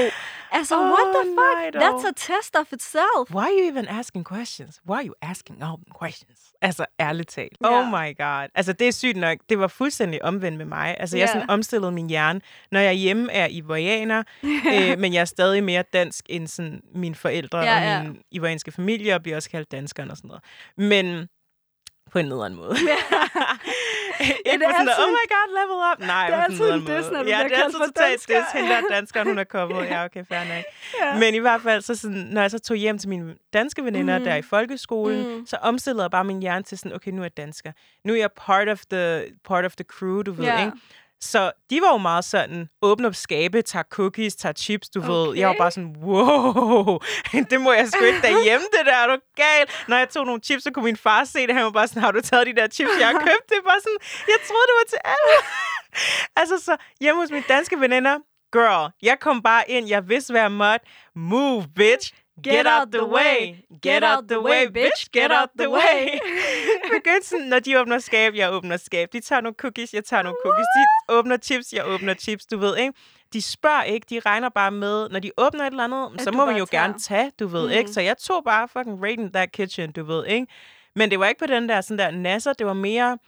Altså, 0.53 0.75
Åh, 0.79 0.85
what 0.85 1.07
the 1.17 1.25
fuck? 1.39 1.75
dog. 1.75 1.83
That's 1.83 2.07
a 2.09 2.13
test 2.17 2.57
of 2.57 2.73
itself. 2.73 3.25
Why 3.31 3.43
are 3.43 3.53
you 3.61 3.69
even 3.73 3.89
asking 3.89 4.25
questions? 4.35 4.81
Why 4.89 4.95
are 4.97 5.07
you 5.07 5.15
asking 5.23 5.63
all 5.63 5.77
them 5.77 5.93
questions? 6.03 6.41
Altså, 6.63 6.87
ærligt 7.01 7.29
talt. 7.29 7.57
Ja. 7.65 7.69
Oh 7.81 7.87
my 7.89 8.17
god. 8.17 8.49
Altså, 8.55 8.73
det 8.73 8.89
er 8.89 8.93
sygt 8.93 9.17
nok. 9.17 9.39
Det 9.49 9.59
var 9.59 9.69
fuldstændig 9.69 10.25
omvendt 10.25 10.59
med 10.59 10.67
mig. 10.67 10.97
Altså, 11.01 11.17
jeg 11.17 11.27
Ja. 11.29 11.33
sådan 11.33 11.51
omstillede 11.51 11.93
min 11.93 12.09
hjerne. 12.09 12.41
Når 12.73 12.81
jeg 12.81 12.95
hjemme, 12.95 13.33
er 13.33 13.41
jeg 13.41 13.53
ivorianer, 13.53 14.23
øh, 14.75 14.99
men 14.99 15.15
jeg 15.15 15.21
er 15.21 15.25
stadig 15.25 15.65
mere 15.65 15.83
dansk 15.93 16.25
end 16.29 16.47
sådan 16.49 16.81
mine 16.95 17.15
forældre 17.15 17.59
Ja, 17.59 17.99
og 17.99 18.05
min 18.05 18.23
ivorianske 18.31 18.73
familie, 18.73 19.15
og 19.15 19.23
bliver 19.23 19.37
også 19.37 19.51
kaldt 19.51 19.71
danskeren 19.73 20.11
og 20.11 20.17
sådan 20.17 20.29
noget. 20.29 20.43
Men 20.77 21.29
på 22.13 22.19
en 22.19 22.25
nederen 22.27 22.55
måde. 22.55 22.77
Ikke 24.21 24.59
det 24.59 24.67
på 24.67 24.73
sådan 24.73 24.87
noget, 24.87 24.89
altid- 24.89 25.05
oh 25.05 25.11
my 25.11 25.25
god, 25.35 25.49
level 25.61 25.79
up. 25.93 25.99
Nej, 26.07 26.27
det 26.27 26.35
er 26.37 26.43
altid 26.45 26.59
sådan 26.59 26.75
en 26.81 26.87
diss, 26.97 27.11
når 27.11 27.23
du 27.23 27.29
Ja, 27.29 27.39
det 27.45 27.53
er 27.59 27.65
altid 27.65 27.79
totalt 27.79 27.97
dansker. 28.11 28.41
diss. 28.41 28.53
Hende 28.53 28.69
der 28.69 28.81
danskeren, 28.91 29.27
hun 29.29 29.39
er 29.39 29.45
kommet. 29.45 29.85
Ja, 29.85 30.05
okay, 30.05 30.25
fair 30.29 30.39
nok. 30.39 30.65
Ja. 31.03 31.19
Men 31.19 31.35
i 31.35 31.39
hvert 31.39 31.63
fald, 31.63 31.83
så 31.83 31.95
sådan, 31.95 32.17
når 32.17 32.41
jeg 32.41 32.51
så 32.51 32.59
tog 32.59 32.77
hjem 32.77 32.99
til 32.99 33.09
mine 33.09 33.35
danske 33.53 33.85
veninder, 33.85 34.19
mm. 34.19 34.25
der 34.25 34.35
i 34.37 34.43
folkeskolen, 34.43 35.37
mm. 35.39 35.47
så 35.47 35.57
omstillede 35.63 36.03
jeg 36.03 36.11
bare 36.11 36.25
min 36.25 36.41
hjerne 36.41 36.63
til 36.63 36.79
sådan, 36.79 36.93
okay, 36.95 37.11
nu 37.11 37.21
er 37.21 37.25
jeg 37.25 37.37
dansker. 37.37 37.73
Nu 38.05 38.13
er 38.13 38.19
jeg 38.19 38.33
part 38.33 38.69
of 38.69 38.81
the, 38.91 39.23
part 39.49 39.65
of 39.65 39.73
the 39.77 39.85
crew, 39.85 40.23
du 40.23 40.33
ved, 40.33 40.45
Ja. 40.45 40.65
ikke? 40.65 40.77
Så 41.21 41.53
de 41.71 41.81
var 41.81 41.93
jo 41.93 41.99
meget 41.99 42.25
sådan, 42.25 42.69
åbne 42.83 43.07
op 43.07 43.15
skabe, 43.15 43.63
tager 43.63 43.83
cookies, 43.83 44.37
tager 44.37 44.53
chips, 44.53 44.89
du 44.89 44.99
okay. 44.99 45.09
ved. 45.11 45.37
Jeg 45.37 45.49
var 45.49 45.55
bare 45.59 45.71
sådan, 45.71 45.97
wow, 46.03 46.99
det 47.51 47.61
må 47.61 47.73
jeg 47.73 47.89
sgu 47.89 48.05
ikke 48.05 48.23
derhjemme, 48.23 48.67
det 48.73 48.87
der, 48.87 48.97
er 48.97 49.07
du 49.07 49.17
gal? 49.37 49.67
Når 49.89 49.97
jeg 49.97 50.09
tog 50.09 50.27
nogle 50.27 50.41
chips, 50.45 50.65
så 50.65 50.71
kunne 50.71 50.85
min 50.85 50.97
far 50.97 51.25
se 51.25 51.47
det, 51.47 51.55
han 51.55 51.65
var 51.65 51.71
bare 51.71 51.89
sådan, 51.89 52.03
har 52.03 52.13
du 52.13 52.21
taget 52.21 52.47
de 52.47 52.55
der 52.55 52.69
chips, 52.69 52.91
jeg 53.01 53.07
har 53.09 53.19
købt? 53.29 53.49
Det 53.49 53.61
var 53.65 53.79
sådan, 53.85 53.99
jeg 54.29 54.39
troede, 54.49 54.67
det 54.71 54.77
var 54.81 54.87
til 54.89 55.01
alle. 55.05 55.35
altså, 56.41 56.65
så 56.65 56.77
hjemme 57.01 57.21
hos 57.21 57.31
mine 57.31 57.45
danske 57.49 57.81
veninder, 57.81 58.19
girl, 58.53 58.93
jeg 59.03 59.17
kom 59.21 59.43
bare 59.43 59.71
ind, 59.71 59.89
jeg 59.89 60.09
vidste, 60.09 60.33
hvad 60.33 60.41
jeg 60.41 60.53
måtte. 60.53 60.87
Move, 61.17 61.65
bitch. 61.77 62.13
Get, 62.43 62.67
out 62.67 62.93
the 62.93 63.07
way. 63.07 63.57
Get 63.83 64.03
out 64.05 64.29
the 64.29 64.41
way, 64.41 64.67
bitch. 64.67 65.09
Get 65.13 65.31
out 65.31 65.49
the 65.59 65.71
way. 65.71 66.19
Begyndte 66.97 67.29
sådan, 67.29 67.47
når 67.47 67.59
de 67.59 67.81
åbner 67.81 67.99
skab, 67.99 68.35
jeg 68.35 68.53
åbner 68.53 68.77
skab. 68.77 69.09
De 69.13 69.21
tager 69.21 69.41
nogle 69.41 69.55
cookies, 69.55 69.95
jeg 69.95 70.05
tager 70.05 70.23
nogle 70.23 70.37
cookies. 70.45 70.67
De 70.77 71.15
åbner 71.15 71.37
chips, 71.37 71.73
jeg 71.73 71.87
åbner 71.87 72.15
chips, 72.15 72.47
du 72.47 72.59
ved, 72.59 72.77
ikke? 72.77 72.93
De 73.33 73.43
spørger 73.43 73.83
ikke, 73.83 74.07
de 74.11 74.21
regner 74.21 74.49
bare 74.49 74.71
med, 74.71 75.09
når 75.09 75.21
de 75.21 75.31
åbner 75.37 75.65
et 75.67 75.71
eller 75.71 75.85
andet, 75.85 76.21
så 76.21 76.33
må 76.33 76.45
man 76.47 76.57
jo 76.57 76.65
tager. 76.67 76.83
gerne 76.83 76.99
tage, 76.99 77.33
du 77.41 77.47
ved, 77.47 77.67
Mm. 77.67 77.73
ikke? 77.73 77.91
Så 77.91 78.01
jeg 78.01 78.19
tog 78.19 78.45
bare 78.45 78.69
fucking 78.69 79.11
in 79.11 79.33
that 79.33 79.53
kitchen, 79.53 79.93
du 79.93 80.05
ved, 80.05 80.27
ikke? 80.27 80.47
Men 80.97 81.11
det 81.11 81.19
var 81.21 81.27
ikke 81.29 81.39
på 81.39 81.47
den 81.47 81.69
der 81.69 81.81
sådan 81.81 81.99
der 81.99 82.11
nasser, 82.11 82.53
det 82.53 82.67
var 82.67 82.73
mere, 82.73 83.19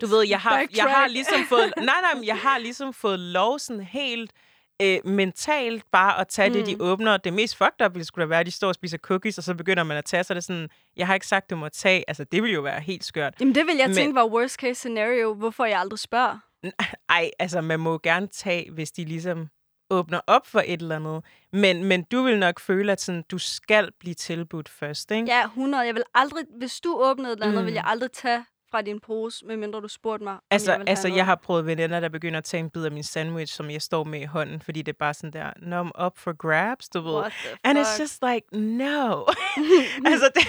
du 0.00 0.06
ved, 0.06 0.26
jeg 0.28 0.40
har, 0.40 0.66
jeg 0.76 0.84
har 0.84 1.06
ligesom 1.08 1.44
fået, 1.48 1.72
nej, 1.76 1.84
nej, 1.86 2.14
men 2.14 2.24
jeg 2.24 2.36
har 2.36 2.58
ligesom 2.58 2.92
fået 2.92 3.18
lov 3.18 3.58
sådan 3.58 3.82
helt 3.82 4.32
øh, 4.82 4.98
mentalt 5.04 5.84
bare 5.92 6.20
at 6.20 6.28
tage 6.28 6.48
mm. 6.48 6.54
det, 6.54 6.66
de 6.66 6.76
åbner. 6.80 7.16
Det 7.16 7.32
mest 7.32 7.56
fucked 7.56 7.86
up 7.86 7.94
ville 7.94 8.04
skulle 8.04 8.22
da 8.22 8.28
være, 8.28 8.40
at 8.40 8.46
de 8.46 8.50
står 8.50 8.68
og 8.68 8.74
spiser 8.74 8.98
cookies, 8.98 9.38
og 9.38 9.44
så 9.44 9.54
begynder 9.54 9.82
man 9.82 9.96
at 9.96 10.04
tage, 10.04 10.24
så 10.24 10.32
er 10.32 10.34
det 10.34 10.44
sådan, 10.44 10.68
jeg 10.96 11.06
har 11.06 11.14
ikke 11.14 11.26
sagt, 11.26 11.50
du 11.50 11.56
må 11.56 11.68
tage. 11.68 12.04
Altså, 12.08 12.24
det 12.24 12.42
ville 12.42 12.54
jo 12.54 12.60
være 12.60 12.80
helt 12.80 13.04
skørt. 13.04 13.34
Jamen, 13.40 13.54
det 13.54 13.66
vil 13.66 13.76
jeg 13.76 13.88
Men- 13.88 13.96
tænke 13.96 14.14
var 14.14 14.26
worst 14.26 14.54
case 14.54 14.74
scenario, 14.74 15.34
hvorfor 15.34 15.64
jeg 15.64 15.80
aldrig 15.80 15.98
spørger. 15.98 16.38
Ej, 17.08 17.30
altså, 17.38 17.60
man 17.60 17.80
må 17.80 17.98
gerne 17.98 18.26
tage, 18.26 18.70
hvis 18.70 18.92
de 18.92 19.04
ligesom 19.04 19.48
åbner 19.90 20.20
op 20.26 20.46
for 20.46 20.60
et 20.66 20.82
eller 20.82 20.96
andet. 20.96 21.24
Men, 21.52 21.84
men 21.84 22.02
du 22.02 22.22
vil 22.22 22.38
nok 22.38 22.60
føle, 22.60 22.92
at 22.92 23.00
sådan, 23.00 23.24
du 23.30 23.38
skal 23.38 23.88
blive 24.00 24.14
tilbudt 24.14 24.68
først, 24.68 25.10
ikke? 25.10 25.26
Ja, 25.28 25.44
100. 25.44 25.86
Jeg 25.86 25.94
vil 25.94 26.02
aldrig, 26.14 26.44
hvis 26.58 26.80
du 26.80 26.96
åbnede 27.00 27.32
et 27.32 27.36
eller 27.36 27.46
andet, 27.46 27.60
Mm. 27.62 27.66
vil 27.66 27.74
jeg 27.74 27.84
aldrig 27.86 28.12
tage 28.12 28.44
fra 28.70 28.82
din 28.82 29.00
pose, 29.00 29.46
medmindre 29.46 29.80
du 29.80 29.88
spurgte 29.88 30.24
mig, 30.24 30.32
om 30.32 30.40
Altså, 30.50 30.72
jeg 30.72 30.84
altså 30.86 31.08
jeg 31.08 31.26
har 31.26 31.34
prøvet 31.34 31.66
veninder, 31.66 32.00
der 32.00 32.08
begynder 32.08 32.38
at 32.38 32.44
tage 32.44 32.60
en 32.60 32.70
bid 32.70 32.84
af 32.84 32.92
min 32.92 33.02
sandwich, 33.02 33.54
som 33.54 33.70
jeg 33.70 33.82
står 33.82 34.04
med 34.04 34.20
i 34.20 34.24
hånden, 34.24 34.60
fordi 34.60 34.82
det 34.82 34.92
er 34.92 34.98
bare 34.98 35.14
sådan 35.14 35.32
der, 35.32 35.52
no, 35.56 35.84
I'm 35.84 36.06
up 36.06 36.18
for 36.18 36.36
grabs, 36.36 36.88
du 36.88 37.00
ved. 37.00 37.24
And 37.64 37.78
it's 37.78 38.00
just 38.00 38.22
like, 38.22 38.46
no. 38.56 39.24
altså, 40.10 40.30
det, 40.34 40.44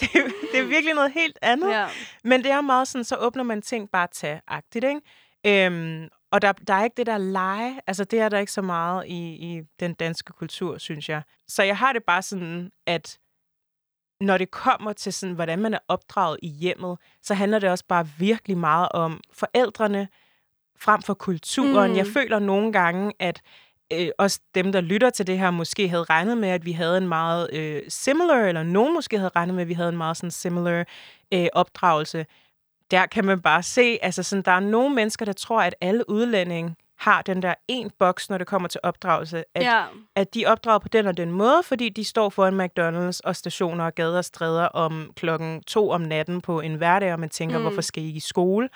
det, 0.00 0.08
det 0.52 0.60
er 0.60 0.64
virkelig 0.64 0.94
noget 0.94 1.12
helt 1.12 1.38
andet. 1.42 1.70
Ja. 1.70 1.86
Men 2.24 2.42
det 2.42 2.50
er 2.50 2.60
meget 2.60 2.88
sådan, 2.88 3.04
så 3.04 3.16
åbner 3.16 3.42
man 3.42 3.62
ting 3.62 3.90
bare 3.90 4.08
tage-agtigt, 4.12 4.84
ikke? 4.84 5.00
Øhm, 5.46 6.08
og 6.32 6.42
der, 6.42 6.52
der 6.52 6.74
er 6.74 6.84
ikke 6.84 6.96
det 6.96 7.06
der 7.06 7.18
lege. 7.18 7.80
Altså, 7.86 8.04
det 8.04 8.20
er 8.20 8.28
der 8.28 8.38
ikke 8.38 8.52
så 8.52 8.62
meget 8.62 9.06
i, 9.06 9.34
i 9.34 9.62
den 9.80 9.94
danske 9.94 10.32
kultur, 10.32 10.78
synes 10.78 11.08
jeg. 11.08 11.22
Så 11.48 11.62
jeg 11.62 11.76
har 11.76 11.92
det 11.92 12.04
bare 12.04 12.22
sådan, 12.22 12.70
at 12.86 13.18
når 14.20 14.38
det 14.38 14.50
kommer 14.50 14.92
til 14.92 15.12
sådan, 15.12 15.34
hvordan 15.34 15.58
man 15.58 15.74
er 15.74 15.78
opdraget 15.88 16.38
i 16.42 16.48
hjemmet, 16.48 16.98
så 17.22 17.34
handler 17.34 17.58
det 17.58 17.70
også 17.70 17.84
bare 17.88 18.08
virkelig 18.18 18.58
meget 18.58 18.88
om 18.90 19.20
forældrene 19.32 20.08
frem 20.78 21.02
for 21.02 21.14
kulturen. 21.14 21.90
Mm. 21.90 21.96
Jeg 21.96 22.06
føler 22.06 22.38
nogle 22.38 22.72
gange, 22.72 23.12
at 23.18 23.40
øh, 23.92 24.08
også 24.18 24.40
dem, 24.54 24.72
der 24.72 24.80
lytter 24.80 25.10
til 25.10 25.26
det 25.26 25.38
her, 25.38 25.50
måske 25.50 25.88
havde 25.88 26.04
regnet 26.04 26.38
med, 26.38 26.48
at 26.48 26.64
vi 26.64 26.72
havde 26.72 26.98
en 26.98 27.08
meget 27.08 27.52
øh, 27.52 27.82
similar, 27.88 28.44
eller 28.46 28.62
nogen 28.62 28.94
måske 28.94 29.18
havde 29.18 29.30
regnet 29.36 29.54
med, 29.54 29.62
at 29.62 29.68
vi 29.68 29.74
havde 29.74 29.88
en 29.88 29.96
meget 29.96 30.16
sådan 30.16 30.30
similar 30.30 30.84
øh, 31.32 31.46
opdragelse. 31.52 32.26
Der 32.90 33.06
kan 33.06 33.24
man 33.24 33.40
bare 33.40 33.62
se, 33.62 33.98
altså 34.02 34.22
sådan, 34.22 34.42
der 34.42 34.52
er 34.52 34.60
nogle 34.60 34.94
mennesker, 34.94 35.24
der 35.24 35.32
tror, 35.32 35.62
at 35.62 35.74
alle 35.80 36.10
udlændinge 36.10 36.74
har 37.04 37.22
den 37.22 37.42
der 37.42 37.54
en 37.68 37.90
boks, 37.98 38.30
når 38.30 38.38
det 38.38 38.46
kommer 38.46 38.68
til 38.68 38.80
opdragelse. 38.82 39.44
At, 39.54 39.62
Ja. 39.62 39.82
at 40.16 40.34
de 40.34 40.46
opdrager 40.46 40.78
på 40.78 40.88
den 40.88 41.06
og 41.06 41.16
den 41.16 41.30
måde, 41.30 41.62
fordi 41.64 41.88
de 41.88 42.04
står 42.04 42.28
foran 42.28 42.60
McDonald's 42.60 43.20
og 43.24 43.36
stationer 43.36 43.84
og 43.84 43.94
gader 43.94 44.18
og 44.18 44.24
stræder 44.24 44.64
om 44.66 45.10
klokken 45.16 45.62
to 45.62 45.90
om 45.90 46.00
natten 46.00 46.40
på 46.40 46.60
en 46.60 46.74
hverdag, 46.74 47.12
og 47.12 47.20
man 47.20 47.28
tænker, 47.28 47.58
mm. 47.58 47.62
hvorfor 47.64 47.80
skal 47.80 48.02
I 48.02 48.06
ikke 48.06 48.16
i 48.16 48.20
skole? 48.20 48.68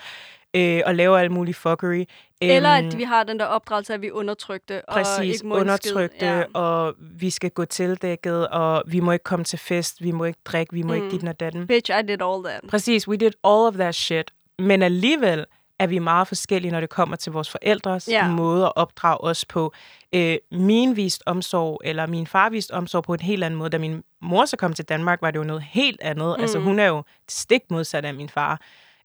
Øh, 0.57 0.81
og 0.87 0.95
laver 0.95 1.19
alle 1.19 1.33
mulige 1.33 1.55
fuckery. 1.55 2.05
Eller 2.41 2.79
Øhm, 2.79 2.87
at 2.88 2.99
vi 2.99 3.03
har 3.03 3.25
den 3.25 3.38
der 3.38 3.45
opdragelse, 3.45 3.95
at 3.95 4.03
vi 4.03 4.07
er 4.07 4.12
undertrykte. 4.12 4.88
og 4.88 4.95
Præcis, 4.95 5.35
ikke 5.35 5.47
må 5.47 5.55
undertrykte, 5.57 6.27
ja. 6.27 6.43
og 6.55 6.95
vi 6.99 7.31
skal 7.31 7.51
gå 7.51 7.64
tildækket, 7.64 8.49
og 8.49 8.83
vi 8.87 9.01
må 9.01 9.12
ikke 9.12 9.23
komme 9.23 9.45
til 9.45 9.59
fest, 9.59 10.03
vi 10.03 10.11
må 10.11 10.25
ikke 10.25 10.38
drikke, 10.45 10.73
vi 10.73 10.83
må 10.83 10.95
mm. 10.95 11.05
ikke 11.05 11.11
dit 11.19 11.29
og 11.29 11.41
datten. 11.41 11.67
Bitch, 11.67 11.91
I 11.99 12.03
did 12.03 12.23
all 12.23 12.45
that. 12.45 12.61
Præcis, 12.69 13.09
we 13.09 13.17
did 13.17 13.33
all 13.45 13.67
of 13.67 13.75
that 13.75 13.95
shit. 13.95 14.31
Men 14.59 14.83
alligevel 14.83 15.45
er 15.79 15.87
vi 15.87 15.99
meget 15.99 16.29
forskellige, 16.29 16.73
når 16.73 16.81
det 16.81 16.91
kommer 16.91 17.17
til 17.17 17.33
vores 17.33 17.51
forældres 17.51 18.09
Ja. 18.09 18.29
måde 18.29 18.67
at 18.67 18.73
opdrage 18.77 19.21
os 19.21 19.45
på. 19.45 19.73
Øh, 20.12 20.37
min 20.53 20.97
vist 20.97 21.23
omsorg, 21.27 21.81
eller 21.85 22.07
min 22.07 22.27
far 22.27 22.49
vist 22.51 22.71
omsorg 22.71 23.05
på 23.05 23.14
en 23.14 23.21
helt 23.21 23.45
anden 23.45 23.59
måde. 23.59 23.71
Da 23.71 23.79
min 23.79 24.03
mor 24.23 24.45
så 24.45 24.57
kom 24.57 24.73
til 24.73 24.85
Danmark, 24.85 25.23
var 25.23 25.31
det 25.31 25.38
jo 25.38 25.45
noget 25.45 25.62
helt 25.62 26.01
andet. 26.03 26.35
Mm. 26.38 26.43
Altså, 26.43 26.59
hun 26.59 26.79
er 26.79 26.87
jo 26.87 27.03
stik 27.29 27.62
modsat 27.71 28.05
af 28.05 28.14
min 28.14 28.29
far. 28.29 28.61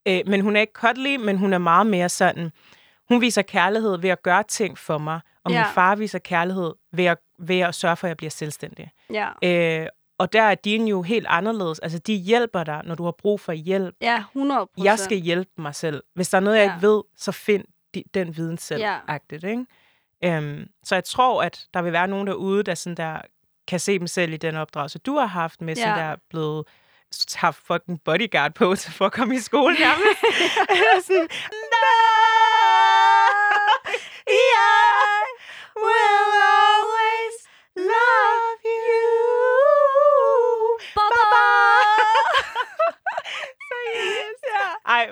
Øh, 0.08 0.22
men 0.28 0.42
hun 0.42 0.56
er 0.56 0.62
ikke 0.62 0.74
cuddly, 0.74 1.16
men 1.16 1.38
hun 1.38 1.54
er 1.54 1.58
meget 1.58 1.88
mere 1.88 2.10
sådan... 2.10 2.52
Hun 3.10 3.22
viser 3.22 3.42
kærlighed 3.42 3.98
ved 3.98 4.10
at 4.10 4.24
gøre 4.24 4.44
ting 4.44 4.78
for 4.78 4.98
mig, 4.98 5.20
og 5.46 5.52
Ja. 5.52 5.58
min 5.64 5.74
far 5.74 5.96
viser 5.96 6.20
kærlighed 6.20 6.74
ved 6.92 7.06
at, 7.06 7.18
ved 7.40 7.60
at 7.60 7.76
sørge 7.76 7.96
for, 7.96 8.08
at 8.08 8.10
jeg 8.10 8.18
bliver 8.18 8.32
selvstændig. 8.32 8.92
Ja. 9.14 9.28
Øh, 9.82 9.88
og 10.24 10.34
der 10.34 10.42
er 10.42 10.56
din 10.56 10.88
jo 10.88 11.02
helt 11.02 11.26
anderledes. 11.30 11.80
Altså, 11.80 12.00
de 12.00 12.14
hjælper 12.16 12.64
dig, 12.64 12.82
når 12.86 12.96
du 12.96 13.04
har 13.04 13.12
brug 13.12 13.40
for 13.40 13.52
hjælp. 13.52 13.96
Ja, 14.02 14.18
100 14.18 14.68
Jeg 14.78 15.00
skal 15.00 15.18
hjælpe 15.18 15.52
mig 15.58 15.76
selv. 15.76 16.04
Hvis 16.16 16.30
der 16.30 16.38
er 16.38 16.42
noget, 16.42 16.58
jeg 16.58 16.66
Ja. 16.66 16.76
ikke 16.76 16.88
ved, 16.88 17.04
så 17.18 17.32
find 17.32 17.64
de, 17.94 18.04
den 18.14 18.38
viden 18.38 18.58
selv. 18.58 18.82
Ja. 18.82 18.98
Agtigt, 19.08 19.44
ikke? 19.44 20.38
Um, 20.38 20.66
så 20.84 20.96
jeg 20.96 21.04
tror, 21.04 21.44
at 21.44 21.66
der 21.74 21.82
vil 21.82 21.92
være 21.94 22.08
nogen 22.08 22.28
derude, 22.28 22.64
der, 22.64 22.76
sådan 22.76 22.98
der 22.98 23.22
kan 23.68 23.80
se 23.80 24.00
dem 24.00 24.08
selv 24.08 24.34
i 24.34 24.38
den 24.38 24.56
opdragelse, 24.56 25.00
du 25.00 25.16
har 25.18 25.26
haft 25.26 25.62
med, 25.62 25.76
sådan 25.76 25.98
Ja. 25.98 26.04
der 26.04 26.16
blevet 26.30 26.66
haft 27.36 27.58
fucking 27.68 28.02
bodyguard 28.06 28.54
på 28.54 28.76
til 28.76 28.92
for 28.94 29.06
at 29.06 29.12
komme 29.12 29.36
i 29.36 29.40
skole 29.40 29.76
nærmest. 29.80 30.20
sådan, 31.08 31.28
I 34.28 34.32
will 34.32 35.33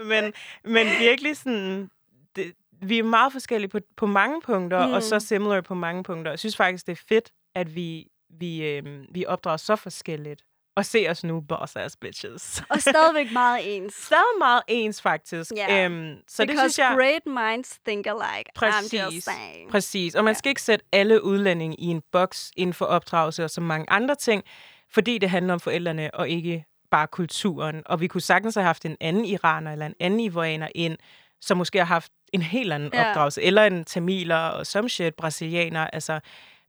men, 0.06 0.34
men 0.64 0.88
virkelig 1.00 1.38
sådan... 1.38 1.90
Det, 2.36 2.54
vi 2.82 3.00
er 3.00 3.04
meget 3.04 3.32
forskellige 3.32 3.70
på, 3.70 3.80
på 3.98 4.06
mange 4.06 4.42
punkter, 4.42 4.88
mm. 4.88 4.94
og 4.94 5.04
så 5.04 5.20
similar 5.20 5.62
på 5.62 5.74
mange 5.74 6.04
punkter. 6.04 6.32
Jeg 6.32 6.40
synes 6.40 6.58
faktisk, 6.58 6.88
det 6.88 6.92
er 6.92 7.04
fedt, 7.10 7.32
at 7.56 7.76
vi, 7.76 8.08
vi, 8.30 8.66
øh, 8.66 8.84
vi 9.12 9.26
opdrager 9.26 9.58
så 9.58 9.76
forskelligt. 9.76 10.44
Og 10.76 10.86
se 10.86 11.08
os 11.10 11.24
nu, 11.24 11.42
boss 11.42 11.76
ass 11.76 11.98
bitches. 11.98 12.64
Og 12.70 12.82
stadigvæk 12.82 13.32
meget 13.42 13.76
ens. 13.76 13.94
Stadig 13.94 14.24
meget 14.40 14.62
ens, 14.68 15.02
faktisk. 15.02 15.52
Ja. 15.56 15.86
Øhm, 15.86 16.16
så 16.28 16.44
det 16.44 16.50
Because 16.50 16.74
synes 16.74 16.80
jeg... 16.80 16.96
great 16.96 17.26
minds 17.26 17.80
think 17.88 18.08
alike. 18.08 18.52
I'm 18.58 18.82
just 18.82 18.94
Præcis. 18.94 19.24
saying. 19.24 19.70
Præcis. 19.70 20.16
Og 20.16 20.24
man 20.24 20.36
skal 20.36 20.50
ikke 20.50 20.62
sætte 20.62 20.86
alle 20.92 21.24
udlændinge 21.24 21.76
i 21.80 21.86
en 21.86 22.02
boks 22.12 22.52
inden 22.58 22.74
for 22.74 22.86
opdragelse 22.86 23.44
og 23.44 23.50
så 23.50 23.62
mange 23.62 23.90
andre 23.90 24.16
ting, 24.16 24.44
fordi 24.90 25.18
det 25.18 25.30
handler 25.30 25.54
om 25.54 25.60
forældrene 25.60 26.14
og 26.14 26.30
ikke 26.30 26.66
bare 26.92 27.08
kulturen. 27.08 27.82
Og 27.86 28.02
vi 28.02 28.08
kunne 28.08 28.22
sagtens 28.22 28.56
have 28.56 28.66
haft 28.66 28.86
en 28.86 28.98
anden 29.02 29.26
iraner 29.26 29.72
eller 29.72 29.86
en 29.86 29.96
anden 30.00 30.20
ivoaner 30.20 30.68
ind, 30.76 30.98
som 31.42 31.58
måske 31.58 31.78
har 31.78 31.86
haft 31.86 32.12
en 32.34 32.42
helt 32.42 32.74
anden 32.74 32.90
Ja. 32.94 33.10
opdragelse. 33.10 33.42
Eller 33.42 33.64
en 33.64 33.84
tamiler 33.86 34.38
og 34.38 34.68
some 34.68 34.90
shit, 34.90 35.16
brasilianer. 35.16 35.88
Altså, 35.88 36.20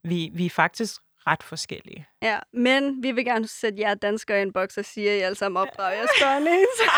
vi, 0.05 0.31
vi 0.35 0.47
er 0.47 0.51
faktisk 0.51 0.95
ret 1.27 1.43
forskellige. 1.43 2.07
Ja, 2.23 2.39
men 2.53 3.03
vi 3.03 3.13
vil 3.13 3.25
gerne 3.25 3.49
sætte 3.49 3.81
jer 3.81 3.95
danskere 3.95 4.39
i 4.39 4.43
en 4.43 4.53
boks 4.53 4.79
og 4.79 4.85
sige, 4.85 5.11
at 5.11 5.19
I 5.19 5.21
alle 5.21 5.35
sammen 5.35 5.63
opdrager 5.63 5.91
jeres 5.91 6.11
børn 6.23 6.43
ens. 6.43 6.81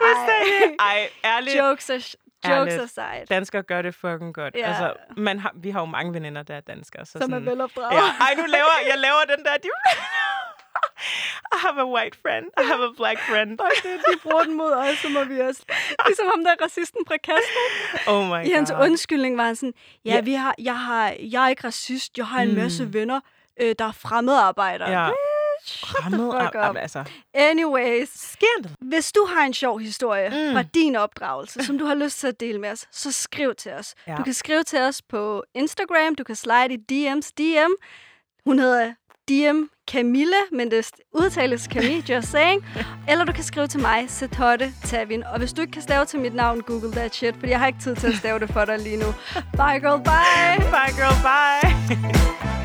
Ej. 0.00 0.76
Ej, 0.78 1.08
ærligt. 1.24 1.56
Jokes, 1.58 1.90
as- 1.90 2.14
jokes 2.48 2.72
Ærligt. 2.74 2.82
aside. 2.98 3.26
Danskere 3.30 3.62
gør 3.62 3.82
det 3.82 3.94
fucking 3.94 4.34
godt. 4.34 4.54
Ja. 4.56 4.66
Altså, 4.68 4.92
man 5.16 5.38
har, 5.38 5.52
vi 5.56 5.70
har 5.70 5.80
jo 5.80 5.86
mange 5.86 6.14
veninder, 6.14 6.42
der 6.42 6.54
er 6.54 6.60
danskere. 6.60 7.06
Så 7.06 7.12
Som 7.12 7.22
er 7.22 7.26
sådan, 7.26 7.46
velopdraget. 7.46 7.92
Ja. 7.94 8.00
Ej, 8.00 8.34
nu 8.36 8.44
laver 8.46 8.74
jeg 8.90 8.98
laver 8.98 9.36
den 9.36 9.44
der. 9.44 9.56
De... 9.62 9.68
I 11.56 11.58
have 11.66 11.78
a 11.86 11.86
white 11.94 12.16
friend. 12.22 12.46
I 12.60 12.62
have 12.72 12.82
a 12.84 12.92
black 12.96 13.18
friend. 13.28 13.50
Fuck 13.62 13.82
det, 13.82 14.00
de 14.12 14.18
bruger 14.22 14.44
den 14.44 14.54
mod 14.56 14.72
os, 14.72 14.98
så 14.98 15.08
må 15.08 15.24
vi 15.24 15.40
også. 15.40 15.62
Ligesom 16.06 16.26
ham 16.34 16.44
der 16.44 16.54
racisten 16.64 17.00
fra 17.08 17.16
Kastrup. 17.16 17.72
Oh 18.14 18.22
my 18.30 18.46
I 18.46 18.50
hans 18.50 18.70
god. 18.70 18.80
undskyldning 18.86 19.36
var 19.36 19.44
han 19.44 19.56
sådan, 19.56 19.74
ja, 20.04 20.14
Ja. 20.14 20.20
vi 20.20 20.32
har, 20.34 20.54
jeg, 20.58 20.78
har, 20.78 21.14
jeg 21.20 21.44
er 21.44 21.48
ikke 21.48 21.64
racist, 21.66 22.18
jeg 22.18 22.26
har 22.26 22.40
en 22.42 22.54
masse 22.54 22.92
venner, 22.92 23.20
øh, 23.60 23.74
der 23.78 23.84
er 23.84 23.92
fremmedarbejdere. 23.92 24.90
Ja. 25.02 25.08
Bitch, 25.60 25.78
shut 25.86 25.96
the 26.02 26.10
Fremmed, 26.10 26.32
fuck 26.44 26.54
ah, 26.54 26.70
up. 26.70 26.76
altså, 26.76 27.04
Anyways, 27.34 28.08
scandal. 28.08 28.70
hvis 28.80 29.12
du 29.12 29.26
har 29.34 29.44
en 29.46 29.54
sjov 29.54 29.78
historie 29.78 30.28
mm. 30.28 30.36
Mm. 30.36 30.52
fra 30.52 30.62
din 30.62 30.96
opdragelse, 30.96 31.64
som 31.64 31.78
du 31.78 31.84
har 31.84 31.94
lyst 31.94 32.20
til 32.20 32.26
at 32.26 32.40
dele 32.40 32.58
med 32.58 32.70
os, 32.70 32.86
så 32.92 33.12
skriv 33.12 33.54
til 33.54 33.72
os. 33.72 33.94
Ja. 34.06 34.14
Du 34.16 34.22
kan 34.22 34.32
skrive 34.34 34.62
til 34.62 34.78
os 34.78 35.02
på 35.02 35.44
Instagram, 35.54 36.14
du 36.14 36.24
kan 36.24 36.36
slide 36.36 36.74
i 36.74 36.78
DM's 36.92 37.30
DM. 37.38 37.72
Hun 38.46 38.58
hedder 38.58 38.94
DM 39.28 39.62
Camille, 39.90 40.36
men 40.52 40.70
det 40.70 40.90
udtales 41.12 41.62
Camille, 41.62 42.02
just 42.08 42.30
saying. 42.30 42.64
Eller 43.08 43.24
du 43.24 43.32
kan 43.32 43.44
skrive 43.44 43.66
til 43.66 43.80
mig, 43.80 44.04
Setotte 44.08 44.72
Tavin. 44.84 45.24
Og 45.24 45.38
hvis 45.38 45.52
du 45.52 45.60
ikke 45.60 45.72
kan 45.72 45.82
stave 45.82 46.04
til 46.04 46.20
mit 46.20 46.34
navn, 46.34 46.60
google 46.60 46.92
that 46.92 47.14
shit, 47.14 47.34
fordi 47.34 47.50
jeg 47.50 47.58
har 47.58 47.66
ikke 47.66 47.80
tid 47.80 47.96
til 47.96 48.06
at 48.06 48.14
stave 48.14 48.38
det 48.38 48.50
for 48.52 48.64
dig 48.64 48.78
lige 48.78 48.96
nu. 48.96 49.14
Bye 49.34 49.80
girl, 49.80 50.02
bye! 50.04 50.70
Bye, 50.70 50.92
girl. 50.96 51.16
Bye. 51.22 52.55